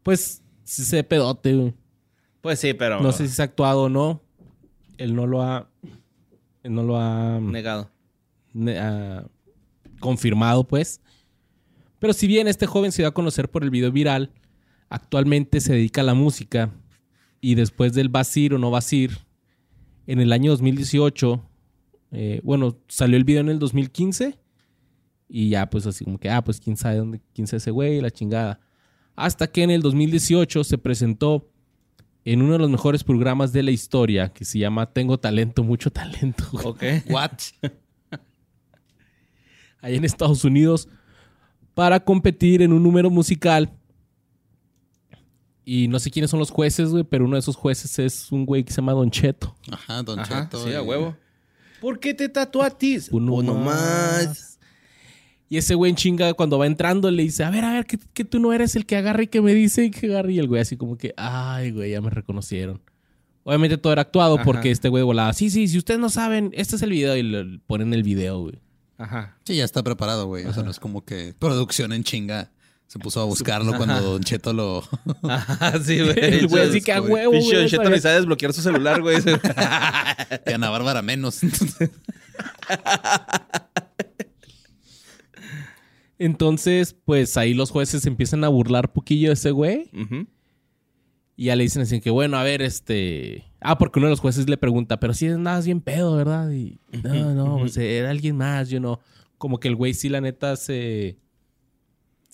Pues 0.02 0.42
sí 0.64 0.84
se 0.84 1.04
pedote, 1.04 1.54
güey. 1.54 1.74
Pues 2.40 2.58
sí, 2.60 2.74
pero... 2.74 3.00
No 3.00 3.12
sé 3.12 3.28
si 3.28 3.34
se 3.34 3.42
ha 3.42 3.44
actuado 3.46 3.84
o 3.84 3.88
no. 3.88 4.22
Él 4.98 5.14
no 5.14 5.26
lo 5.26 5.42
ha. 5.42 5.68
Él 6.62 6.74
no 6.74 6.82
lo 6.82 6.96
ha, 6.98 7.38
Negado. 7.40 7.90
ne- 8.52 8.78
ha 8.78 9.24
confirmado, 10.00 10.64
pues. 10.64 11.00
Pero 11.98 12.12
si 12.12 12.26
bien 12.26 12.48
este 12.48 12.66
joven 12.66 12.92
se 12.92 13.02
dio 13.02 13.08
a 13.08 13.14
conocer 13.14 13.48
por 13.50 13.62
el 13.62 13.70
video 13.70 13.90
viral, 13.92 14.30
actualmente 14.88 15.60
se 15.60 15.72
dedica 15.74 16.00
a 16.00 16.04
la 16.04 16.14
música. 16.14 16.70
Y 17.46 17.54
después 17.54 17.92
del 17.92 18.08
Basir 18.08 18.54
o 18.54 18.58
no 18.58 18.72
Basir, 18.72 19.18
en 20.08 20.18
el 20.18 20.32
año 20.32 20.50
2018, 20.50 21.48
eh, 22.10 22.40
bueno, 22.42 22.76
salió 22.88 23.16
el 23.16 23.22
video 23.22 23.40
en 23.40 23.50
el 23.50 23.60
2015. 23.60 24.36
Y 25.28 25.50
ya, 25.50 25.70
pues 25.70 25.86
así 25.86 26.04
como 26.04 26.18
que, 26.18 26.28
ah, 26.28 26.42
pues 26.42 26.58
quién 26.58 26.76
sabe 26.76 26.96
dónde, 26.96 27.20
quién 27.32 27.46
sabe 27.46 27.58
ese 27.58 27.70
güey, 27.70 28.00
la 28.00 28.10
chingada. 28.10 28.58
Hasta 29.14 29.46
que 29.46 29.62
en 29.62 29.70
el 29.70 29.80
2018 29.80 30.64
se 30.64 30.76
presentó 30.76 31.48
en 32.24 32.42
uno 32.42 32.54
de 32.54 32.58
los 32.58 32.68
mejores 32.68 33.04
programas 33.04 33.52
de 33.52 33.62
la 33.62 33.70
historia 33.70 34.32
que 34.32 34.44
se 34.44 34.58
llama 34.58 34.92
Tengo 34.92 35.20
talento, 35.20 35.62
mucho 35.62 35.92
talento. 35.92 36.46
güey. 36.50 36.66
Ok. 36.66 36.82
What? 37.10 37.30
Ahí 39.82 39.94
en 39.94 40.04
Estados 40.04 40.44
Unidos 40.44 40.88
para 41.74 42.00
competir 42.00 42.60
en 42.62 42.72
un 42.72 42.82
número 42.82 43.08
musical. 43.08 43.70
Y 45.68 45.88
no 45.88 45.98
sé 45.98 46.12
quiénes 46.12 46.30
son 46.30 46.38
los 46.38 46.52
jueces, 46.52 46.90
güey, 46.90 47.02
pero 47.02 47.24
uno 47.24 47.34
de 47.34 47.40
esos 47.40 47.56
jueces 47.56 47.98
es 47.98 48.30
un 48.30 48.46
güey 48.46 48.62
que 48.62 48.70
se 48.70 48.76
llama 48.76 48.92
Don 48.92 49.10
Cheto. 49.10 49.56
Ajá, 49.72 50.00
Don 50.04 50.20
Ajá, 50.20 50.44
Cheto. 50.44 50.64
sí, 50.64 50.72
a 50.72 50.80
huevo. 50.80 51.16
¿Por 51.80 51.98
qué 51.98 52.14
te 52.14 52.28
tatuatis? 52.28 53.08
Uno 53.10 53.34
Uno 53.34 53.54
más. 53.56 54.26
más. 54.28 54.58
Y 55.48 55.56
ese 55.58 55.74
güey 55.74 55.90
en 55.90 55.96
chinga, 55.96 56.34
cuando 56.34 56.56
va 56.56 56.66
entrando, 56.66 57.10
le 57.10 57.24
dice, 57.24 57.42
a 57.42 57.50
ver, 57.50 57.64
a 57.64 57.72
ver, 57.72 57.84
que, 57.84 57.98
que 58.14 58.24
tú 58.24 58.38
no 58.38 58.52
eres 58.52 58.76
el 58.76 58.86
que 58.86 58.96
agarra 58.96 59.24
y 59.24 59.26
que 59.26 59.40
me 59.40 59.54
dice 59.54 59.84
y 59.86 59.90
que 59.90 60.06
agarra. 60.06 60.30
Y 60.30 60.38
el 60.38 60.46
güey 60.46 60.60
así 60.62 60.76
como 60.76 60.96
que, 60.96 61.14
ay, 61.16 61.72
güey, 61.72 61.90
ya 61.90 62.00
me 62.00 62.10
reconocieron. 62.10 62.80
Obviamente 63.42 63.76
todo 63.76 63.92
era 63.92 64.02
actuado 64.02 64.36
Ajá. 64.36 64.44
porque 64.44 64.70
este 64.70 64.88
güey 64.88 65.02
volaba, 65.02 65.32
sí, 65.32 65.50
sí, 65.50 65.66
si 65.68 65.78
ustedes 65.78 65.98
no 65.98 66.10
saben, 66.10 66.50
este 66.54 66.76
es 66.76 66.82
el 66.82 66.90
video. 66.90 67.16
Y 67.16 67.24
le 67.24 67.58
ponen 67.66 67.92
el 67.92 68.04
video, 68.04 68.40
güey. 68.40 68.60
Ajá. 68.98 69.36
Sí, 69.44 69.56
ya 69.56 69.64
está 69.64 69.82
preparado, 69.82 70.26
güey. 70.26 70.44
O 70.46 70.52
sea, 70.52 70.62
no 70.62 70.70
es 70.70 70.78
como 70.78 71.04
que 71.04 71.34
producción 71.38 71.92
en 71.92 72.04
chinga 72.04 72.50
se 72.86 72.98
puso 73.00 73.20
a 73.20 73.24
buscarlo 73.24 73.76
cuando 73.76 74.00
Don 74.00 74.22
Cheto 74.22 74.52
lo... 74.52 74.84
Ajá, 75.22 75.78
sí, 75.82 76.00
güey. 76.02 76.16
El 76.18 76.46
güey 76.46 76.68
así 76.68 76.80
que 76.80 76.92
a 76.92 77.02
huevo. 77.02 77.32
Don 77.32 77.66
Cheto 77.66 77.90
ni 77.90 77.98
sabe 77.98 78.16
desbloquear 78.16 78.52
su 78.52 78.62
celular, 78.62 79.02
güey. 79.02 79.18
y 80.46 80.52
Ana 80.52 80.70
Bárbara 80.70 81.02
menos. 81.02 81.40
Entonces, 86.18 86.94
pues 87.04 87.36
ahí 87.36 87.54
los 87.54 87.70
jueces 87.70 88.06
empiezan 88.06 88.44
a 88.44 88.48
burlar 88.48 88.92
poquillo 88.92 89.28
de 89.28 89.34
ese 89.34 89.50
güey. 89.50 89.90
Y 91.36 91.46
ya 91.46 91.56
le 91.56 91.64
dicen 91.64 91.82
así 91.82 92.00
que, 92.00 92.10
bueno, 92.10 92.38
a 92.38 92.44
ver, 92.44 92.62
este... 92.62 93.44
Ah, 93.60 93.78
porque 93.78 93.98
uno 93.98 94.06
de 94.06 94.12
los 94.12 94.20
jueces 94.20 94.48
le 94.48 94.56
pregunta, 94.56 95.00
pero 95.00 95.12
si 95.12 95.26
andabas 95.26 95.66
bien 95.66 95.80
pedo, 95.80 96.16
¿verdad? 96.16 96.50
Y 96.52 96.78
no, 97.02 97.34
no, 97.34 97.58
pues 97.58 97.76
era 97.76 98.10
alguien 98.10 98.36
más, 98.36 98.70
yo 98.70 98.78
no. 98.80 99.00
Como 99.36 99.58
que 99.58 99.68
el 99.68 99.74
güey 99.74 99.92
sí, 99.92 100.08
la 100.08 100.20
neta, 100.20 100.56
se... 100.56 101.18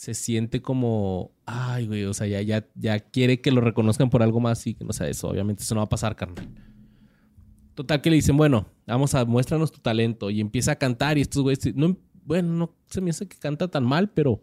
Se 0.03 0.15
siente 0.15 0.61
como... 0.61 1.31
Ay, 1.47 1.87
güey, 1.87 2.07
o 2.07 2.13
sea, 2.13 2.27
ya, 2.27 2.43
ya, 2.43 2.67
ya 2.75 2.99
quiere 2.99 3.41
que 3.41 3.53
lo 3.53 3.61
reconozcan 3.61 4.11
por 4.11 4.25
algo 4.25 4.41
más 4.41 4.67
y 4.67 4.75
que 4.75 4.85
no 4.85 4.93
sea 4.93 5.07
eso. 5.07 5.29
Obviamente 5.29 5.63
eso 5.63 5.77
no 5.77 5.81
va 5.81 5.85
a 5.85 5.89
pasar, 5.89 6.17
carnal. 6.17 6.49
Total 7.77 8.01
que 8.01 8.11
le 8.11 8.17
dicen, 8.17 8.37
bueno, 8.37 8.67
vamos 8.85 9.15
a 9.15 9.25
muéstranos 9.25 9.71
tu 9.71 9.79
talento. 9.79 10.29
Y 10.31 10.41
empieza 10.41 10.73
a 10.73 10.75
cantar 10.75 11.19
y 11.19 11.21
estos 11.21 11.45
güeyes... 11.45 11.77
No, 11.77 11.97
bueno, 12.25 12.49
no 12.53 12.75
se 12.91 13.01
me 13.01 13.11
hace 13.11 13.29
que 13.29 13.39
canta 13.39 13.69
tan 13.69 13.85
mal, 13.85 14.11
pero... 14.11 14.43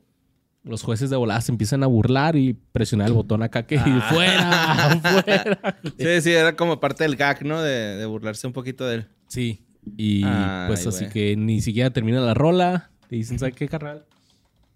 Los 0.63 0.81
jueces 0.81 1.09
de 1.09 1.17
volada 1.17 1.41
se 1.41 1.51
empiezan 1.51 1.83
a 1.83 1.87
burlar 1.87 2.37
y 2.37 2.53
presionar 2.53 3.09
el 3.09 3.13
botón 3.13 3.43
acá 3.43 3.67
que 3.67 3.77
fuera, 4.09 4.97
fuera. 5.01 5.79
Sí, 5.97 6.21
sí, 6.21 6.31
era 6.31 6.55
como 6.55 6.79
parte 6.79 7.03
del 7.03 7.17
gag, 7.17 7.45
¿no? 7.45 7.61
De, 7.61 7.97
de 7.97 8.05
burlarse 8.05 8.47
un 8.47 8.53
poquito 8.53 8.87
de 8.87 8.95
él. 8.95 9.07
Sí. 9.27 9.65
Y 9.97 10.23
pues 10.67 10.87
así 10.87 11.09
que 11.09 11.35
ni 11.35 11.59
siquiera 11.59 11.89
termina 11.89 12.21
la 12.21 12.33
rola. 12.33 12.91
Te 13.09 13.17
dicen, 13.17 13.37
¿sabes 13.39 13.55
qué, 13.55 13.67
carnal? 13.67 14.05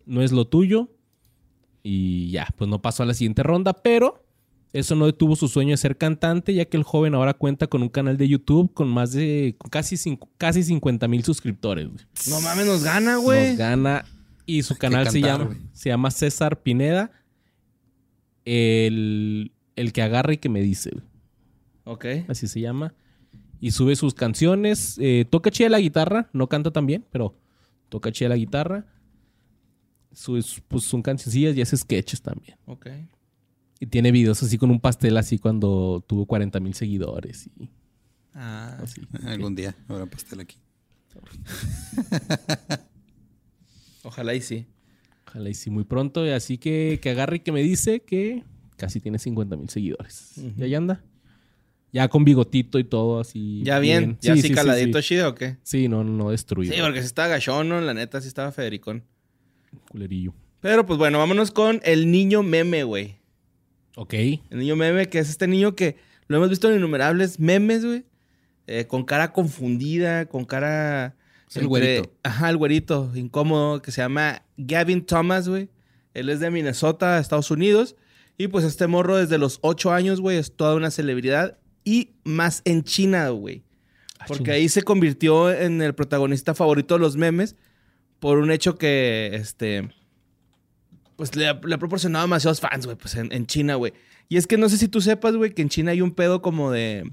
No 0.06 0.22
es 0.22 0.32
lo 0.32 0.46
tuyo. 0.46 0.90
Y 1.82 2.32
ya, 2.32 2.48
pues 2.58 2.70
no 2.70 2.82
pasó 2.82 3.04
a 3.04 3.06
la 3.06 3.14
siguiente 3.14 3.44
ronda, 3.44 3.74
pero 3.74 4.24
eso 4.72 4.96
no 4.96 5.06
detuvo 5.06 5.36
su 5.36 5.48
sueño 5.50 5.72
de 5.72 5.78
ser 5.78 5.98
cantante, 5.98 6.54
ya 6.54 6.66
que 6.66 6.78
el 6.78 6.84
joven 6.84 7.14
ahora 7.14 7.34
cuenta 7.34 7.68
con 7.68 7.82
un 7.84 7.90
canal 7.90 8.18
de 8.18 8.28
YouTube 8.28 8.74
con 8.74 8.88
más 8.88 9.12
de 9.12 9.56
con 9.58 9.70
casi, 9.70 9.98
cinco- 9.98 10.30
casi 10.38 10.64
50 10.64 11.08
mil 11.08 11.24
suscriptores. 11.24 11.88
güey. 11.90 12.00
No 12.30 12.40
mames, 12.42 12.66
nos 12.66 12.84
gana, 12.84 13.18
güey. 13.18 13.50
Nos 13.50 13.58
gana. 13.58 14.06
Y 14.46 14.64
su 14.64 14.76
canal 14.78 15.10
se, 15.10 15.22
llama, 15.22 15.46
güey. 15.46 15.58
se 15.74 15.90
llama 15.90 16.10
César 16.12 16.62
Pineda. 16.64 17.12
El, 18.46 19.52
el 19.76 19.94
que 19.94 20.02
agarra 20.02 20.34
y 20.34 20.38
que 20.38 20.50
me 20.50 20.62
dice. 20.62 20.92
güey. 20.92 21.06
Ok. 21.86 22.06
Así 22.30 22.48
se 22.48 22.60
llama. 22.62 22.94
Y 23.60 23.72
sube 23.72 23.96
sus 23.96 24.14
canciones. 24.14 24.98
eh, 25.00 25.26
toca 25.30 25.52
chida 25.52 25.70
la 25.70 25.80
guitarra. 25.80 26.30
No 26.34 26.48
canta 26.48 26.72
tan 26.72 26.86
bien, 26.86 27.06
pero 27.12 27.36
toca 27.90 28.12
chida 28.12 28.30
la 28.30 28.36
guitarra. 28.38 28.86
Pues 30.68 30.84
son 30.84 31.02
cancioncillas 31.02 31.56
y 31.56 31.62
hace 31.62 31.78
sketches 31.78 32.22
también. 32.22 32.58
Ok. 32.66 32.88
Y 33.80 33.88
tiene 33.88 34.12
videos 34.12 34.42
así 34.44 34.58
con 34.58 34.72
un 34.72 34.80
pastel 34.80 35.18
así 35.18 35.38
cuando 35.40 36.04
tuvo 36.08 36.26
40 36.26 36.60
mil 36.60 36.74
seguidores. 36.74 37.48
Y 37.60 37.70
Ah. 38.34 38.80
así. 38.82 39.02
Algún 39.26 39.56
día 39.56 39.76
habrá 39.88 40.06
pastel 40.06 40.40
aquí. 40.40 40.58
Ojalá 44.04 44.34
y 44.34 44.42
sí. 44.42 44.66
Ojalá 45.28 45.50
y 45.50 45.54
sí 45.54 45.70
muy 45.70 45.84
pronto. 45.84 46.26
Y 46.26 46.30
así 46.32 46.58
que 46.58 47.00
que 47.02 47.10
agarre 47.12 47.38
y 47.38 47.40
que 47.40 47.52
me 47.52 47.62
dice 47.64 48.02
que 48.02 48.44
casi 48.78 49.00
tiene 49.00 49.20
50 49.20 49.56
mil 49.56 49.70
seguidores. 49.70 50.34
Y 50.58 50.64
ahí 50.64 50.76
anda. 50.76 51.04
Ya 51.92 52.08
con 52.08 52.26
bigotito 52.26 52.80
y 52.80 52.84
todo 52.84 53.20
así. 53.20 53.62
Ya 53.64 53.78
bien, 53.80 54.18
ya 54.20 54.34
Sí, 54.34 54.40
así 54.40 54.42
sí, 54.42 54.48
sí, 54.50 54.54
caladito 54.56 55.00
sí. 55.02 55.10
chido 55.10 55.30
o 55.30 55.36
qué? 55.36 55.58
Sí, 55.62 55.88
no, 55.88 56.04
no 56.04 56.32
destruido. 56.32 56.74
Sí, 56.74 56.82
porque 56.82 57.02
sí 57.02 57.06
estaba 57.06 57.28
gachón, 57.28 57.70
¿no? 57.70 57.80
La 57.82 57.94
neta 57.94 58.20
sí 58.20 58.28
estaba 58.28 58.52
Federicón. 58.52 59.04
Culerillo. 59.90 60.34
Pero 60.60 60.86
pues 60.86 60.98
bueno, 60.98 61.18
vámonos 61.18 61.52
con 61.52 61.82
el 61.84 62.10
niño 62.10 62.42
meme, 62.42 62.84
güey. 62.84 63.18
Ok. 63.96 64.14
El 64.14 64.60
niño 64.60 64.76
meme, 64.76 65.10
que 65.10 65.20
es 65.20 65.30
este 65.30 65.48
niño 65.48 65.76
que 65.76 65.98
lo 66.28 66.38
hemos 66.38 66.50
visto 66.50 66.70
en 66.70 66.78
innumerables 66.78 67.40
memes, 67.40 67.86
güey. 67.86 68.06
Eh, 68.68 68.88
con 68.88 69.04
cara 69.04 69.34
confundida, 69.34 70.26
con 70.26 70.46
cara. 70.46 71.16
Es 71.50 71.58
el 71.58 71.68
güerito. 71.68 72.12
Ajá, 72.24 72.50
el 72.50 72.58
güerito, 72.58 73.12
incómodo, 73.14 73.82
que 73.82 73.92
se 73.92 74.02
llama 74.02 74.44
Gavin 74.58 75.06
Thomas, 75.06 75.50
güey. 75.50 75.70
Él 76.14 76.30
es 76.30 76.40
de 76.40 76.50
Minnesota, 76.50 77.20
Estados 77.20 77.52
Unidos. 77.52 77.96
Y 78.38 78.48
pues 78.48 78.66
este 78.66 78.88
morro 78.88 79.18
desde 79.18 79.38
los 79.38 79.60
ocho 79.62 79.92
años, 79.92 80.22
güey, 80.22 80.38
es 80.38 80.56
toda 80.56 80.76
una 80.76 80.92
celebridad. 80.92 81.58
Y 81.84 82.12
más 82.24 82.62
en 82.66 82.84
China, 82.84 83.30
güey. 83.30 83.64
Ah, 84.18 84.26
Porque 84.28 84.52
ahí 84.52 84.70
se 84.70 84.84
convirtió 84.84 85.52
en 85.52 85.82
el 85.82 85.94
protagonista 85.94 86.56
favorito 86.56 86.96
de 86.96 87.02
los 87.02 87.18
memes 87.18 87.56
por 88.24 88.38
un 88.38 88.52
hecho 88.52 88.78
que, 88.78 89.32
este, 89.34 89.90
pues 91.18 91.36
le, 91.36 91.50
ha- 91.50 91.60
le 91.62 91.76
ha 91.76 91.78
proporcionado 91.78 92.24
demasiados 92.24 92.62
fans, 92.62 92.86
güey, 92.86 92.98
pues 92.98 93.16
en, 93.16 93.32
en 93.34 93.46
China, 93.46 93.76
güey. 93.76 93.92
Y 94.30 94.38
es 94.38 94.48
que 94.48 94.58
no 94.58 94.70
sé 94.70 94.78
si 94.78 94.88
tú 94.88 95.02
sepas, 95.02 95.36
güey, 95.36 95.52
que 95.54 95.62
en 95.62 95.68
China 95.68 95.92
hay 95.92 96.00
un 96.02 96.12
pedo 96.12 96.42
como 96.42 96.72
de, 96.72 97.12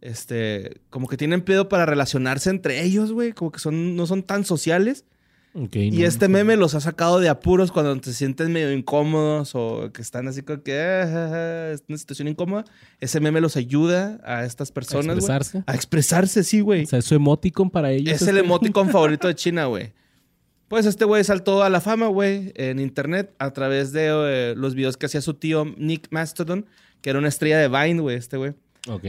este, 0.00 0.80
como 0.90 1.06
que 1.06 1.16
tienen 1.16 1.42
pedo 1.42 1.68
para 1.68 1.86
relacionarse 1.86 2.50
entre 2.50 2.82
ellos, 2.82 3.12
güey, 3.12 3.32
como 3.32 3.52
que 3.52 3.60
son, 3.60 3.94
no 3.94 4.06
son 4.06 4.22
tan 4.24 4.44
sociales. 4.44 5.04
Ok, 5.54 5.76
Y 5.76 5.90
no, 5.92 6.06
este 6.06 6.28
no. 6.28 6.32
meme 6.32 6.56
los 6.56 6.74
ha 6.74 6.80
sacado 6.80 7.20
de 7.20 7.28
apuros 7.28 7.70
cuando 7.70 7.94
te 8.00 8.12
sienten 8.14 8.52
medio 8.52 8.72
incómodos 8.72 9.54
o 9.54 9.90
que 9.92 10.00
están 10.00 10.26
así 10.26 10.40
como 10.42 10.62
que 10.62 10.80
"Ah, 10.80 11.02
ah, 11.04 11.30
ah", 11.34 11.70
es 11.74 11.84
una 11.88 11.98
situación 11.98 12.26
incómoda. 12.28 12.64
Ese 13.00 13.20
meme 13.20 13.40
los 13.40 13.56
ayuda 13.56 14.18
a 14.24 14.44
estas 14.46 14.72
personas, 14.72 15.04
güey, 15.04 15.18
expresarse. 15.18 15.62
A 15.66 15.74
expresarse, 15.74 16.42
sí, 16.42 16.60
güey. 16.60 16.84
O 16.84 16.86
sea, 16.86 16.98
es 17.00 17.04
su 17.04 17.14
emoticon 17.14 17.68
para 17.70 17.92
ellos. 17.92 18.14
Es 18.14 18.22
el 18.22 18.36
este. 18.38 18.40
emoticon 18.46 18.88
favorito 18.90 19.28
de 19.28 19.34
China, 19.34 19.66
güey. 19.66 19.92
Pues 20.72 20.86
este 20.86 21.04
güey 21.04 21.22
saltó 21.22 21.62
a 21.62 21.68
la 21.68 21.82
fama, 21.82 22.06
güey, 22.06 22.50
en 22.54 22.78
internet 22.80 23.34
a 23.38 23.50
través 23.52 23.92
de 23.92 24.06
eh, 24.08 24.54
los 24.56 24.74
videos 24.74 24.96
que 24.96 25.04
hacía 25.04 25.20
su 25.20 25.34
tío 25.34 25.66
Nick 25.76 26.08
Mastodon, 26.10 26.64
que 27.02 27.10
era 27.10 27.18
una 27.18 27.28
estrella 27.28 27.58
de 27.58 27.68
Vine, 27.68 28.00
güey, 28.00 28.16
este 28.16 28.38
güey. 28.38 28.54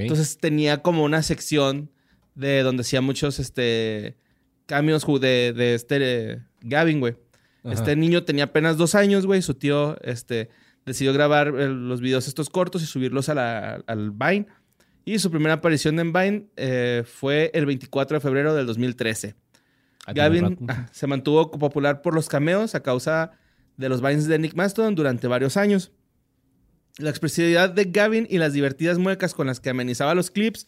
Entonces 0.01 0.38
tenía 0.38 0.82
como 0.82 1.05
una 1.05 1.22
sección 1.24 1.89
de 2.36 2.64
donde 2.64 2.82
hacía 2.82 2.99
muchos 2.99 3.39
este 3.39 4.18
cambios 4.66 5.05
de, 5.22 5.53
de 5.55 5.74
este 5.76 5.97
eh, 6.34 6.39
Gavin, 6.64 6.99
güey. 6.99 7.16
Este 7.64 7.95
niño 7.95 8.24
tenía 8.26 8.43
apenas 8.43 8.76
dos 8.76 8.93
años, 8.93 9.26
güey. 9.26 9.41
Su 9.41 9.53
tío 9.53 9.95
este, 10.01 10.49
decidió 10.86 11.14
grabar 11.14 11.47
eh, 11.47 11.70
los 11.70 12.01
videos 12.01 12.28
estos 12.28 12.49
cortos 12.49 12.84
y 12.84 12.88
subirlos 12.88 13.30
a 13.30 13.36
la- 13.36 13.82
al 13.88 14.11
Vine. 14.11 14.47
Y 15.05 15.18
su 15.20 15.32
primera 15.32 15.53
aparición 15.53 15.97
en 15.97 16.11
Vine 16.11 16.47
eh, 16.57 17.03
fue 17.05 17.51
el 17.53 17.66
24 17.66 18.18
de 18.18 18.22
febrero 18.22 18.53
del 18.53 18.66
2013. 18.66 19.36
Gavin 20.08 20.58
ah, 20.68 20.88
se 20.91 21.08
mantuvo 21.08 21.51
popular 21.51 22.01
por 22.01 22.14
los 22.14 22.28
cameos 22.28 22.76
a 22.76 22.82
causa 22.84 23.32
de 23.78 23.89
los 23.89 24.01
Vines 24.01 24.28
de 24.28 24.38
Nick 24.39 24.56
Mastodon 24.56 24.95
durante 24.95 25.28
varios 25.28 25.58
años. 25.58 25.91
La 26.97 27.10
expresividad 27.10 27.70
de 27.70 27.86
Gavin 27.86 28.28
y 28.30 28.38
las 28.38 28.54
divertidas 28.54 28.97
muecas 28.99 29.34
con 29.34 29.47
las 29.47 29.60
que 29.60 29.70
amenizaba 29.72 30.14
los 30.14 30.30
clips, 30.30 30.68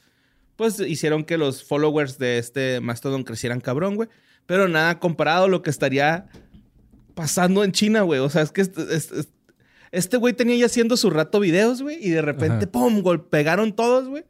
pues 0.56 0.80
hicieron 0.80 1.24
que 1.24 1.38
los 1.38 1.64
followers 1.64 2.18
de 2.18 2.38
este 2.40 2.80
Mastodon 2.82 3.24
crecieran 3.24 3.62
cabrón, 3.62 3.96
güey. 3.96 4.10
Pero 4.46 4.68
nada 4.68 5.00
comparado 5.00 5.46
a 5.46 5.48
lo 5.48 5.62
que 5.62 5.70
estaría 5.70 6.28
pasando 7.14 7.64
en 7.64 7.72
China, 7.72 8.02
güey. 8.02 8.20
O 8.20 8.30
sea, 8.30 8.42
es 8.42 8.52
que 8.52 8.62
este- 8.62 8.96
este- 8.96 9.28
este 9.92 10.18
güey 10.18 10.34
tenía 10.34 10.56
ya 10.58 10.66
haciendo 10.66 10.98
su 10.98 11.10
rato 11.10 11.40
videos, 11.40 11.82
güey, 11.82 11.98
y 12.06 12.10
de 12.10 12.22
repente, 12.22 12.66
Ajá. 12.66 12.72
¡pum! 12.72 13.02
Gol, 13.02 13.28
pegaron 13.28 13.74
todos, 13.74 14.08
güey. 14.08 14.26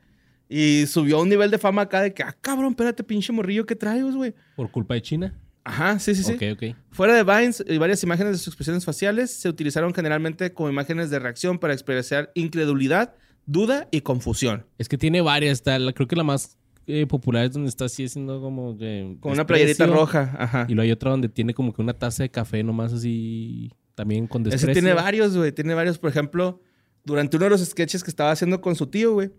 Y 0.48 0.86
subió 0.88 1.18
a 1.18 1.22
un 1.24 1.30
nivel 1.30 1.50
de 1.50 1.58
fama 1.58 1.84
acá 1.84 2.02
de 2.02 2.14
que, 2.14 2.22
ah, 2.24 2.36
cabrón, 2.40 2.70
espérate, 2.72 3.04
pinche 3.04 3.34
morrillo 3.34 3.66
que 3.66 3.76
traes, 3.76 4.04
güey. 4.16 4.34
¿Por 4.56 4.70
culpa 4.72 4.94
de 4.94 5.02
China? 5.02 5.34
Ajá, 5.64 5.98
sí, 5.98 6.14
sí, 6.14 6.22
sí. 6.24 6.34
Ok, 6.34 6.44
ok. 6.54 6.76
Fuera 6.92 7.16
de 7.16 7.24
Vines 7.24 7.64
y 7.68 7.78
varias 7.80 8.04
imágenes 8.04 8.34
de 8.34 8.38
sus 8.38 8.48
expresiones 8.50 8.86
faciales 8.86 9.32
se 9.32 9.50
utilizaron 9.50 9.94
generalmente 9.94 10.54
como 10.54 10.70
imágenes 10.70 11.10
de 11.10 11.18
reacción 11.18 11.58
para 11.58 11.74
expresar 11.74 12.32
incredulidad, 12.36 13.16
duda 13.48 13.88
y 13.90 14.02
confusión. 14.02 14.66
Es 14.78 14.88
que 14.88 14.98
tiene 15.00 15.22
varias. 15.22 15.54
Está, 15.54 15.80
la- 15.80 15.92
creo 15.94 16.08
que 16.08 16.16
la 16.16 16.24
más 16.24 16.58
eh, 16.86 17.08
popular 17.08 17.46
es 17.46 17.54
donde 17.54 17.70
está 17.70 17.86
así 17.86 18.06
haciendo 18.06 18.40
como 18.42 18.78
que... 18.78 19.18
Con 19.20 19.32
una 19.32 19.48
playerita 19.48 19.88
roja, 19.88 20.36
ajá. 20.38 20.68
Y 20.70 20.76
luego 20.76 20.84
hay 20.86 20.92
otra 20.92 21.10
donde 21.10 21.30
tiene 21.30 21.56
como 21.56 21.74
que 21.74 21.82
una 21.82 21.94
taza 21.94 22.22
de 22.22 22.30
café 22.30 22.64
nomás 22.64 22.94
así... 22.94 23.72
También 23.96 24.28
con 24.28 24.44
desprecio. 24.44 24.72
Ese 24.72 24.82
tiene 24.82 24.94
varios, 24.94 25.36
güey. 25.38 25.54
Tiene 25.54 25.74
varios, 25.74 25.98
por 25.98 26.10
ejemplo, 26.10 26.62
durante 27.06 27.38
uno 27.38 27.46
de 27.46 27.50
los 27.52 27.62
sketches 27.66 28.04
que 28.04 28.10
estaba 28.10 28.30
haciendo 28.30 28.60
con 28.60 28.76
su 28.76 28.88
tío, 28.88 29.14
güey. 29.14 29.32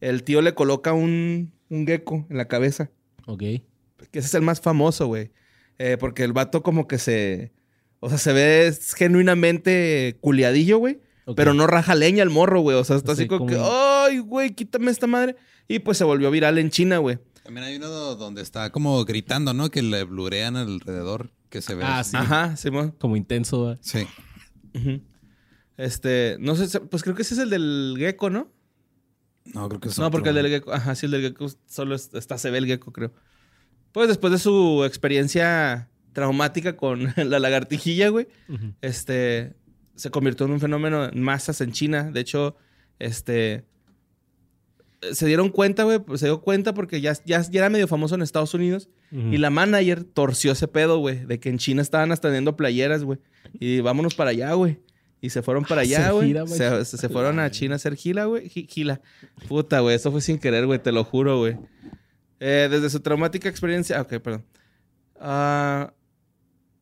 El 0.00 0.22
tío 0.22 0.40
le 0.42 0.54
coloca 0.54 0.92
un, 0.92 1.52
un 1.68 1.86
gecko 1.86 2.26
en 2.30 2.36
la 2.36 2.48
cabeza. 2.48 2.90
Ok. 3.26 3.38
Que 3.38 4.18
ese 4.18 4.28
es 4.28 4.34
el 4.34 4.42
más 4.42 4.60
famoso, 4.60 5.06
güey. 5.06 5.30
Eh, 5.78 5.96
porque 5.98 6.24
el 6.24 6.32
vato 6.32 6.62
como 6.62 6.86
que 6.88 6.98
se... 6.98 7.52
O 8.00 8.08
sea, 8.08 8.18
se 8.18 8.32
ve 8.32 8.74
genuinamente 8.96 10.16
culiadillo, 10.20 10.78
güey. 10.78 11.00
Pero 11.36 11.54
no 11.54 11.66
raja 11.66 11.94
leña 11.94 12.22
el 12.22 12.30
morro, 12.30 12.60
güey. 12.60 12.76
O 12.76 12.84
sea, 12.84 12.96
está 12.96 13.12
así 13.12 13.22
Sí, 13.22 13.28
como 13.28 13.46
que... 13.46 13.58
¡Ay, 13.60 14.18
güey! 14.18 14.54
Quítame 14.54 14.90
esta 14.90 15.06
madre. 15.06 15.36
Y 15.68 15.80
pues 15.80 15.98
se 15.98 16.04
volvió 16.04 16.30
viral 16.30 16.58
en 16.58 16.70
China, 16.70 16.98
güey. 16.98 17.18
También 17.44 17.66
hay 17.66 17.76
uno 17.76 17.88
donde 18.16 18.42
está 18.42 18.70
como 18.70 19.04
gritando, 19.04 19.52
¿no? 19.54 19.70
Que 19.70 19.82
le 19.82 20.04
blurean 20.04 20.56
alrededor. 20.56 21.30
Que 21.48 21.62
se 21.62 21.74
ve. 21.74 21.84
Ah, 21.84 22.00
así. 22.00 22.12
sí. 22.12 22.16
Ajá, 22.16 22.56
Simón. 22.56 22.94
Como 22.98 23.16
intenso. 23.16 23.66
¿verdad? 23.66 23.80
Sí. 23.82 24.06
Ujú. 24.74 25.00
Este, 25.76 26.36
no 26.40 26.56
sé, 26.56 26.80
pues 26.80 27.02
creo 27.02 27.14
que 27.14 27.22
ese 27.22 27.34
es 27.34 27.40
el 27.40 27.50
del 27.50 27.94
gecko, 27.98 28.30
¿no? 28.30 28.52
No, 29.44 29.68
creo 29.68 29.80
que 29.80 29.88
es 29.88 29.98
No, 29.98 30.06
otro, 30.06 30.12
porque 30.12 30.28
el 30.30 30.34
del 30.36 30.48
gecko, 30.48 30.72
ajá, 30.72 30.94
sí, 30.94 31.06
el 31.06 31.12
del 31.12 31.22
gecko 31.22 31.46
solo 31.66 31.94
es- 31.94 32.10
está, 32.14 32.38
se 32.38 32.50
ve 32.50 32.58
el 32.58 32.66
gecko, 32.66 32.92
creo. 32.92 33.12
Pues 33.92 34.08
después 34.08 34.32
de 34.32 34.38
su 34.38 34.84
experiencia 34.84 35.88
traumática 36.12 36.76
con 36.76 37.00
la 37.16 37.38
lagartijilla, 37.38 38.08
güey, 38.10 38.28
este, 38.80 39.54
se 39.96 40.10
convirtió 40.10 40.46
en 40.46 40.52
un 40.52 40.60
fenómeno 40.60 41.04
en 41.06 41.22
masas 41.22 41.60
en 41.60 41.72
China. 41.72 42.10
De 42.12 42.20
hecho, 42.20 42.56
este, 42.98 43.64
se 45.12 45.26
dieron 45.26 45.48
cuenta, 45.48 45.84
güey, 45.84 46.00
se 46.16 46.26
dio 46.26 46.40
cuenta 46.42 46.74
porque 46.74 47.00
ya, 47.00 47.14
ya, 47.24 47.40
ya 47.42 47.60
era 47.60 47.70
medio 47.70 47.88
famoso 47.88 48.14
en 48.14 48.22
Estados 48.22 48.54
Unidos. 48.54 48.88
Y 49.12 49.38
la 49.38 49.50
manager 49.50 50.04
torció 50.04 50.52
ese 50.52 50.68
pedo, 50.68 50.98
güey, 50.98 51.24
de 51.26 51.40
que 51.40 51.48
en 51.48 51.58
China 51.58 51.82
estaban 51.82 52.12
hasta 52.12 52.28
vendiendo 52.28 52.54
playeras, 52.56 53.02
güey. 53.02 53.18
Y 53.58 53.80
vámonos 53.80 54.14
para 54.14 54.30
allá, 54.30 54.52
güey. 54.52 54.78
Y 55.20 55.30
se 55.30 55.42
fueron 55.42 55.64
para 55.64 55.80
allá, 55.82 56.10
güey. 56.12 56.32
Se, 56.48 56.84
se- 56.84 56.96
se 56.96 57.08
fueron 57.08 57.38
a 57.40 57.50
China 57.50 57.74
a 57.74 57.76
hacer 57.76 57.94
gila, 57.96 58.24
güey. 58.24 58.48
Gi- 58.48 58.66
Gila. 58.68 59.00
Puta, 59.48 59.80
güey. 59.80 59.96
Eso 59.96 60.10
fue 60.10 60.20
sin 60.20 60.38
querer, 60.38 60.66
güey. 60.66 60.78
Te 60.78 60.92
lo 60.92 61.04
juro, 61.04 61.38
güey. 61.38 61.56
Eh, 62.40 62.68
desde 62.70 62.88
su 62.90 63.00
traumática 63.00 63.48
experiencia... 63.48 63.98
ah, 63.98 64.02
Ok, 64.02 64.18
perdón. 64.20 64.44
Ah, 65.18 65.92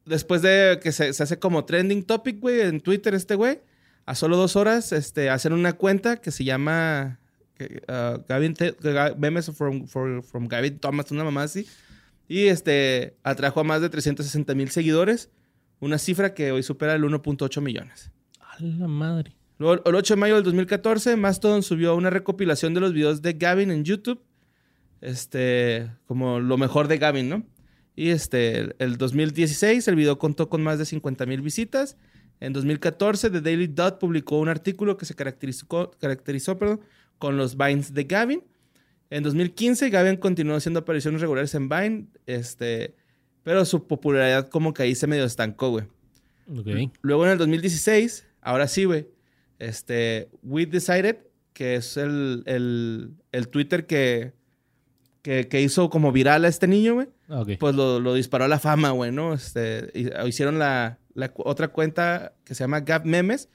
después 0.04 0.42
de 0.42 0.78
que 0.82 0.92
se, 0.92 1.08
hace 1.08 1.38
como 1.38 1.64
trending 1.64 2.04
topic, 2.04 2.38
güey, 2.40 2.60
en 2.60 2.80
Twitter 2.80 3.14
este 3.14 3.34
güey, 3.34 3.60
a 4.06 4.14
solo 4.14 4.36
dos 4.36 4.54
horas, 4.56 4.92
este, 4.92 5.28
hacen 5.30 5.52
una 5.52 5.72
cuenta 5.74 6.18
que 6.18 6.30
se 6.30 6.44
llama 6.44 7.18
ah, 7.88 8.20
Gavin 8.28 8.54
Memes 9.18 9.50
from, 9.52 9.86
for- 9.88 10.22
from 10.22 10.46
Gavin 10.46 10.78
Thomas, 10.78 11.10
una 11.10 11.24
mamá 11.24 11.42
así. 11.42 11.66
Y 12.28 12.46
este, 12.46 13.16
atrajo 13.24 13.58
a 13.60 13.64
más 13.64 13.80
de 13.80 13.88
360 13.88 14.54
mil 14.54 14.70
seguidores, 14.70 15.30
una 15.80 15.98
cifra 15.98 16.34
que 16.34 16.52
hoy 16.52 16.62
supera 16.62 16.94
el 16.94 17.02
1.8 17.02 17.60
millones. 17.60 18.12
A 18.58 18.62
la 18.62 18.88
madre. 18.88 19.34
Luego, 19.58 19.82
el 19.84 19.94
8 19.94 20.14
de 20.14 20.20
mayo 20.20 20.34
del 20.36 20.44
2014, 20.44 21.16
Mastodon 21.16 21.62
subió 21.62 21.96
una 21.96 22.10
recopilación 22.10 22.74
de 22.74 22.80
los 22.80 22.92
videos 22.92 23.22
de 23.22 23.32
Gavin 23.32 23.70
en 23.70 23.84
YouTube. 23.84 24.20
Este, 25.00 25.90
como 26.06 26.40
lo 26.40 26.56
mejor 26.58 26.88
de 26.88 26.98
Gavin, 26.98 27.28
¿no? 27.28 27.44
Y 27.94 28.10
este, 28.10 28.58
el, 28.58 28.76
el 28.78 28.96
2016, 28.96 29.86
el 29.88 29.96
video 29.96 30.18
contó 30.18 30.48
con 30.48 30.62
más 30.62 30.78
de 30.78 30.84
50 30.84 31.26
mil 31.26 31.40
visitas. 31.40 31.96
En 32.40 32.52
2014, 32.52 33.30
The 33.30 33.40
Daily 33.40 33.66
Dot 33.66 33.98
publicó 33.98 34.38
un 34.38 34.48
artículo 34.48 34.96
que 34.96 35.06
se 35.06 35.14
caracterizó, 35.14 35.90
caracterizó 35.98 36.56
perdón, 36.58 36.80
con 37.18 37.36
los 37.36 37.56
Vines 37.56 37.92
de 37.94 38.04
Gavin. 38.04 38.44
En 39.10 39.22
2015, 39.22 39.90
Gavin 39.90 40.16
continuó 40.16 40.56
haciendo 40.56 40.80
apariciones 40.80 41.20
regulares 41.20 41.54
en 41.54 41.68
Vine, 41.68 42.06
este, 42.26 42.94
pero 43.42 43.64
su 43.64 43.86
popularidad 43.86 44.48
como 44.48 44.74
que 44.74 44.82
ahí 44.82 44.94
se 44.94 45.06
medio 45.06 45.24
estancó, 45.24 45.70
güey. 45.70 45.86
Luego 47.02 47.26
en 47.26 47.32
el 47.32 47.38
2016, 47.38 48.27
ahora 48.40 48.68
sí, 48.68 48.84
güey, 48.84 49.06
este, 49.58 50.28
We 50.42 50.66
Decided, 50.66 51.16
que 51.52 51.74
es 51.76 51.96
el, 51.96 52.42
el, 52.46 53.14
el 53.32 53.48
Twitter 53.48 53.86
que, 53.86 54.32
que, 55.22 55.48
que 55.48 55.60
hizo 55.60 55.90
como 55.90 56.12
viral 56.12 56.44
a 56.44 56.48
este 56.48 56.66
niño, 56.68 56.94
güey, 56.94 57.08
Ah, 57.28 57.40
ok. 57.40 57.50
pues 57.58 57.74
lo, 57.74 58.00
lo 58.00 58.14
disparó 58.14 58.44
a 58.44 58.48
la 58.48 58.58
fama, 58.58 58.90
güey, 58.90 59.10
¿no? 59.12 59.34
Este, 59.34 59.90
y- 59.94 60.08
hicieron 60.28 60.58
la, 60.58 60.98
la 61.14 61.32
otra 61.36 61.68
cuenta 61.68 62.34
que 62.44 62.54
se 62.54 62.64
llama 62.64 62.80
Gap 62.80 63.04
Memes 63.04 63.48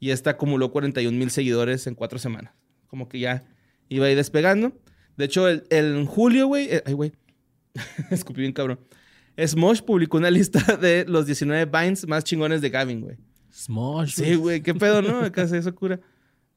y 0.00 0.10
esta 0.10 0.30
acumuló 0.30 0.70
41 0.70 1.16
mil 1.18 1.30
seguidores 1.30 1.86
en 1.88 1.94
cuatro 1.94 2.18
semanas. 2.18 2.54
Como 2.86 3.08
que 3.08 3.18
ya 3.18 3.44
iba 3.88 4.06
a 4.06 4.10
ir 4.10 4.16
despegando. 4.16 4.72
De 5.16 5.24
hecho, 5.24 5.48
el, 5.48 5.64
el- 5.70 5.96
en 5.96 6.06
julio, 6.06 6.46
güey, 6.46 6.68
eh, 6.72 6.82
ay, 6.86 6.92
güey, 6.94 7.12
escupí 8.10 8.40
bien 8.42 8.52
cabrón. 8.52 8.78
Smosh 9.44 9.82
publicó 9.82 10.16
una 10.18 10.30
lista 10.30 10.76
de 10.76 11.04
los 11.06 11.26
19 11.26 11.66
Vines 11.66 12.06
más 12.08 12.24
chingones 12.24 12.60
de 12.60 12.70
Gavin, 12.70 13.00
güey. 13.00 13.16
Smosh. 13.58 14.14
Sí, 14.14 14.34
güey, 14.36 14.62
qué 14.62 14.74
pedo, 14.74 15.02
¿no? 15.02 15.20
Acá 15.20 15.46
se 15.48 15.58
hizo 15.58 15.74
cura. 15.74 16.00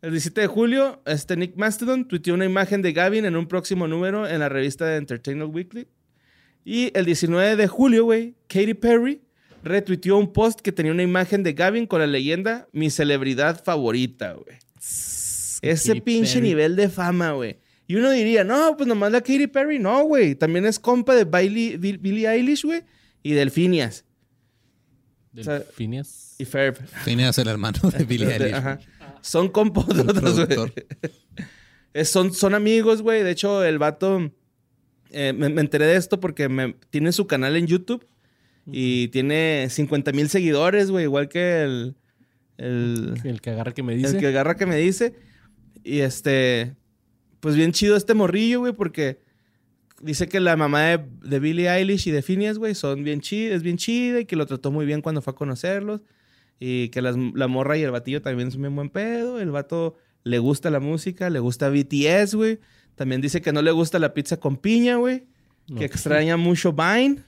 El 0.01 0.11
17 0.11 0.41
de 0.41 0.47
julio, 0.47 1.01
este 1.05 1.35
Nick 1.37 1.55
Mastodon 1.57 2.07
tuiteó 2.07 2.33
una 2.33 2.45
imagen 2.45 2.81
de 2.81 2.91
Gavin 2.93 3.25
en 3.25 3.35
un 3.35 3.47
próximo 3.47 3.87
número 3.87 4.27
en 4.27 4.39
la 4.39 4.49
revista 4.49 4.85
de 4.85 4.97
Entertainment 4.97 5.53
Weekly. 5.53 5.87
Y 6.65 6.91
el 6.97 7.05
19 7.05 7.55
de 7.55 7.67
julio, 7.67 8.05
güey, 8.05 8.35
Katy 8.47 8.73
Perry 8.75 9.21
retuiteó 9.63 10.17
un 10.17 10.31
post 10.33 10.59
que 10.61 10.71
tenía 10.71 10.91
una 10.91 11.03
imagen 11.03 11.43
de 11.43 11.53
Gavin 11.53 11.85
con 11.85 11.99
la 12.01 12.07
leyenda 12.07 12.67
Mi 12.71 12.89
celebridad 12.89 13.63
favorita, 13.63 14.33
güey. 14.33 14.57
Ese 15.61 15.89
Katy 15.89 16.01
pinche 16.01 16.33
Perry. 16.35 16.47
nivel 16.47 16.75
de 16.75 16.89
fama, 16.89 17.31
güey. 17.33 17.57
Y 17.87 17.95
uno 17.95 18.09
diría, 18.11 18.43
no, 18.43 18.75
pues 18.77 18.87
nomás 18.87 19.11
la 19.11 19.21
Katy 19.21 19.47
Perry. 19.47 19.77
No, 19.77 20.03
güey. 20.03 20.33
También 20.35 20.65
es 20.65 20.79
compa 20.79 21.13
de 21.15 21.25
Billie, 21.25 21.77
Bill- 21.77 21.97
Billie 21.99 22.27
Eilish, 22.27 22.63
güey. 22.63 22.81
Y 23.21 23.33
Delfinias. 23.33 24.05
Del 25.31 25.41
o 25.41 25.43
sea, 25.45 25.59
Phineas. 25.61 26.35
Y 26.37 26.45
Ferb. 26.45 26.77
Phineas, 27.05 27.37
el 27.37 27.47
hermano 27.47 27.79
de 27.89 28.03
Billie 28.05 28.27
De- 28.27 28.33
Eilish. 28.35 28.53
ajá. 28.53 28.79
Son 29.21 29.47
compos 29.49 29.87
de 29.87 30.01
otros, 30.01 30.45
güey. 30.47 30.71
Es- 31.93 32.09
Son, 32.09 32.33
son 32.33 32.53
amigos, 32.53 33.01
güey. 33.01 33.23
De 33.23 33.31
hecho, 33.31 33.63
el 33.63 33.77
vato. 33.79 34.31
eh, 35.11 35.33
me, 35.33 35.49
me 35.49 35.61
enteré 35.61 35.85
de 35.85 35.95
esto 35.97 36.19
porque 36.19 36.49
me- 36.49 36.75
tiene 36.89 37.11
su 37.11 37.27
canal 37.27 37.55
en 37.55 37.67
YouTube 37.67 38.07
y 38.65 39.07
tiene 39.09 39.67
50 39.69 40.11
mil 40.13 40.29
seguidores, 40.29 40.89
güey. 40.91 41.03
Igual 41.05 41.27
que 41.29 41.63
el. 41.63 41.95
El, 42.57 43.19
El 43.23 43.41
que 43.41 43.49
agarra 43.49 43.73
que 43.73 43.81
me 43.83 43.95
dice. 43.95 44.11
el 44.15 44.19
que 44.19 44.27
agarra 44.27 44.55
que 44.55 44.65
me 44.65 44.75
dice. 44.77 45.15
Y 45.83 45.99
este. 45.99 46.75
Pues 47.39 47.55
bien 47.55 47.71
chido 47.71 47.95
este 47.97 48.13
morrillo, 48.13 48.59
güey, 48.61 48.73
porque 48.73 49.19
dice 50.01 50.27
que 50.27 50.39
la 50.39 50.55
mamá 50.57 50.81
de, 50.83 51.05
de 51.23 51.39
Billie 51.39 51.69
Eilish 51.69 52.07
y 52.07 52.11
de 52.11 52.21
Phineas, 52.21 52.57
güey, 52.57 52.75
son 52.75 53.03
bien 53.03 53.21
chidas, 53.21 53.57
es 53.57 53.63
bien 53.63 53.77
chida 53.77 54.19
y 54.21 54.25
que 54.25 54.35
lo 54.35 54.45
trató 54.45 54.71
muy 54.71 54.85
bien 54.85 55.01
cuando 55.01 55.21
fue 55.21 55.31
a 55.33 55.35
conocerlos. 55.35 56.01
Y 56.59 56.89
que 56.89 57.01
las- 57.01 57.15
la 57.33 57.47
morra 57.47 57.77
y 57.77 57.81
el 57.83 57.91
batillo 57.91 58.21
también 58.21 58.51
son 58.51 58.61
bien 58.61 58.75
buen 58.75 58.89
pedo. 58.89 59.39
El 59.39 59.49
vato 59.51 59.95
le 60.23 60.37
gusta 60.39 60.69
la 60.69 60.79
música, 60.79 61.29
le 61.29 61.39
gusta 61.39 61.69
BTS, 61.69 62.35
güey. 62.35 62.59
También 62.95 63.21
dice 63.21 63.41
que 63.41 63.51
no 63.51 63.61
le 63.61 63.71
gusta 63.71 63.97
la 63.97 64.13
pizza 64.13 64.37
con 64.37 64.57
piña, 64.57 64.97
güey. 64.97 65.25
Que 65.67 65.73
Ok. 65.75 65.81
extraña 65.81 66.37
mucho 66.37 66.73
Vine. 66.73 67.23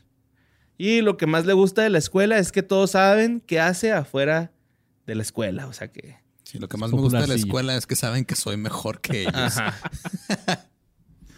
Y 0.77 1.01
lo 1.01 1.17
que 1.17 1.25
más 1.27 1.45
le 1.45 1.53
gusta 1.53 1.81
de 1.83 1.89
la 1.89 1.97
escuela 1.97 2.37
es 2.37 2.51
que 2.51 2.61
todos 2.63 2.91
saben 2.91 3.41
qué 3.45 3.59
hace 3.59 3.91
afuera 3.91 4.51
de 5.07 5.15
la 5.15 5.21
escuela. 5.23 5.67
O 5.67 5.73
sea 5.73 5.91
que. 5.91 6.17
Sí, 6.43 6.59
lo 6.59 6.67
que 6.67 6.77
más 6.77 6.91
me 6.91 6.99
gusta 6.99 7.21
de 7.21 7.27
la 7.27 7.35
escuela 7.35 7.75
es 7.75 7.87
que 7.87 7.95
saben 7.95 8.25
que 8.25 8.35
soy 8.35 8.57
mejor 8.57 9.01
que 9.01 9.21
ellos. 9.23 9.33
Ajá. 9.35 9.75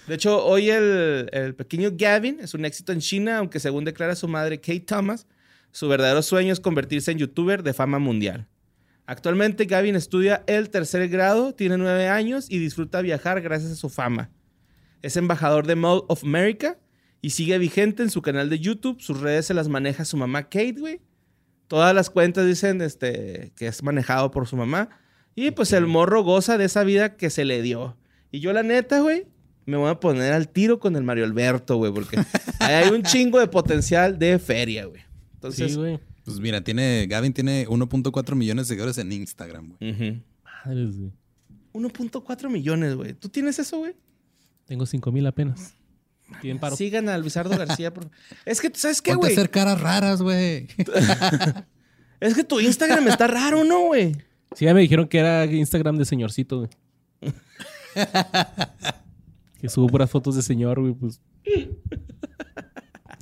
De 0.08 0.16
hecho, 0.16 0.46
hoy 0.46 0.70
el, 0.70 1.30
el 1.32 1.56
pequeño 1.56 1.90
Gavin 1.94 2.40
es 2.40 2.54
un 2.54 2.66
éxito 2.66 2.92
en 2.92 3.00
China, 3.00 3.40
aunque 3.40 3.60
según 3.60 3.86
declara 3.86 4.16
su 4.16 4.28
madre 4.28 4.60
Kate 4.60 4.82
Thomas, 4.82 5.28
su 5.72 5.88
verdadero 5.88 6.22
sueño 6.22 6.54
es 6.54 6.60
convertirse 6.60 7.12
en 7.12 7.18
youtuber 7.18 7.64
de 7.64 7.74
fama 7.74 8.00
mundial. 8.00 8.48
Actualmente 9.08 9.66
Gavin 9.66 9.96
estudia 9.96 10.44
el 10.48 10.70
tercer 10.70 11.08
grado, 11.10 11.54
tiene 11.54 11.78
nueve 11.78 12.08
años 12.08 12.48
y 12.50 12.58
disfruta 12.58 13.02
viajar 13.02 13.42
gracias 13.42 13.72
a 13.72 13.76
su 13.76 13.90
fama. 13.90 14.32
Es 15.02 15.18
embajador 15.18 15.68
de 15.68 15.76
Mall 15.76 16.04
of 16.08 16.24
America 16.24 16.80
y 17.22 17.32
sigue 17.32 17.58
vigente 17.60 18.02
en 18.02 18.10
su 18.10 18.22
canal 18.24 18.50
de 18.50 18.60
YouTube. 18.60 19.02
Sus 19.02 19.22
redes 19.22 19.46
se 19.46 19.54
las 19.54 19.68
maneja 19.68 20.06
su 20.06 20.18
mamá 20.18 20.44
Kate, 20.44 20.76
güey. 20.80 21.02
Todas 21.68 21.94
las 21.94 22.10
cuentas 22.10 22.46
dicen 22.48 22.82
este, 22.82 23.52
que 23.56 23.68
es 23.68 23.84
manejado 23.84 24.32
por 24.32 24.48
su 24.48 24.56
mamá. 24.56 24.90
Y 25.36 25.52
pues 25.52 25.74
el 25.74 25.86
morro 25.86 26.24
goza 26.24 26.58
de 26.58 26.66
esa 26.66 26.84
vida 26.84 27.16
que 27.16 27.30
se 27.30 27.46
le 27.46 27.62
dio. 27.62 27.98
Y 28.32 28.40
yo, 28.40 28.54
la 28.54 28.64
neta, 28.64 29.02
güey, 29.02 29.28
me 29.66 29.78
voy 29.78 29.90
a 29.90 30.00
poner 30.00 30.34
al 30.34 30.48
tiro 30.50 30.80
con 30.80 30.96
el 30.96 31.04
Mario 31.04 31.26
Alberto, 31.26 31.78
güey, 31.78 31.92
porque 31.92 32.18
ahí 32.60 32.74
hay 32.76 32.90
un 32.90 33.04
chingo 33.04 33.40
de 33.40 33.48
potencial 33.48 34.18
de 34.20 34.40
feria, 34.40 34.86
güey. 34.86 35.02
Entonces, 35.34 35.72
Sí, 35.72 35.78
güey. 35.78 36.00
Pues 36.24 36.40
mira, 36.40 36.62
tiene, 36.62 37.06
Gavin 37.08 37.34
tiene 37.34 37.68
1.4 37.68 38.36
millones 38.36 38.68
de 38.68 38.74
seguidores 38.74 38.98
en 38.98 39.12
Instagram, 39.12 39.76
güey. 39.80 40.24
Madres, 40.44 40.98
güey. 40.98 41.12
1.4 41.74 42.50
millones, 42.50 42.96
güey. 42.96 43.14
¿Tú 43.14 43.30
tienes 43.30 43.60
eso, 43.60 43.78
güey? 43.80 43.96
Tengo 44.66 44.86
5 44.86 45.12
mil 45.12 45.28
apenas. 45.28 45.76
Tienen 46.42 46.60
paro. 46.60 46.76
Sigan 46.76 47.10
a 47.10 47.18
Luisardo 47.20 47.56
García, 47.56 47.94
por 47.94 48.06
favor. 48.06 48.18
Es 48.46 48.60
que, 48.60 48.72
¿sabes 48.74 49.02
qué, 49.02 49.14
güey? 49.14 49.34
hacer 49.34 49.52
caras 49.52 49.80
raras, 49.80 50.22
güey. 50.22 50.68
Es 52.20 52.34
que 52.34 52.44
tu 52.44 52.60
Instagram 52.60 53.08
está 53.10 53.28
raro, 53.28 53.64
¿no, 53.64 53.88
güey? 53.88 54.14
Sí, 54.56 54.66
ya 54.66 54.74
me 54.74 54.82
dijeron 54.82 55.08
que 55.08 55.20
era 55.20 55.46
Instagram 55.46 55.98
de 55.98 56.06
señorcito, 56.06 56.58
güey. 56.60 56.70
que 59.66 59.70
subo 59.70 59.88
puras 59.88 60.10
fotos 60.10 60.36
de 60.36 60.42
señor, 60.42 60.80
güey, 60.80 60.94
pues. 60.94 61.20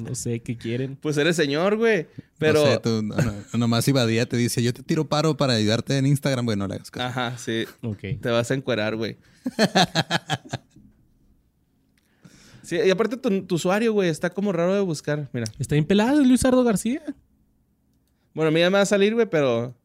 No 0.03 0.15
sé 0.15 0.41
qué 0.41 0.57
quieren. 0.57 0.97
Pues 0.97 1.17
eres 1.17 1.35
señor, 1.35 1.77
güey. 1.77 2.07
Pero... 2.37 2.65
No 2.65 2.71
sé, 2.71 2.79
tú, 2.79 3.01
no, 3.03 3.15
no, 3.15 3.57
nomás 3.57 3.87
Ibadía 3.87 4.27
te 4.27 4.35
dice, 4.35 4.61
yo 4.61 4.73
te 4.73 4.83
tiro 4.83 5.07
paro 5.07 5.37
para 5.37 5.53
ayudarte 5.53 5.97
en 5.97 6.05
Instagram, 6.05 6.45
güey, 6.45 6.57
no 6.57 6.67
le 6.67 6.75
hagas 6.75 6.91
caso. 6.91 7.05
Ajá, 7.05 7.37
sí. 7.37 7.65
Ok. 7.81 7.99
Te 8.21 8.29
vas 8.29 8.51
a 8.51 8.53
encuerar, 8.53 8.95
güey. 8.95 9.17
Sí, 12.63 12.77
y 12.77 12.89
aparte 12.89 13.17
tu, 13.17 13.45
tu 13.45 13.55
usuario, 13.55 13.91
güey, 13.91 14.07
está 14.07 14.29
como 14.29 14.53
raro 14.53 14.73
de 14.73 14.79
buscar. 14.79 15.29
Mira. 15.33 15.45
Está 15.59 15.75
bien 15.75 15.83
pelado 15.83 16.21
el 16.21 16.29
Luis 16.29 16.45
Ardo 16.45 16.63
García. 16.63 17.03
Bueno, 18.33 18.47
a 18.47 18.51
mí 18.51 18.61
ya 18.61 18.69
me 18.69 18.77
va 18.77 18.83
a 18.83 18.85
salir, 18.85 19.13
güey, 19.13 19.29
pero... 19.29 19.75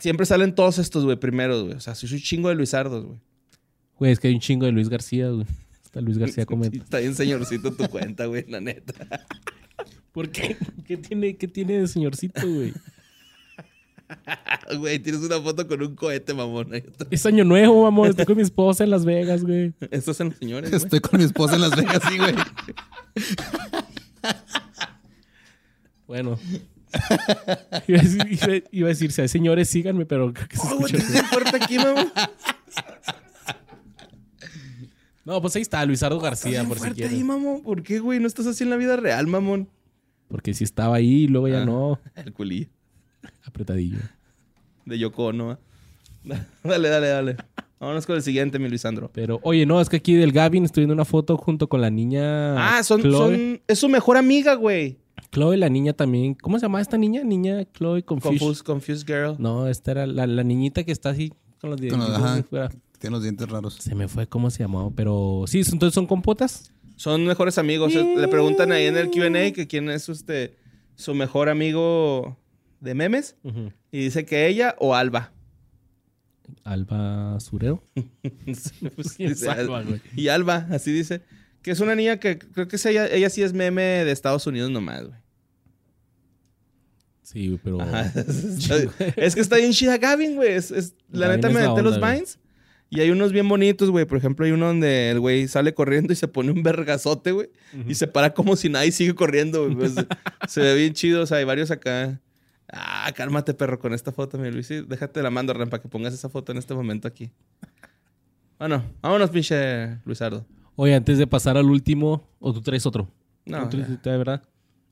Siempre 0.00 0.26
salen 0.26 0.52
todos 0.52 0.78
estos, 0.78 1.04
güey, 1.04 1.16
primeros, 1.16 1.62
güey. 1.62 1.74
O 1.74 1.80
sea, 1.80 1.94
soy 1.94 2.12
un 2.12 2.18
chingo 2.18 2.48
de 2.48 2.56
Luisardos, 2.56 3.06
güey. 3.06 3.20
Güey, 4.00 4.10
es 4.12 4.18
que 4.18 4.26
hay 4.28 4.34
un 4.34 4.40
chingo 4.40 4.66
de 4.66 4.72
Luis 4.72 4.88
García, 4.88 5.28
güey. 5.28 5.46
Está 5.84 6.00
Luis 6.00 6.18
García 6.18 6.44
comenta. 6.46 6.76
Está 6.76 6.98
bien 6.98 7.14
señorcito 7.14 7.72
tu 7.72 7.86
cuenta, 7.88 8.26
güey, 8.26 8.44
la 8.48 8.60
neta. 8.60 8.94
¿Por 10.12 10.30
qué? 10.30 10.56
¿Qué 10.88 10.96
tiene, 10.96 11.36
qué 11.36 11.46
tiene 11.46 11.78
de 11.80 11.86
señorcito, 11.86 12.40
güey? 12.44 12.72
Güey, 14.76 14.98
tienes 14.98 15.20
una 15.22 15.40
foto 15.40 15.68
con 15.68 15.80
un 15.82 15.94
cohete, 15.94 16.34
mamón. 16.34 16.70
Es 17.12 17.26
año 17.26 17.44
nuevo, 17.44 17.84
mamón. 17.84 18.10
Estoy 18.10 18.24
con 18.24 18.36
mi 18.36 18.42
esposa 18.42 18.82
en 18.82 18.90
Las 18.90 19.04
Vegas, 19.04 19.44
güey. 19.44 19.72
Estos 19.92 20.16
son 20.16 20.30
los 20.30 20.38
señores, 20.38 20.70
güey. 20.70 20.82
Estoy 20.82 20.98
con 20.98 21.20
mi 21.20 21.26
esposa 21.26 21.54
en 21.54 21.60
Las 21.60 21.76
Vegas, 21.76 22.00
sí, 22.08 22.18
güey. 22.18 22.34
Bueno. 26.06 26.38
Iba 27.86 28.00
a 28.00 28.02
decir, 28.02 28.20
iba- 28.28 28.64
iba 28.72 28.86
a 28.86 28.88
decir, 28.88 29.12
si 29.12 29.20
hay 29.22 29.28
señores, 29.28 29.68
síganme, 29.70 30.06
pero 30.06 30.32
creo 30.34 30.48
que 30.48 30.56
se 30.56 30.62
Oh, 30.74 30.84
tienes 30.86 31.22
fuerte 31.28 31.56
aquí, 31.56 31.78
mamón. 31.78 32.10
No, 35.24 35.40
pues 35.40 35.54
ahí 35.56 35.62
está, 35.62 35.84
Luisardo 35.84 36.18
García, 36.18 36.50
Bien 36.52 36.66
por 36.68 36.76
si 36.78 36.84
fuerte 36.84 37.02
ahí, 37.04 37.08
quieres. 37.10 37.26
mamón. 37.26 37.62
¿Por 37.62 37.82
qué, 37.82 37.98
güey? 37.98 38.18
No 38.20 38.26
estás 38.26 38.46
así 38.46 38.64
en 38.64 38.70
la 38.70 38.76
vida 38.76 38.96
real, 38.96 39.26
mamón. 39.26 39.68
Porque 40.28 40.54
si 40.54 40.64
estaba 40.64 40.96
ahí 40.96 41.24
y 41.24 41.28
luego 41.28 41.48
ya 41.48 41.62
Ah. 41.62 41.66
no. 41.66 42.00
El 42.16 42.32
culillo. 42.32 42.68
Apretadillo. 43.44 43.98
De 44.86 44.98
Yoko 44.98 45.26
Ono. 45.26 45.52
¿eh? 45.52 45.56
Dale, 46.64 46.88
dale, 46.88 47.08
dale. 47.08 47.36
Vámonos 47.78 48.04
con 48.06 48.14
el 48.16 48.22
siguiente, 48.22 48.58
mi 48.58 48.68
Luisandro. 48.68 49.10
Pero, 49.14 49.40
oye, 49.42 49.64
no, 49.64 49.80
es 49.80 49.88
que 49.88 49.96
aquí 49.96 50.12
del 50.14 50.32
Gavin 50.32 50.66
estoy 50.66 50.82
viendo 50.82 50.92
una 50.92 51.06
foto 51.06 51.38
junto 51.38 51.66
con 51.68 51.80
la 51.80 51.88
niña. 51.88 52.76
Ah, 52.78 52.82
son, 52.82 53.00
Chloe. 53.00 53.36
son... 53.36 53.62
Es 53.66 53.78
su 53.78 53.88
mejor 53.88 54.18
amiga, 54.18 54.52
güey. 54.54 54.98
Chloe, 55.32 55.56
la 55.56 55.70
niña 55.70 55.94
también. 55.94 56.34
¿Cómo 56.34 56.58
se 56.58 56.62
llama 56.66 56.82
esta 56.82 56.98
niña? 56.98 57.24
Niña 57.24 57.64
Chloe 57.72 58.02
Confusion. 58.02 58.38
Confused, 58.38 58.64
confused 58.66 59.06
Girl. 59.06 59.36
No, 59.38 59.66
esta 59.66 59.92
era 59.92 60.06
la, 60.06 60.26
la 60.26 60.42
niñita 60.44 60.84
que 60.84 60.92
está 60.92 61.10
así 61.10 61.32
con 61.58 61.70
los 61.70 61.80
dientitos 61.80 62.14
ajá. 62.16 62.44
Tiene 63.00 63.14
los 63.16 63.22
dientes 63.22 63.48
raros. 63.48 63.74
Se 63.80 63.94
me 63.94 64.08
fue 64.08 64.28
cómo 64.28 64.50
se 64.50 64.62
llamaba, 64.62 64.90
pero 64.94 65.44
sí, 65.46 65.62
entonces 65.72 65.94
son 65.94 66.06
compotas. 66.06 66.72
Son 66.96 67.24
mejores 67.24 67.56
amigos. 67.56 67.94
Le 67.94 68.28
preguntan 68.28 68.72
ahí 68.72 68.84
en 68.84 68.98
el 68.98 69.10
Q&A 69.10 69.52
que 69.52 69.66
quién 69.66 69.88
es 69.88 70.08
este, 70.10 70.54
su 70.96 71.14
mejor 71.14 71.48
amigo 71.48 72.36
de 72.80 72.94
memes. 72.94 73.36
Y 73.90 74.00
dice 74.00 74.26
que 74.26 74.46
ella 74.46 74.76
o 74.78 74.94
Alba. 74.94 75.32
Alba 76.62 77.40
Sureo. 77.40 77.82
Pues 78.44 79.16
y 80.16 80.28
Alba, 80.28 80.66
así 80.70 80.92
dice. 80.92 81.22
Que 81.62 81.70
es 81.70 81.80
una 81.80 81.94
niña 81.94 82.18
que 82.18 82.38
creo 82.38 82.68
que 82.68 82.76
es 82.76 82.84
ella, 82.84 83.06
ella 83.06 83.30
sí 83.30 83.42
es 83.42 83.54
meme 83.54 83.82
de 83.82 84.12
Estados 84.12 84.46
Unidos 84.46 84.70
nomás, 84.70 85.06
güey. 85.06 85.18
Sí, 87.22 87.58
pero. 87.62 87.80
Ajá. 87.80 88.12
es 89.16 89.34
que 89.34 89.40
está 89.40 89.56
bien 89.56 89.72
chida 89.72 89.96
Gavin, 89.96 90.36
güey. 90.36 90.52
Es, 90.52 90.70
es- 90.70 90.94
la 91.10 91.28
Gavin 91.28 91.36
neta 91.40 91.48
es 91.48 91.54
me 91.54 91.68
metí 91.68 91.82
los. 91.82 92.00
Vines. 92.00 92.38
Y 92.92 93.00
hay 93.00 93.10
unos 93.10 93.32
bien 93.32 93.48
bonitos, 93.48 93.88
güey. 93.90 94.04
Por 94.04 94.18
ejemplo, 94.18 94.44
hay 94.44 94.50
uno 94.52 94.66
donde 94.66 95.10
el 95.10 95.20
güey 95.20 95.46
sale 95.46 95.72
corriendo 95.74 96.12
y 96.12 96.16
se 96.16 96.26
pone 96.26 96.50
un 96.50 96.62
vergazote, 96.64 97.30
güey. 97.30 97.48
Y 97.86 97.94
se 97.94 98.08
para 98.08 98.34
como 98.34 98.56
si 98.56 98.68
nadie 98.68 98.90
sigue 98.90 99.14
corriendo, 99.14 99.62
güey. 99.64 99.76
Pues, 99.76 99.94
se 100.48 100.60
ve 100.60 100.74
bien 100.74 100.92
chido. 100.92 101.22
O 101.22 101.26
sea, 101.26 101.38
hay 101.38 101.44
varios 101.44 101.70
acá. 101.70 102.20
Ah, 102.72 103.12
cálmate, 103.14 103.54
perro, 103.54 103.78
con 103.78 103.94
esta 103.94 104.10
foto, 104.10 104.38
mi 104.38 104.50
Luis. 104.50 104.66
Sí, 104.66 104.84
déjate 104.86 105.22
la 105.22 105.30
mando, 105.30 105.52
Ram, 105.52 105.70
para 105.70 105.80
que 105.82 105.88
pongas 105.88 106.12
esa 106.14 106.28
foto 106.28 106.50
en 106.52 106.58
este 106.58 106.74
momento 106.74 107.06
aquí. 107.06 107.30
Bueno, 108.58 108.84
vámonos, 109.00 109.30
pinche 109.30 109.98
Luisardo. 110.04 110.44
Oye, 110.76 110.94
antes 110.94 111.18
de 111.18 111.26
pasar 111.26 111.56
al 111.56 111.66
último, 111.66 112.28
o 112.40 112.52
tú 112.52 112.60
traes 112.60 112.86
otro. 112.86 113.08
No, 113.44 113.64
Otro, 113.64 113.80
ya. 113.80 113.86
de 113.86 114.18
verdad. 114.18 114.42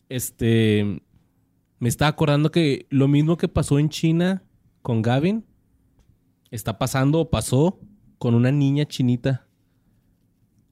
Este. 0.08 1.02
Me 1.80 1.88
estaba 1.88 2.08
acordando 2.08 2.50
que 2.50 2.86
lo 2.90 3.06
mismo 3.08 3.36
que 3.36 3.46
pasó 3.48 3.78
en 3.78 3.88
China 3.88 4.42
con 4.82 5.02
Gavin, 5.02 5.44
está 6.50 6.78
pasando 6.78 7.20
o 7.20 7.30
pasó 7.30 7.78
con 8.18 8.34
una 8.34 8.50
niña 8.50 8.84
chinita 8.86 9.46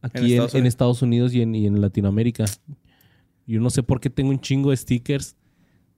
aquí 0.03 0.19
en, 0.19 0.23
En 0.25 0.31
en 0.35 0.39
Estados 0.39 0.67
Estados, 0.67 1.03
Unidos. 1.03 1.35
Y 1.35 1.43
en, 1.43 1.55
y 1.55 1.67
en 1.67 1.81
Latinoamérica. 1.81 2.45
Yo 3.47 3.61
no 3.61 3.71
sé 3.71 3.83
por 3.83 4.01
qué 4.01 4.11
tengo 4.11 4.31
un 4.31 4.41
chingo 4.41 4.71
de 4.71 4.77
stickers 4.77 5.37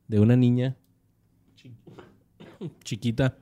de 0.06 0.20
una 0.20 0.36
niña 0.36 0.76
chi- 1.56 1.72
chiquita 2.84 3.38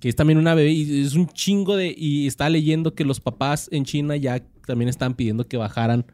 que 0.00 0.08
es 0.10 0.16
también 0.16 0.38
una 0.38 0.54
bebé 0.54 0.70
y 0.72 1.00
es 1.00 1.14
un 1.14 1.26
chingo 1.28 1.76
de 1.76 1.94
y 1.96 2.26
está 2.26 2.48
leyendo 2.50 2.94
que 2.94 3.04
los 3.04 3.20
papás 3.20 3.68
en 3.72 3.84
China 3.84 4.16
ya 4.16 4.44
también 4.66 4.88
están 4.90 5.14
pidiendo 5.14 5.48
que 5.48 5.56
bajaran 5.56 6.04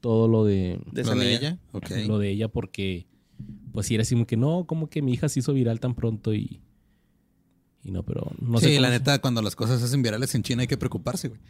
todo 0.00 0.26
lo 0.28 0.44
de 0.44 0.80
De 0.92 1.02
esa 1.02 1.14
¿Lo 1.14 1.20
de 1.20 1.34
ella? 1.34 1.58
Ok. 1.72 1.90
lo 2.08 2.18
de 2.18 2.30
ella 2.30 2.48
porque 2.48 3.06
pues 3.72 3.86
si 3.86 3.94
era 3.94 4.02
así 4.02 4.14
como 4.14 4.26
que 4.26 4.36
no, 4.36 4.66
como 4.66 4.88
que 4.90 5.02
mi 5.02 5.12
hija 5.12 5.28
se 5.28 5.38
hizo 5.38 5.52
viral 5.52 5.78
tan 5.78 5.94
pronto 5.94 6.34
y 6.34 6.60
y 7.86 7.92
no, 7.92 8.02
pero 8.02 8.32
no 8.40 8.58
sé 8.58 8.68
sí, 8.74 8.78
la 8.80 8.88
se- 8.88 8.94
neta, 8.98 9.20
cuando 9.20 9.40
las 9.42 9.54
cosas 9.54 9.78
se 9.78 9.84
hacen 9.86 10.02
virales 10.02 10.34
en 10.34 10.42
China 10.42 10.62
hay 10.62 10.66
que 10.66 10.76
preocuparse, 10.76 11.28
güey. 11.28 11.40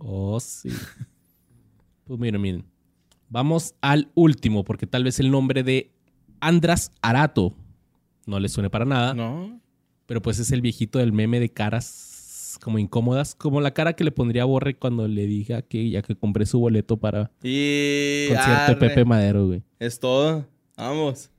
Oh, 0.00 0.38
sí. 0.40 0.68
Pues 2.04 2.20
miren, 2.20 2.40
miren. 2.40 2.64
Vamos 3.28 3.74
al 3.80 4.10
último, 4.14 4.64
porque 4.64 4.86
tal 4.86 5.02
vez 5.04 5.18
el 5.18 5.30
nombre 5.30 5.62
de 5.64 5.90
Andras 6.40 6.92
Arato 7.02 7.54
no 8.26 8.38
le 8.38 8.48
suene 8.48 8.70
para 8.70 8.84
nada, 8.84 9.14
No. 9.14 9.60
pero 10.06 10.22
pues 10.22 10.38
es 10.38 10.52
el 10.52 10.60
viejito 10.60 10.98
del 11.00 11.12
meme 11.12 11.40
de 11.40 11.48
caras 11.48 12.58
como 12.62 12.78
incómodas, 12.78 13.34
como 13.34 13.60
la 13.60 13.72
cara 13.74 13.94
que 13.94 14.04
le 14.04 14.12
pondría 14.12 14.42
a 14.42 14.46
Borre 14.46 14.76
cuando 14.78 15.08
le 15.08 15.26
diga 15.26 15.62
que 15.62 15.90
ya 15.90 16.02
que 16.02 16.14
compré 16.16 16.46
su 16.46 16.58
boleto 16.60 16.96
para 16.96 17.30
Y. 17.42 18.28
concierto 18.28 18.72
de. 18.72 18.76
Pepe 18.76 19.04
Madero, 19.04 19.46
güey. 19.48 19.62
Es 19.80 19.98
todo. 19.98 20.46
Vamos. 20.76 21.30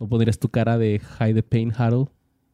¿No 0.00 0.08
pondrías 0.08 0.38
tu 0.38 0.48
cara 0.48 0.76
de 0.78 1.00
Hide 1.20 1.34
the 1.34 1.42
Pain 1.42 1.72
Harold? 1.76 2.08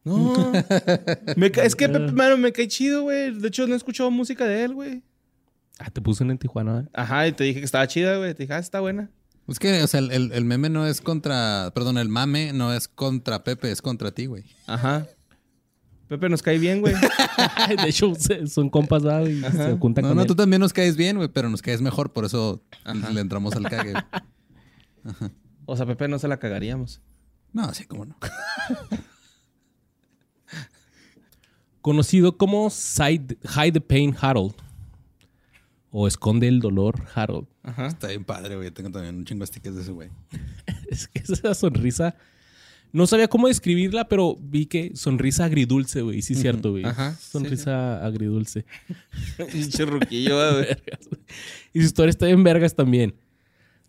No. 0.05 0.51
Me 1.35 1.51
ca- 1.51 1.63
es 1.63 1.75
que 1.75 1.89
Pepe 1.89 2.11
Mano 2.11 2.37
me 2.37 2.51
cae 2.53 2.67
chido, 2.67 3.01
güey. 3.03 3.31
De 3.37 3.47
hecho, 3.47 3.65
no 3.67 3.73
he 3.73 3.77
escuchado 3.77 4.11
música 4.11 4.45
de 4.45 4.63
él, 4.63 4.73
güey. 4.75 5.03
Ah, 5.79 5.89
te 5.89 5.99
puso 6.01 6.23
en 6.23 6.37
Tijuana, 6.37 6.81
¿eh? 6.85 6.89
Ajá, 6.93 7.27
y 7.27 7.33
te 7.33 7.43
dije 7.43 7.59
que 7.59 7.65
estaba 7.65 7.85
chida, 7.87 8.17
güey. 8.17 8.33
Te 8.33 8.43
dije, 8.43 8.53
ah, 8.53 8.59
está 8.59 8.79
buena. 8.79 9.09
Es 9.47 9.59
que, 9.59 9.81
o 9.83 9.87
sea, 9.87 9.99
el, 9.99 10.11
el- 10.11 10.31
el 10.31 10.45
meme 10.45 10.69
no 10.69 10.85
es 10.87 11.01
contra. 11.01 11.71
Perdón, 11.75 11.97
el 11.97 12.07
mame 12.09 12.53
no 12.53 12.71
es 12.73 12.87
contra 12.87 13.43
Pepe, 13.43 13.71
es 13.71 13.81
contra 13.81 14.11
ti, 14.11 14.27
güey. 14.27 14.43
Ajá. 14.67 15.07
Pepe 16.07 16.29
nos 16.29 16.43
cae 16.43 16.59
bien, 16.59 16.81
güey. 16.81 16.93
de 17.83 17.89
hecho, 17.89 18.13
son 18.47 18.69
compas, 18.69 19.01
¿verdad? 19.03 19.25
Y 19.25 19.41
se 19.41 19.75
juntan 19.77 20.03
No, 20.03 20.09
con 20.09 20.15
no, 20.17 20.21
él. 20.21 20.27
tú 20.27 20.35
también 20.35 20.59
nos 20.59 20.71
caes 20.71 20.95
bien, 20.95 21.17
güey, 21.17 21.29
pero 21.29 21.49
nos 21.49 21.63
caes 21.63 21.81
mejor, 21.81 22.13
por 22.13 22.25
eso 22.25 22.63
Ajá. 22.83 23.09
le 23.09 23.21
entramos 23.21 23.55
al 23.55 23.63
cague. 23.67 23.93
güey. 25.03 25.31
O 25.65 25.75
sea, 25.75 25.87
Pepe 25.87 26.07
no 26.07 26.19
se 26.19 26.27
la 26.27 26.37
cagaríamos. 26.37 27.01
No, 27.53 27.73
sí, 27.73 27.85
cómo 27.85 28.05
no. 28.05 28.15
Conocido 31.85 32.35
como 32.35 32.71
Side- 32.71 33.37
Hide 33.43 33.73
the 33.73 33.79
Pain 33.81 34.15
Harold 34.19 34.55
o 35.91 36.07
Esconde 36.07 36.47
el 36.47 36.59
Dolor 36.59 36.95
Harold. 37.13 37.45
Ajá. 37.61 37.85
Está 37.85 38.07
bien 38.07 38.23
padre, 38.25 38.55
güey. 38.55 38.71
Tengo 38.71 38.89
también 38.89 39.15
un 39.17 39.23
chingo 39.23 39.41
de 39.41 39.45
stickers 39.47 39.75
de 39.75 39.81
ese 39.83 39.91
güey. 39.91 40.09
Es 40.89 41.07
que 41.07 41.19
esa 41.19 41.53
sonrisa, 41.53 42.15
no 42.91 43.05
sabía 43.05 43.27
cómo 43.27 43.47
describirla, 43.49 44.07
pero 44.09 44.35
vi 44.41 44.65
que 44.65 44.95
sonrisa 44.95 45.45
agridulce, 45.45 46.01
güey. 46.01 46.23
Sí, 46.23 46.33
es 46.33 46.41
cierto, 46.41 46.71
güey. 46.71 46.85
Ajá, 46.85 47.13
sí, 47.13 47.27
Sonrisa 47.31 48.03
agridulce. 48.03 48.65
Pinche 49.51 49.85
ruquillo, 49.85 50.35
güey. 50.53 50.67
Y 51.71 51.81
su 51.81 51.85
historia 51.85 52.09
está 52.09 52.27
en 52.27 52.43
vergas 52.43 52.73
también. 52.75 53.13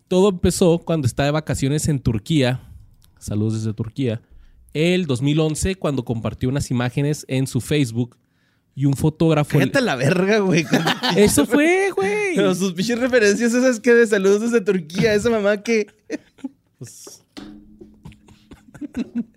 Todo 0.07 0.29
empezó 0.29 0.79
cuando 0.81 1.07
estaba 1.07 1.29
de 1.29 1.33
vacaciones 1.33 1.89
en 1.89 1.99
Turquía. 1.99 2.61
Saludos 3.19 3.55
desde 3.55 3.73
Turquía. 3.73 4.21
El 4.77 5.07
2011, 5.07 5.77
cuando 5.77 6.05
compartió 6.05 6.49
unas 6.49 6.71
imágenes 6.71 7.25
en 7.29 7.47
su 7.47 7.61
Facebook 7.63 8.19
y 8.75 8.85
un 8.85 8.95
fotógrafo. 8.95 9.59
Cállate 9.59 9.79
a 9.79 9.81
la 9.81 9.97
verga, 9.97 10.39
güey. 10.41 10.67
Eso 11.17 11.47
fue, 11.47 11.91
güey. 11.97 12.37
Pero 12.37 12.55
sus 12.55 12.75
pinches 12.75 12.99
referencias 12.99 13.55
esas 13.55 13.81
que 13.81 13.95
de 13.95 14.07
saludos 14.07 14.43
desde 14.43 14.61
Turquía. 14.61 15.15
Esa 15.15 15.31
mamá 15.31 15.63
que... 15.63 15.87
Pues, 16.79 17.23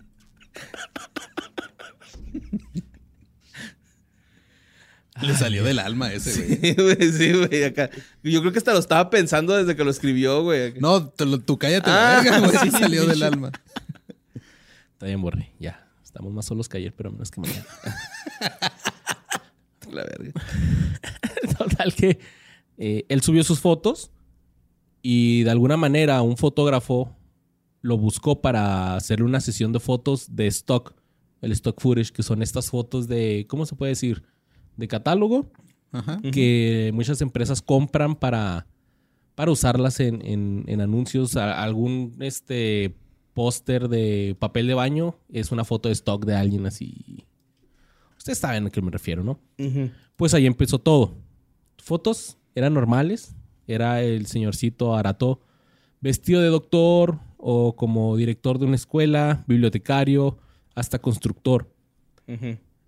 Le 5.21 5.35
salió 5.35 5.65
del 5.65 5.79
alma 5.79 6.13
ese, 6.13 6.31
güey. 6.45 6.59
Sí, 6.61 6.73
güey, 6.81 7.11
sí, 7.11 7.33
güey. 7.33 7.63
Acá. 7.65 7.89
Yo 8.23 8.39
creo 8.39 8.53
que 8.53 8.59
hasta 8.59 8.71
lo 8.73 8.79
estaba 8.79 9.09
pensando 9.09 9.53
desde 9.55 9.75
que 9.75 9.83
lo 9.83 9.91
escribió, 9.91 10.43
güey. 10.43 10.73
No, 10.79 11.09
te 11.09 11.25
lo- 11.25 11.39
tú 11.39 11.57
cállate 11.57 11.89
Ah, 11.89 12.21
la 12.23 12.31
verga, 12.31 12.39
güey. 12.47 12.57
sí, 12.63 12.71
salió 12.71 13.05
del 13.05 13.23
alma. 13.23 13.51
Está 14.99 15.05
bien, 15.05 15.21
borre. 15.21 15.53
Ya. 15.61 15.87
Estamos 16.03 16.33
más 16.33 16.45
solos 16.45 16.67
que 16.67 16.75
ayer, 16.77 16.93
pero 16.93 17.09
menos 17.09 17.31
que 17.31 17.39
mañana. 17.39 17.65
La 19.89 20.03
verga. 20.03 20.33
Total 21.57 21.93
que 21.95 22.19
eh, 22.77 23.05
él 23.07 23.21
subió 23.21 23.45
sus 23.45 23.61
fotos 23.61 24.11
y 25.01 25.43
de 25.43 25.51
alguna 25.51 25.77
manera 25.77 26.21
un 26.21 26.35
fotógrafo 26.35 27.15
lo 27.81 27.97
buscó 27.97 28.41
para 28.41 28.97
hacerle 28.97 29.23
una 29.25 29.39
sesión 29.39 29.71
de 29.71 29.79
fotos 29.79 30.35
de 30.35 30.47
stock. 30.47 30.93
El 31.41 31.53
stock 31.53 31.79
footage, 31.79 32.11
que 32.11 32.21
son 32.21 32.43
estas 32.43 32.69
fotos 32.69 33.07
de, 33.07 33.45
¿cómo 33.47 33.65
se 33.65 33.77
puede 33.77 33.91
decir? 33.91 34.23
De 34.75 34.89
catálogo 34.89 35.49
Ajá. 35.93 36.19
que 36.33 36.91
muchas 36.93 37.21
empresas 37.21 37.61
compran 37.61 38.17
para, 38.17 38.67
para 39.35 39.49
usarlas 39.49 40.01
en, 40.01 40.21
en- 40.25 40.65
en 40.67 40.81
anuncios. 40.81 41.37
A- 41.37 41.63
algún 41.63 42.17
este 42.19 42.97
póster 43.33 43.87
de 43.89 44.35
papel 44.39 44.67
de 44.67 44.73
baño 44.73 45.15
es 45.29 45.51
una 45.51 45.63
foto 45.63 45.89
de 45.89 45.93
stock 45.93 46.25
de 46.25 46.35
alguien 46.35 46.65
así. 46.65 47.25
Ustedes 48.17 48.39
saben 48.39 48.67
a 48.67 48.69
qué 48.69 48.81
me 48.81 48.91
refiero, 48.91 49.23
¿no? 49.23 49.39
Pues 50.15 50.33
ahí 50.33 50.45
empezó 50.45 50.79
todo. 50.79 51.17
Fotos 51.77 52.37
eran 52.55 52.73
normales. 52.73 53.35
Era 53.67 54.01
el 54.01 54.25
señorcito 54.25 54.95
Arato 54.95 55.41
vestido 56.01 56.41
de 56.41 56.47
doctor, 56.47 57.19
o 57.37 57.75
como 57.75 58.15
director 58.17 58.59
de 58.59 58.65
una 58.65 58.75
escuela, 58.75 59.43
bibliotecario, 59.47 60.37
hasta 60.75 60.99
constructor. 60.99 61.73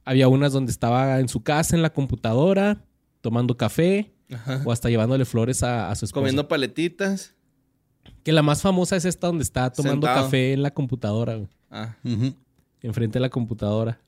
Había 0.05 0.27
unas 0.27 0.53
donde 0.53 0.71
estaba 0.71 1.19
en 1.19 1.29
su 1.29 1.41
casa, 1.41 1.75
en 1.75 1.81
la 1.81 1.91
computadora, 1.91 2.83
tomando 3.21 3.57
café 3.57 4.11
Ajá. 4.31 4.61
o 4.65 4.71
hasta 4.71 4.89
llevándole 4.89 5.25
flores 5.25 5.63
a, 5.63 5.89
a 5.89 5.95
su 5.95 6.05
esposa. 6.05 6.21
Comiendo 6.21 6.47
paletitas. 6.47 7.35
Que 8.23 8.31
la 8.31 8.41
más 8.43 8.61
famosa 8.61 8.95
es 8.95 9.05
esta 9.05 9.27
donde 9.27 9.43
está 9.43 9.71
tomando 9.71 10.07
Sentado. 10.07 10.25
café 10.25 10.53
en 10.53 10.61
la 10.61 10.71
computadora, 10.71 11.35
güey, 11.35 11.49
Ah. 11.69 11.95
Enfrente 12.81 13.13
de 13.17 13.21
la 13.21 13.29
computadora. 13.29 13.99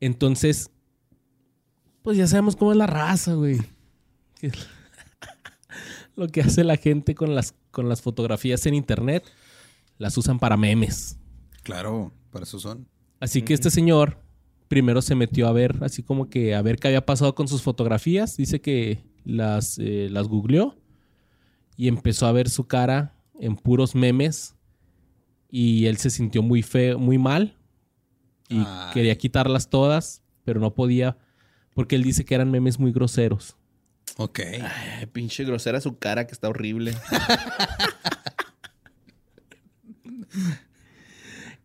Entonces, 0.00 0.70
pues 2.02 2.16
ya 2.16 2.26
sabemos 2.26 2.56
cómo 2.56 2.72
es 2.72 2.78
la 2.78 2.86
raza, 2.86 3.34
güey. 3.34 3.58
Lo 6.16 6.28
que 6.28 6.42
hace 6.42 6.64
la 6.64 6.76
gente 6.76 7.14
con 7.14 7.34
las, 7.34 7.54
con 7.70 7.88
las 7.88 8.02
fotografías 8.02 8.66
en 8.66 8.74
internet, 8.74 9.24
las 9.98 10.16
usan 10.18 10.38
para 10.38 10.56
memes. 10.56 11.18
Claro, 11.62 12.12
para 12.30 12.44
eso 12.44 12.58
son. 12.58 12.86
Así 13.20 13.42
que 13.42 13.54
este 13.54 13.70
señor 13.70 14.18
primero 14.68 15.00
se 15.00 15.14
metió 15.14 15.48
a 15.48 15.52
ver, 15.52 15.78
así 15.82 16.02
como 16.02 16.28
que 16.28 16.54
a 16.54 16.62
ver 16.62 16.76
qué 16.76 16.88
había 16.88 17.06
pasado 17.06 17.34
con 17.34 17.48
sus 17.48 17.62
fotografías. 17.62 18.36
Dice 18.36 18.60
que 18.60 19.04
las, 19.24 19.78
eh, 19.78 20.08
las 20.10 20.28
googleó 20.28 20.76
y 21.76 21.88
empezó 21.88 22.26
a 22.26 22.32
ver 22.32 22.48
su 22.48 22.66
cara 22.66 23.14
en 23.38 23.56
puros 23.56 23.94
memes. 23.94 24.54
Y 25.50 25.86
él 25.86 25.98
se 25.98 26.10
sintió 26.10 26.42
muy 26.42 26.62
feo, 26.62 26.98
muy 26.98 27.18
mal. 27.18 27.56
Y 28.48 28.58
Ay. 28.66 28.92
quería 28.94 29.16
quitarlas 29.16 29.68
todas, 29.68 30.22
pero 30.44 30.60
no 30.60 30.74
podía. 30.74 31.16
Porque 31.74 31.96
él 31.96 32.02
dice 32.02 32.24
que 32.24 32.34
eran 32.34 32.50
memes 32.50 32.78
muy 32.78 32.92
groseros. 32.92 33.56
Ok. 34.16 34.40
Ay, 34.40 35.06
pinche 35.06 35.44
grosera 35.44 35.80
su 35.80 35.98
cara 35.98 36.26
que 36.26 36.32
está 36.32 36.48
horrible. 36.48 36.94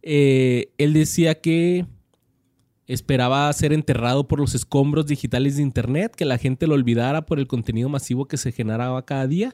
Eh, 0.09 0.71
él 0.77 0.93
decía 0.93 1.41
que 1.41 1.85
esperaba 2.85 3.51
ser 3.51 3.73
enterrado 3.73 4.25
por 4.25 4.39
los 4.39 4.55
escombros 4.55 5.05
digitales 5.05 5.57
de 5.57 5.63
Internet, 5.63 6.15
que 6.15 6.23
la 6.23 6.37
gente 6.37 6.65
lo 6.65 6.75
olvidara 6.75 7.25
por 7.25 7.39
el 7.39 7.47
contenido 7.47 7.89
masivo 7.89 8.25
que 8.25 8.37
se 8.37 8.53
generaba 8.53 9.05
cada 9.05 9.27
día, 9.27 9.53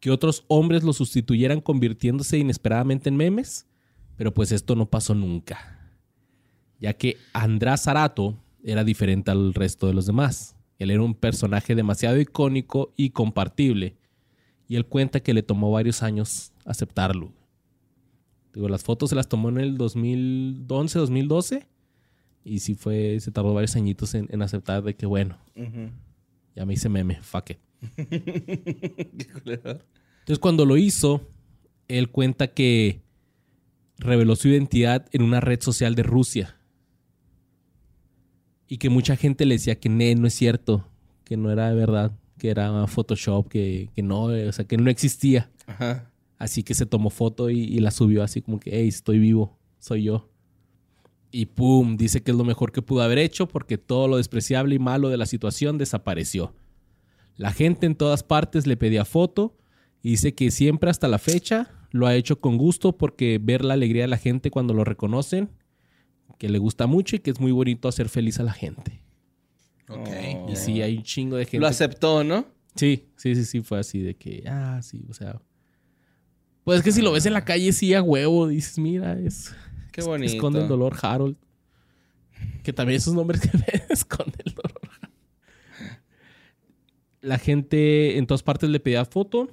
que 0.00 0.10
otros 0.10 0.44
hombres 0.48 0.82
lo 0.84 0.92
sustituyeran 0.92 1.60
convirtiéndose 1.60 2.38
inesperadamente 2.38 3.08
en 3.08 3.16
memes, 3.16 3.66
pero 4.16 4.32
pues 4.32 4.52
esto 4.52 4.74
no 4.74 4.86
pasó 4.86 5.14
nunca, 5.14 5.92
ya 6.80 6.92
que 6.94 7.16
András 7.32 7.84
Zarato 7.84 8.38
era 8.62 8.84
diferente 8.84 9.30
al 9.30 9.54
resto 9.54 9.86
de 9.86 9.94
los 9.94 10.06
demás. 10.06 10.56
Él 10.78 10.90
era 10.90 11.02
un 11.02 11.14
personaje 11.14 11.74
demasiado 11.74 12.20
icónico 12.20 12.92
y 12.96 13.10
compartible, 13.10 13.96
y 14.68 14.76
él 14.76 14.86
cuenta 14.86 15.20
que 15.20 15.34
le 15.34 15.42
tomó 15.42 15.70
varios 15.70 16.02
años 16.02 16.52
aceptarlo. 16.64 17.32
Digo, 18.52 18.68
las 18.68 18.84
fotos 18.84 19.10
se 19.10 19.16
las 19.16 19.28
tomó 19.28 19.48
en 19.48 19.58
el 19.58 19.78
2011, 19.78 20.98
2012. 20.98 21.68
Y 22.44 22.60
sí 22.60 22.74
fue, 22.74 23.18
se 23.20 23.30
tardó 23.30 23.54
varios 23.54 23.76
añitos 23.76 24.14
en, 24.14 24.26
en 24.30 24.42
aceptar 24.42 24.82
de 24.82 24.94
que, 24.94 25.06
bueno, 25.06 25.38
ya 26.54 26.66
me 26.66 26.74
hice 26.74 26.88
meme, 26.88 27.20
fuck 27.22 27.50
it. 27.50 27.58
Entonces, 27.96 30.38
cuando 30.40 30.66
lo 30.66 30.76
hizo, 30.76 31.22
él 31.88 32.10
cuenta 32.10 32.48
que 32.48 33.02
reveló 33.98 34.36
su 34.36 34.48
identidad 34.48 35.06
en 35.12 35.22
una 35.22 35.40
red 35.40 35.60
social 35.60 35.94
de 35.94 36.02
Rusia. 36.02 36.56
Y 38.68 38.78
que 38.78 38.90
mucha 38.90 39.16
gente 39.16 39.46
le 39.46 39.54
decía 39.54 39.80
que 39.80 39.88
"Ne, 39.88 40.14
no 40.14 40.26
es 40.26 40.34
cierto, 40.34 40.86
que 41.24 41.36
no 41.36 41.50
era 41.50 41.70
de 41.70 41.74
verdad, 41.74 42.12
que 42.38 42.50
era 42.50 42.86
Photoshop, 42.86 43.48
que, 43.48 43.90
que 43.94 44.02
no, 44.02 44.24
o 44.24 44.52
sea, 44.52 44.66
que 44.66 44.76
no 44.76 44.90
existía. 44.90 45.50
Ajá. 45.66 46.10
Así 46.36 46.62
que 46.62 46.74
se 46.74 46.86
tomó 46.86 47.10
foto 47.10 47.50
y, 47.50 47.60
y 47.60 47.80
la 47.80 47.90
subió 47.90 48.22
así 48.22 48.42
como 48.42 48.60
que, 48.60 48.70
hey, 48.72 48.88
estoy 48.88 49.18
vivo, 49.18 49.58
soy 49.78 50.04
yo. 50.04 50.28
Y 51.30 51.46
pum, 51.46 51.96
dice 51.96 52.22
que 52.22 52.30
es 52.30 52.36
lo 52.36 52.44
mejor 52.44 52.72
que 52.72 52.80
pudo 52.80 53.02
haber 53.02 53.18
hecho 53.18 53.48
porque 53.48 53.76
todo 53.76 54.08
lo 54.08 54.16
despreciable 54.18 54.74
y 54.74 54.78
malo 54.78 55.08
de 55.08 55.16
la 55.16 55.26
situación 55.26 55.76
desapareció. 55.76 56.54
La 57.38 57.52
gente 57.52 57.86
en 57.86 57.94
todas 57.94 58.24
partes 58.24 58.66
le 58.66 58.76
pedía 58.76 59.04
foto 59.04 59.56
y 60.02 60.10
dice 60.10 60.34
que 60.34 60.50
siempre 60.50 60.90
hasta 60.90 61.08
la 61.08 61.18
fecha 61.18 61.70
lo 61.92 62.06
ha 62.06 62.14
hecho 62.14 62.40
con 62.40 62.58
gusto 62.58 62.98
porque 62.98 63.38
ver 63.40 63.64
la 63.64 63.74
alegría 63.74 64.02
de 64.02 64.08
la 64.08 64.18
gente 64.18 64.50
cuando 64.50 64.74
lo 64.74 64.84
reconocen, 64.84 65.48
que 66.36 66.48
le 66.48 66.58
gusta 66.58 66.86
mucho 66.86 67.16
y 67.16 67.20
que 67.20 67.30
es 67.30 67.40
muy 67.40 67.52
bonito 67.52 67.88
hacer 67.88 68.08
feliz 68.08 68.40
a 68.40 68.42
la 68.42 68.52
gente. 68.52 69.02
Ok. 69.88 70.08
Oh. 70.08 70.50
Y 70.50 70.56
sí, 70.56 70.82
hay 70.82 70.96
un 70.96 71.04
chingo 71.04 71.36
de 71.36 71.44
gente. 71.44 71.60
Lo 71.60 71.68
aceptó, 71.68 72.24
¿no? 72.24 72.46
Sí, 72.74 73.06
sí, 73.16 73.34
sí, 73.36 73.44
sí, 73.44 73.60
fue 73.60 73.78
así 73.78 74.00
de 74.00 74.16
que, 74.16 74.44
ah, 74.46 74.80
sí, 74.82 75.04
o 75.08 75.14
sea. 75.14 75.40
Pues 76.64 76.78
es 76.78 76.84
que 76.84 76.92
si 76.92 77.02
lo 77.02 77.12
ves 77.12 77.24
en 77.24 77.32
la 77.32 77.44
calle, 77.44 77.72
sí, 77.72 77.94
a 77.94 78.02
huevo, 78.02 78.48
dices, 78.48 78.78
mira, 78.78 79.18
es. 79.18 79.54
Qué 79.92 80.02
bonito. 80.02 80.32
Esconde 80.32 80.60
el 80.60 80.68
dolor, 80.68 80.94
Harold. 81.00 81.36
Que 82.62 82.72
también 82.72 82.98
esos 82.98 83.14
nombres 83.14 83.40
que 83.40 83.50
ven, 83.52 83.82
esconde 83.88 84.38
el 84.44 84.54
dolor. 84.54 84.77
La 87.20 87.38
gente 87.38 88.18
en 88.18 88.26
todas 88.26 88.42
partes 88.42 88.70
le 88.70 88.80
pedía 88.80 89.04
foto. 89.04 89.48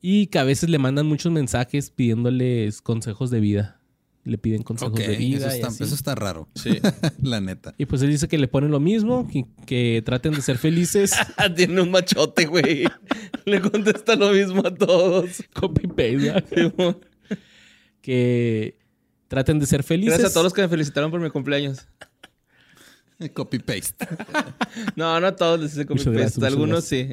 Y 0.00 0.26
que 0.26 0.38
a 0.40 0.44
veces 0.44 0.68
le 0.68 0.78
mandan 0.78 1.06
muchos 1.06 1.30
mensajes 1.30 1.90
pidiéndoles 1.90 2.82
consejos 2.82 3.30
de 3.30 3.40
vida. 3.40 3.80
Le 4.24 4.38
piden 4.38 4.62
consejos 4.62 4.94
de 4.94 5.16
vida. 5.16 5.46
eso 5.46 5.48
y 5.48 5.58
está, 5.58 5.68
así. 5.68 5.82
eso 5.82 5.94
está 5.94 6.14
raro. 6.14 6.48
Sí. 6.54 6.78
La 7.22 7.40
neta. 7.40 7.74
Y 7.76 7.86
pues 7.86 8.02
él 8.02 8.10
dice 8.10 8.28
que 8.28 8.38
le 8.38 8.46
ponen 8.46 8.70
lo 8.70 8.78
mismo, 8.78 9.28
que, 9.28 9.46
que 9.66 10.02
traten 10.04 10.32
de 10.32 10.42
ser 10.42 10.58
felices. 10.58 11.12
Tiene 11.56 11.80
un 11.80 11.90
machote, 11.90 12.46
güey. 12.46 12.84
Le 13.44 13.60
contesta 13.60 14.14
lo 14.14 14.32
mismo 14.32 14.62
a 14.64 14.74
todos. 14.74 15.42
Copy 15.54 15.88
paste. 15.88 16.44
que 18.00 18.78
traten 19.26 19.58
de 19.58 19.66
ser 19.66 19.82
felices. 19.82 20.14
Gracias 20.14 20.30
a 20.30 20.34
todos 20.34 20.44
los 20.44 20.52
que 20.52 20.62
me 20.62 20.68
felicitaron 20.68 21.10
por 21.10 21.20
mi 21.20 21.30
cumpleaños. 21.30 21.88
Copy 23.34 23.58
paste. 23.58 24.06
No, 24.96 25.20
no 25.20 25.26
a 25.26 25.36
todos 25.36 25.60
les 25.60 25.72
hice 25.72 25.86
copy 25.86 26.04
paste. 26.04 26.44
Algunos 26.46 26.84
sí. 26.84 27.08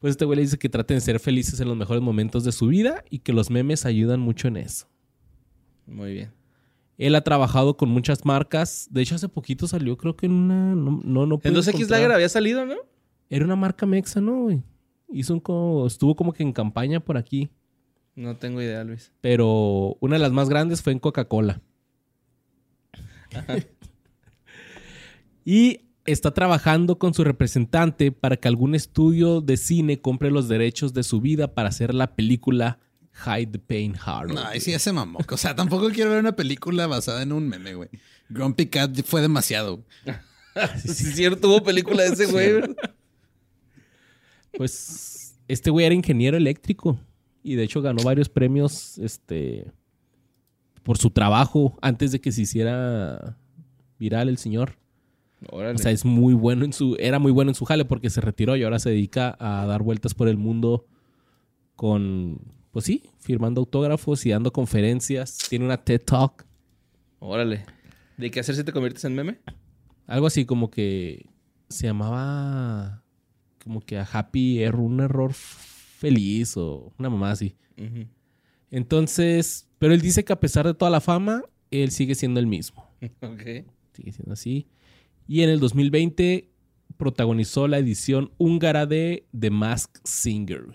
Pues 0.00 0.12
este 0.12 0.24
güey 0.24 0.36
le 0.36 0.42
dice 0.42 0.58
que 0.58 0.68
traten 0.68 0.96
de 0.96 1.00
ser 1.00 1.18
felices 1.20 1.60
en 1.60 1.68
los 1.68 1.76
mejores 1.76 2.02
momentos 2.02 2.44
de 2.44 2.52
su 2.52 2.66
vida 2.66 3.04
y 3.10 3.20
que 3.20 3.32
los 3.32 3.50
memes 3.50 3.84
ayudan 3.86 4.20
mucho 4.20 4.48
en 4.48 4.56
eso. 4.56 4.86
Muy 5.86 6.12
bien. 6.12 6.32
Él 6.98 7.14
ha 7.14 7.20
trabajado 7.22 7.76
con 7.76 7.88
muchas 7.88 8.24
marcas. 8.24 8.88
De 8.90 9.02
hecho, 9.02 9.14
hace 9.14 9.28
poquito 9.28 9.66
salió, 9.68 9.96
creo 9.96 10.16
que 10.16 10.26
en 10.26 10.32
una. 10.32 10.74
No, 10.74 11.00
no, 11.04 11.26
no 11.26 11.40
En 11.42 11.54
2X 11.54 11.68
encontrar. 11.68 12.00
Lager 12.00 12.12
había 12.12 12.28
salido, 12.28 12.66
¿no? 12.66 12.74
Era 13.30 13.44
una 13.44 13.56
marca 13.56 13.86
mexa, 13.86 14.20
¿no, 14.20 14.42
güey? 14.42 14.62
Hizo 15.08 15.34
un 15.34 15.40
como. 15.40 15.86
Estuvo 15.86 16.16
como 16.16 16.32
que 16.32 16.42
en 16.42 16.52
campaña 16.52 17.00
por 17.00 17.16
aquí. 17.16 17.48
No 18.16 18.36
tengo 18.36 18.60
idea, 18.60 18.82
Luis. 18.82 19.12
Pero 19.20 19.96
una 20.00 20.16
de 20.16 20.20
las 20.20 20.32
más 20.32 20.48
grandes 20.48 20.82
fue 20.82 20.92
en 20.92 20.98
Coca-Cola. 20.98 21.62
y 25.44 25.80
está 26.04 26.32
trabajando 26.32 26.98
con 26.98 27.14
su 27.14 27.24
representante 27.24 28.12
para 28.12 28.36
que 28.36 28.48
algún 28.48 28.74
estudio 28.74 29.40
de 29.40 29.56
cine 29.56 30.00
compre 30.00 30.30
los 30.30 30.48
derechos 30.48 30.94
de 30.94 31.02
su 31.02 31.20
vida 31.20 31.54
para 31.54 31.68
hacer 31.68 31.94
la 31.94 32.14
película 32.14 32.78
Hide 33.26 33.52
the 33.52 33.58
Pain 33.58 33.96
Hard. 34.02 34.32
No, 34.32 34.44
ahí 34.44 34.60
sí 34.60 34.70
ya 34.70 34.78
se 34.78 34.92
mamó. 34.92 35.18
O 35.28 35.36
sea, 35.36 35.54
tampoco 35.54 35.90
quiero 35.90 36.10
ver 36.10 36.20
una 36.20 36.36
película 36.36 36.86
basada 36.86 37.22
en 37.22 37.32
un 37.32 37.48
meme, 37.48 37.74
güey. 37.74 37.88
Grumpy 38.28 38.66
Cat 38.66 39.02
fue 39.04 39.20
demasiado. 39.20 39.84
Sí, 40.82 40.90
es 40.90 41.14
cierto, 41.14 41.48
hubo 41.48 41.62
película 41.62 42.02
de 42.02 42.08
ese 42.08 42.26
güey. 42.26 42.74
Pues 44.56 45.36
este 45.46 45.70
güey 45.70 45.86
era 45.86 45.94
ingeniero 45.94 46.36
eléctrico 46.36 46.98
y 47.44 47.54
de 47.54 47.62
hecho 47.62 47.80
ganó 47.80 48.02
varios 48.02 48.28
premios 48.28 48.98
este 48.98 49.70
por 50.88 50.96
su 50.96 51.10
trabajo 51.10 51.76
antes 51.82 52.12
de 52.12 52.20
que 52.22 52.32
se 52.32 52.40
hiciera 52.40 53.36
viral 53.98 54.30
el 54.30 54.38
señor. 54.38 54.78
Órale. 55.50 55.74
O 55.74 55.78
sea, 55.78 55.92
es 55.92 56.06
muy 56.06 56.32
bueno 56.32 56.64
en 56.64 56.72
su 56.72 56.96
era 56.98 57.18
muy 57.18 57.30
bueno 57.30 57.50
en 57.50 57.54
su 57.54 57.66
jale 57.66 57.84
porque 57.84 58.08
se 58.08 58.22
retiró 58.22 58.56
y 58.56 58.62
ahora 58.62 58.78
se 58.78 58.88
dedica 58.88 59.36
a 59.38 59.66
dar 59.66 59.82
vueltas 59.82 60.14
por 60.14 60.28
el 60.28 60.38
mundo 60.38 60.86
con 61.76 62.40
pues 62.70 62.86
sí, 62.86 63.02
firmando 63.18 63.60
autógrafos 63.60 64.24
y 64.24 64.30
dando 64.30 64.50
conferencias, 64.50 65.36
tiene 65.50 65.66
una 65.66 65.76
TED 65.76 66.00
Talk, 66.00 66.46
Órale. 67.18 67.66
¿De 68.16 68.30
qué 68.30 68.40
hacer 68.40 68.54
si 68.54 68.64
te 68.64 68.72
conviertes 68.72 69.04
en 69.04 69.14
meme? 69.14 69.40
algo 70.06 70.26
así 70.26 70.46
como 70.46 70.70
que 70.70 71.26
se 71.68 71.86
llamaba 71.86 73.02
como 73.62 73.82
que 73.82 73.98
a 73.98 74.08
Happy 74.10 74.62
Error, 74.62 74.80
un 74.80 75.00
error 75.00 75.34
feliz 75.34 76.56
o 76.56 76.94
una 76.98 77.10
mamá 77.10 77.32
así. 77.32 77.56
Ujú. 77.76 78.06
Entonces, 78.70 79.66
pero 79.78 79.94
él 79.94 80.00
dice 80.00 80.24
que 80.24 80.32
a 80.32 80.40
pesar 80.40 80.66
de 80.66 80.74
toda 80.74 80.90
la 80.90 81.00
fama, 81.00 81.42
él 81.70 81.90
sigue 81.90 82.14
siendo 82.14 82.40
el 82.40 82.46
mismo. 82.46 82.86
Ok. 83.22 83.64
Sigue 83.92 84.12
siendo 84.12 84.32
así. 84.32 84.66
Y 85.26 85.42
en 85.42 85.50
el 85.50 85.58
2020 85.60 86.48
protagonizó 86.96 87.66
la 87.68 87.78
edición 87.78 88.30
húngara 88.38 88.86
de 88.86 89.26
The 89.38 89.50
Mask 89.50 89.98
Singer. 90.04 90.66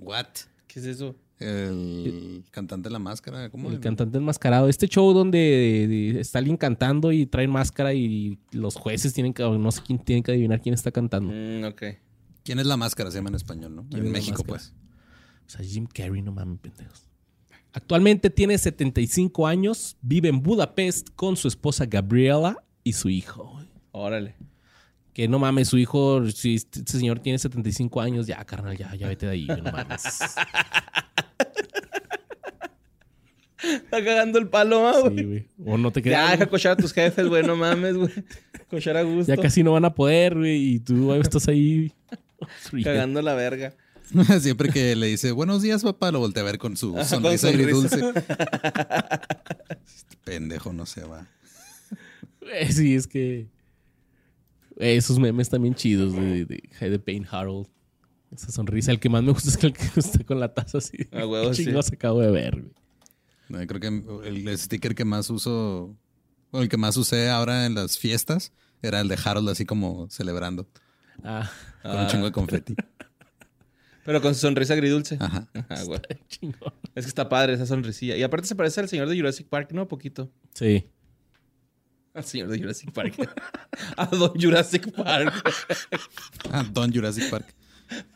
What? 0.00 0.26
¿Qué 0.66 0.80
es 0.80 0.86
eso? 0.86 1.14
El 1.38 2.44
cantante 2.50 2.88
de 2.88 2.92
la 2.92 2.98
máscara, 2.98 3.50
¿cómo? 3.50 3.70
El 3.70 3.80
cantante 3.80 4.18
enmascarado. 4.18 4.68
Este 4.68 4.86
show 4.88 5.12
donde 5.12 5.38
de- 5.88 6.20
está 6.20 6.38
alguien 6.38 6.56
cantando 6.56 7.10
y 7.12 7.26
traen 7.26 7.50
máscara 7.50 7.94
y 7.94 8.38
los 8.52 8.76
jueces 8.76 9.12
tienen 9.12 9.32
que, 9.34 9.42
no 9.42 9.70
sé 9.72 9.82
quién 9.84 9.98
tienen 9.98 10.22
que 10.22 10.30
adivinar 10.32 10.60
quién 10.60 10.74
está 10.74 10.90
cantando. 10.92 11.32
Mm, 11.32 11.64
ok. 11.64 11.82
¿Quién 12.44 12.58
es 12.60 12.66
la 12.66 12.76
máscara? 12.76 13.10
Se 13.10 13.18
llama 13.18 13.30
en 13.30 13.34
español, 13.36 13.74
¿no? 13.74 13.86
¿Quién 13.88 14.02
es 14.02 14.06
En 14.06 14.12
México, 14.12 14.42
pues. 14.44 14.74
Sea, 15.52 15.64
Jim 15.64 15.86
Carrey, 15.86 16.22
no 16.22 16.32
mames, 16.32 16.58
pendejos. 16.60 17.08
Actualmente 17.72 18.28
tiene 18.30 18.58
75 18.58 19.46
años, 19.46 19.96
vive 20.02 20.28
en 20.28 20.42
Budapest 20.42 21.08
con 21.16 21.36
su 21.36 21.48
esposa 21.48 21.86
Gabriela 21.86 22.62
y 22.84 22.92
su 22.92 23.08
hijo. 23.08 23.50
güey. 23.54 23.66
Órale. 23.92 24.34
Que 25.14 25.28
no 25.28 25.38
mames, 25.38 25.68
su 25.68 25.78
hijo, 25.78 26.26
si 26.30 26.54
este 26.54 26.80
este 26.80 26.98
señor 26.98 27.18
tiene 27.20 27.38
75 27.38 28.00
años, 28.00 28.26
ya, 28.26 28.42
carnal, 28.44 28.76
ya, 28.76 28.94
ya 28.94 29.08
vete 29.08 29.26
de 29.26 29.32
ahí, 29.32 29.46
güey, 29.46 29.60
no 29.62 29.70
mames. 29.72 30.02
Está 33.62 34.04
cagando 34.04 34.38
el 34.38 34.48
palo, 34.48 34.88
¿ah, 34.88 35.00
güey. 35.00 35.18
Sí, 35.18 35.24
güey. 35.24 35.46
O 35.64 35.78
no 35.78 35.92
te 35.92 36.00
ya, 36.00 36.04
quedas. 36.04 36.30
deja 36.32 36.46
cochar 36.46 36.72
a 36.72 36.76
tus 36.76 36.92
jefes, 36.92 37.28
güey. 37.28 37.44
No 37.44 37.54
mames, 37.56 37.96
güey. 37.96 38.10
Cochar 38.70 38.96
a 38.96 39.02
gusto. 39.02 39.32
Ya 39.32 39.40
casi 39.40 39.62
no 39.62 39.72
van 39.72 39.84
a 39.84 39.94
poder, 39.94 40.34
güey, 40.36 40.74
y 40.74 40.78
tú 40.80 41.12
ahí 41.12 41.20
estás 41.20 41.46
ahí. 41.46 41.92
Cagando 42.82 43.20
la 43.22 43.34
verga. 43.34 43.74
Siempre 44.40 44.70
que 44.70 44.94
le 44.96 45.06
dice 45.06 45.32
buenos 45.32 45.62
días, 45.62 45.82
papá, 45.82 46.10
lo 46.12 46.18
voltea 46.18 46.42
a 46.42 46.46
ver 46.46 46.58
con 46.58 46.76
su 46.76 46.92
sonrisa 47.04 47.50
con 47.50 47.60
agridulce. 47.60 47.96
Este 49.84 50.16
pendejo 50.24 50.72
no 50.72 50.86
se 50.86 51.04
va. 51.04 51.26
Eh, 52.52 52.72
Sí, 52.72 52.94
es 52.94 53.06
que. 53.06 53.48
eh, 54.78 54.96
Esos 54.96 55.18
memes 55.18 55.48
también 55.48 55.74
chidos 55.74 56.12
de, 56.14 56.44
de, 56.44 56.90
de 56.90 56.98
Payne 56.98 57.26
Harold. 57.30 57.68
Esa 58.34 58.50
sonrisa. 58.50 58.90
El 58.92 59.00
que 59.00 59.08
más 59.08 59.22
me 59.22 59.32
gusta 59.32 59.50
es 59.50 59.62
el 59.62 59.72
que 59.72 59.84
está 60.00 60.24
con 60.24 60.40
la 60.40 60.52
taza 60.52 60.78
así. 60.78 60.96
A 61.12 61.26
huevo, 61.26 61.50
¿Qué 61.50 61.64
sí. 61.64 61.70
acabo 61.94 62.20
de 62.20 62.30
ver, 62.30 62.60
güey? 62.60 62.72
No, 63.48 63.66
creo 63.66 63.80
que 63.80 64.28
el 64.28 64.58
sticker 64.58 64.94
que 64.94 65.04
más 65.04 65.28
uso, 65.28 65.94
o 66.50 66.62
el 66.62 66.68
que 66.70 66.78
más 66.78 66.96
usé 66.96 67.28
ahora 67.28 67.66
en 67.66 67.74
las 67.74 67.98
fiestas, 67.98 68.52
era 68.80 69.00
el 69.00 69.08
de 69.08 69.18
Harold 69.22 69.48
así 69.50 69.66
como 69.66 70.08
celebrando, 70.10 70.66
Ah, 71.22 71.50
con 71.82 71.96
un 71.98 72.06
chingo 72.06 72.24
de 72.24 72.32
confeti. 72.32 72.74
Pero 74.04 74.20
con 74.20 74.34
su 74.34 74.40
sonrisa 74.40 74.74
agridulce. 74.74 75.16
Ajá. 75.20 75.48
Ajá, 75.54 75.82
güey. 75.86 76.00
chingón. 76.28 76.72
Es 76.94 77.04
que 77.04 77.08
está 77.08 77.28
padre 77.28 77.54
esa 77.54 77.66
sonrisilla. 77.66 78.16
Y 78.16 78.22
aparte 78.22 78.46
se 78.48 78.54
parece 78.56 78.80
al 78.80 78.88
señor 78.88 79.08
de 79.08 79.16
Jurassic 79.16 79.46
Park, 79.48 79.70
¿no? 79.72 79.86
Poquito. 79.88 80.30
Sí. 80.54 80.86
Al 82.14 82.24
señor 82.24 82.48
de 82.48 82.58
Jurassic 82.58 82.90
Park. 82.92 83.14
a 83.96 84.06
Don 84.06 84.32
Jurassic 84.38 84.90
Park. 84.92 85.32
Ah, 86.50 86.64
Don 86.72 86.92
Jurassic 86.92 87.30
Park. 87.30 87.46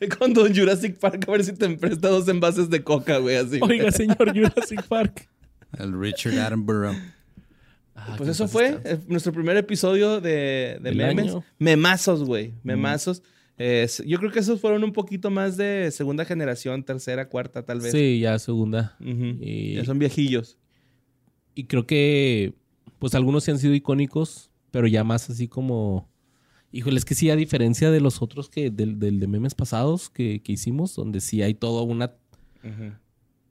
Ve 0.01 0.09
Con 0.18 0.34
Don 0.34 0.55
Jurassic 0.55 0.99
Park 0.99 1.24
a 1.28 1.30
ver 1.30 1.45
si 1.45 1.53
te 1.53 1.68
presta 1.76 2.09
dos 2.09 2.26
envases 2.28 2.68
de 2.68 2.82
coca, 2.82 3.18
güey. 3.18 3.37
Así. 3.37 3.59
güey. 3.59 3.80
Oiga, 3.80 3.91
señor 3.93 4.34
Jurassic 4.34 4.82
Park. 4.89 5.28
El 5.78 5.99
Richard 5.99 6.39
Attenborough. 6.39 6.97
Ah, 7.95 8.14
Pues 8.18 8.28
eso 8.30 8.47
fue 8.49 8.78
eh, 8.84 8.99
nuestro 9.09 9.32
primer 9.32 9.57
episodio 9.57 10.20
de, 10.20 10.78
memes. 10.82 11.32
año. 11.32 11.45
Memazos, 11.59 12.24
güey. 12.24 12.53
Memazos. 12.62 13.18
Eh, 13.18 13.22
yo 13.59 14.18
creo 14.18 14.30
que 14.30 14.38
esos 14.40 14.61
fueron 14.61 14.84
un 14.84 14.92
poquito 14.92 15.30
más 15.30 15.57
de 15.57 15.90
segunda 15.90 16.24
generación, 16.24 16.84
tercera, 16.84 17.28
cuarta, 17.28 17.64
tal 17.64 17.80
vez. 17.80 17.92
Sí, 17.92 18.20
ya 18.20 18.38
segunda. 18.38 18.96
Y- 19.00 19.74
Ya 19.74 19.84
son 19.84 19.98
viejillos. 19.98 20.59
Y 21.54 21.64
creo 21.64 21.86
que, 21.86 22.54
pues 22.98 23.14
algunos 23.14 23.44
sí 23.44 23.50
han 23.50 23.59
sido 23.59 23.74
icónicos, 23.74 24.50
pero 24.70 24.86
ya 24.86 25.04
más 25.04 25.30
así 25.30 25.48
como... 25.48 26.09
Híjole, 26.72 26.98
es 26.98 27.07
que 27.07 27.14
sí, 27.14 27.30
a 27.30 27.36
diferencia 27.36 27.90
de 27.90 28.00
los 28.00 28.20
otros 28.20 28.50
que 28.50 28.70
del, 28.70 28.98
del 28.98 29.20
de 29.20 29.26
memes 29.26 29.54
pasados 29.54 30.11
que, 30.11 30.42
que 30.42 30.52
hicimos, 30.52 30.94
donde 30.94 31.20
sí 31.20 31.40
hay 31.42 31.54
toda 31.54 31.82
una... 31.82 32.12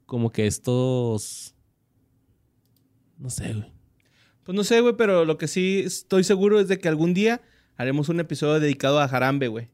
Como 0.04 0.30
que 0.30 0.46
estos... 0.46 1.54
No 3.18 3.30
sé, 3.30 3.54
güey. 3.54 3.72
Pues 4.44 4.54
no 4.54 4.62
sé, 4.62 4.80
güey, 4.80 4.94
pero 4.96 5.24
lo 5.24 5.38
que 5.38 5.48
sí 5.48 5.82
estoy 5.84 6.22
seguro 6.22 6.60
es 6.60 6.68
de 6.68 6.78
que 6.78 6.86
algún 6.88 7.14
día 7.14 7.40
haremos 7.76 8.08
un 8.08 8.20
episodio 8.20 8.60
dedicado 8.60 9.00
a 9.00 9.08
Jarambe, 9.08 9.48
güey. 9.48 9.68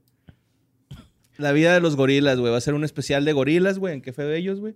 La 1.38 1.52
vida 1.52 1.72
de 1.74 1.80
los 1.80 1.96
gorilas, 1.96 2.38
güey. 2.38 2.52
Va 2.52 2.58
a 2.58 2.60
ser 2.60 2.74
un 2.74 2.84
especial 2.84 3.24
de 3.24 3.32
gorilas, 3.32 3.78
güey, 3.78 3.94
en 3.94 4.02
qué 4.02 4.12
fue 4.12 4.24
de 4.24 4.36
ellos, 4.38 4.60
güey. 4.60 4.74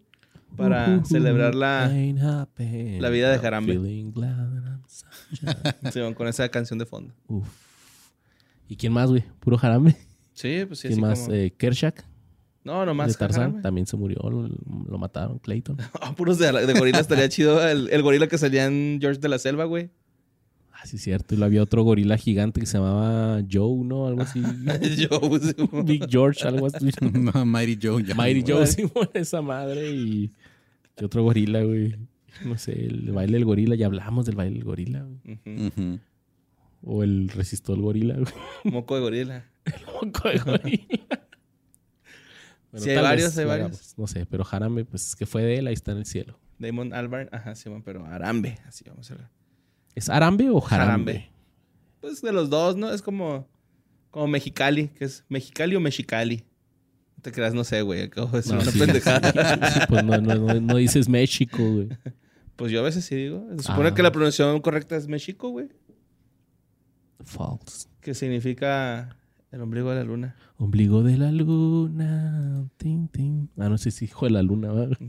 Para 0.57 1.05
celebrar 1.05 1.55
la... 1.55 1.89
La 1.89 3.11
vida 3.11 3.31
de 3.31 3.39
Jarambe. 3.39 3.75
sunshine. 3.75 4.13
Sí, 5.93 6.01
con 6.15 6.29
esa 6.29 6.49
canción 6.49 6.79
de 6.79 6.87
fondo. 6.87 7.13
Uf. 7.29 7.47
¿Y 8.69 8.77
quién 8.77 8.93
más, 8.93 9.11
güey? 9.11 9.23
¿Puro 9.41 9.59
Jarambe? 9.59 9.97
Sí, 10.33 10.65
pues 10.67 10.81
sí, 10.81 10.89
¿Quién 10.89 10.99
así 11.05 11.09
más? 11.11 11.21
como- 11.21 11.35
Eh, 11.35 11.53
Kershak, 11.57 12.05
No, 12.65 12.81
de 12.81 12.87
nomás 12.87 13.17
Tarzán, 13.17 13.41
Jarambe. 13.43 13.63
también 13.63 13.87
se 13.87 13.97
murió, 13.97 14.19
lo, 14.31 14.49
lo 14.89 14.99
mataron, 14.99 15.39
Clayton. 15.39 15.77
Ah, 16.01 16.15
puros 16.15 16.39
de, 16.39 16.51
de 16.53 16.73
gorila 16.79 17.01
estaría 17.01 17.29
chido. 17.31 17.67
El, 17.67 17.89
el 17.91 18.03
gorila 18.03 18.27
que 18.27 18.39
salía 18.39 18.67
en 18.67 18.99
George 19.01 19.21
de 19.21 19.29
la 19.29 19.39
Selva, 19.39 19.65
güey. 19.65 19.91
Ah, 20.79 20.85
sí, 20.87 20.99
cierto. 20.99 21.35
Y 21.35 21.39
lo 21.39 21.47
había 21.47 21.63
otro 21.63 21.83
gorila 21.85 22.19
gigante 22.19 22.61
que 22.61 22.67
se 22.67 22.77
llamaba 22.77 23.43
Joe, 23.51 23.83
¿no? 23.85 24.07
Algo 24.07 24.23
así. 24.23 24.43
Yo, 24.99 25.21
pues, 25.21 25.55
Big 25.85 26.07
George, 26.09 26.47
algo 26.47 26.67
así. 26.67 26.91
No, 27.01 27.47
Mighty 27.47 27.79
Joe. 27.81 28.05
ya. 28.05 28.15
Mighty 28.15 28.45
Joe, 28.47 28.67
sí, 28.67 28.85
bueno, 28.93 29.11
esa 29.15 29.41
madre. 29.41 29.91
Y 29.91 30.31
¿qué 30.95 31.07
otro 31.07 31.23
gorila, 31.23 31.63
güey. 31.63 31.97
No 32.45 32.59
sé, 32.59 32.73
el 32.87 33.11
baile 33.13 33.35
del 33.39 33.47
gorila. 33.47 33.75
Ya 33.75 33.87
hablamos 33.87 34.27
del 34.27 34.37
baile 34.37 34.57
del 34.57 34.65
gorila, 34.65 35.03
güey. 35.03 35.39
Ujú. 35.47 35.67
Ujú. 35.67 35.99
O 36.83 37.03
el 37.03 37.29
resistol 37.31 37.81
gorila, 37.81 38.15
güey. 38.17 38.33
Moco 38.65 38.97
de 38.97 39.01
gorila. 39.01 39.45
Moco 40.03 40.29
de 40.29 40.39
gorila. 40.39 40.87
Bueno, 42.71 42.85
Sí, 42.85 42.91
hay 42.91 42.97
varios, 43.03 43.29
vez 43.31 43.39
hay 43.39 43.45
varios. 43.47 43.95
No 43.97 44.07
sé, 44.07 44.27
pero 44.27 44.45
Jarambe, 44.45 44.85
pues 44.85 45.07
es 45.09 45.17
que 45.17 45.25
fue 45.25 45.43
de 45.43 45.59
él, 45.59 45.67
ahí 45.69 45.75
está 45.75 45.93
en 45.93 45.99
el 45.99 46.07
cielo. 46.07 46.39
Damon 46.59 46.93
Albarn. 46.93 47.31
Ajá, 47.33 47.55
sí, 47.55 47.71
man, 47.71 47.83
pero 47.83 48.05
Arambe. 48.05 48.59
Así 48.67 48.85
vamos 48.87 49.11
a 49.11 49.15
ver. 49.15 49.36
¿Es 49.97 50.09
Arambe 50.09 50.49
o 50.51 50.61
Jarambe? 50.61 51.13
Jarambe. 51.13 51.31
Pues 52.01 52.23
de 52.23 52.33
los 52.33 52.49
dos, 52.51 52.77
¿no? 52.77 52.93
Es 52.93 53.03
como, 53.03 53.49
como 54.13 54.29
Mexicali, 54.29 54.89
que 54.89 55.05
es 55.07 55.25
Mexicali 55.29 55.75
o 55.75 55.81
Mexicali. 55.81 56.45
No 57.17 57.23
te 57.23 57.33
creas, 57.33 57.53
no 57.55 57.65
sé, 57.65 57.83
güey. 57.83 58.03
Acabo 58.03 58.29
de 58.29 58.37
decir 58.37 58.55
No, 58.55 58.61
una 58.61 58.71
sí. 58.71 58.79
pendejada. 58.79 59.33
Sí, 59.73 59.81
pues 59.89 60.05
no, 60.05 60.19
no, 60.21 60.35
no, 60.37 60.61
no 60.61 60.77
dices 60.77 61.09
México, 61.09 61.59
güey. 61.73 61.89
Pues 62.55 62.71
yo 62.71 62.81
a 62.81 62.83
veces 62.85 63.05
sí 63.05 63.17
digo. 63.17 63.45
Se 63.57 63.65
supone 63.65 63.89
Ah. 63.89 63.95
que 63.95 64.03
la 64.03 64.13
pronunciación 64.13 64.61
correcta 64.61 64.97
es 64.97 65.09
México, 65.09 65.49
güey. 65.49 65.69
False. 67.25 67.89
Que 68.01 68.15
significa 68.15 69.17
el 69.51 69.61
ombligo 69.61 69.91
de 69.91 69.97
la 69.97 70.05
luna. 70.05 70.37
Ombligo 70.59 71.03
de 71.03 71.17
la 71.17 71.33
luna. 71.33 72.69
Tin, 72.77 73.09
tin. 73.09 73.51
Ah, 73.59 73.69
no 73.69 73.79
sé 73.79 73.91
si 73.91 74.05
hijo 74.05 74.27
de 74.27 74.33
la 74.33 74.43
luna. 74.43 74.73
¿verdad? 74.73 74.99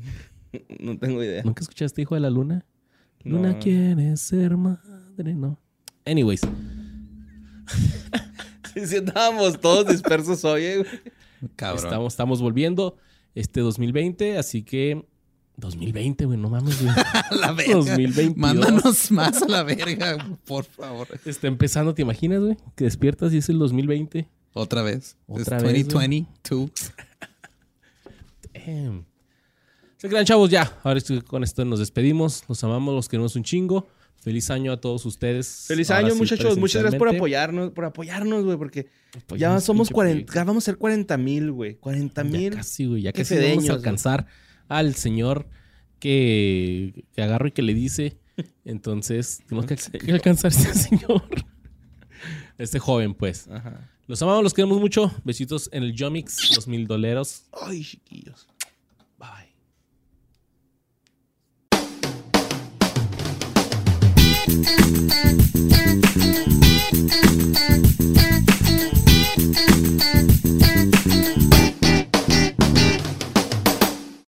No 0.79 0.97
tengo 0.97 1.21
idea. 1.23 1.43
¿Nunca 1.43 1.61
escuchaste 1.61 2.01
hijo 2.01 2.15
de 2.15 2.21
la 2.21 2.29
luna? 2.31 2.65
Luna 3.24 3.53
No. 3.53 3.59
quiere 3.59 4.18
ser 4.18 4.57
madre, 4.57 5.34
no. 5.36 5.59
Anyways, 6.05 6.41
sí, 8.86 8.97
andábamos 8.97 9.59
todos 9.59 9.88
dispersos 9.88 10.43
hoy, 10.45 10.63
eh, 10.63 10.78
güey. 10.78 10.89
Cabrón. 11.55 11.84
estamos, 11.86 12.13
estamos 12.13 12.41
volviendo 12.41 12.97
este 13.36 13.61
2020, 13.61 14.38
así 14.38 14.63
que 14.63 15.05
2020, 15.57 16.26
güey, 16.26 16.38
no 16.38 16.49
mames, 16.49 16.82
güey. 16.82 16.93
A 17.13 17.36
la 17.36 17.51
verga. 17.51 17.74
2022. 17.74 18.38
Mándanos 18.38 19.11
más 19.11 19.41
a 19.41 19.47
la 19.47 19.63
verga, 19.63 20.18
por 20.45 20.65
favor. 20.65 21.07
Está 21.26 21.47
empezando, 21.47 21.93
¿te 21.93 22.03
imaginas, 22.03 22.41
güey? 22.41 22.57
Que 22.76 22.86
despiertas 22.86 23.34
y 23.34 23.38
es 23.38 23.49
el 23.49 23.59
2020. 23.59 24.30
Otra 24.53 24.82
vez. 24.82 25.18
Otra 25.28 25.57
es 25.57 25.63
vez, 25.63 25.88
2022. 25.88 26.72
Damn. 28.53 29.05
Se 29.97 30.07
crean, 30.09 30.25
chavos, 30.25 30.49
ya. 30.49 30.79
Ahora 30.83 30.99
con 31.25 31.43
esto 31.43 31.65
nos 31.65 31.79
despedimos. 31.79 32.43
Los 32.47 32.63
amamos, 32.63 32.93
los 32.93 33.09
queremos 33.09 33.36
un 33.36 33.43
chingo. 33.43 33.87
Feliz 34.21 34.49
año 34.49 34.71
a 34.71 34.82
todos 34.82 35.05
ustedes. 35.05 35.65
Feliz 35.67 35.89
Ahora 35.89 36.05
año, 36.07 36.13
sí, 36.15 36.19
muchachos. 36.19 36.57
Muchas 36.57 36.82
gracias 36.82 36.99
por 36.99 37.07
apoyarnos, 37.09 37.71
por 37.71 37.86
apoyarnos, 37.86 38.43
güey, 38.43 38.57
porque 38.57 38.87
Pues 39.25 39.39
ya 39.39 39.53
ya 39.53 39.61
somos 39.61 39.87
pinche 39.87 39.93
40, 39.95 40.13
proyecto. 40.15 40.33
ya 40.33 40.43
vamos 40.43 40.63
a 40.63 40.65
ser 40.65 40.78
40 40.78 41.17
mil, 41.17 41.51
güey. 41.51 41.75
40 41.75 42.24
Ya 42.24 42.29
mil. 42.29 42.53
casi, 42.55 42.86
güey. 42.86 43.01
Ya 43.03 43.11
Qué 43.13 43.21
casi 43.21 43.36
vamos 43.36 43.45
fedeños, 43.47 43.69
a 43.69 43.74
alcanzar 43.74 44.25
al 44.67 44.95
señor 44.95 45.47
que, 45.99 47.05
que 47.13 47.21
agarro 47.21 47.47
y 47.47 47.51
que 47.51 47.61
le 47.61 47.74
dice. 47.74 48.17
Entonces, 48.65 49.41
tenemos 49.47 49.65
que, 49.65 49.75
que 49.99 50.11
alcanzar 50.11 50.51
a 50.51 50.55
este 50.55 50.74
señor. 50.89 51.24
Este 52.57 52.79
joven, 52.79 53.13
pues. 53.13 53.47
Ajá. 53.47 53.89
Los 54.07 54.21
amamos, 54.21 54.43
los 54.43 54.53
queremos 54.53 54.79
mucho. 54.79 55.11
Besitos 55.24 55.69
en 55.74 55.83
el 55.83 55.93
Yomix, 55.93 56.55
los 56.55 56.67
mil 56.67 56.87
doleros. 56.87 57.43
Ay, 57.51 57.83
chiquillos. 57.83 58.47
Thank 64.47 64.67
you. 68.51 68.57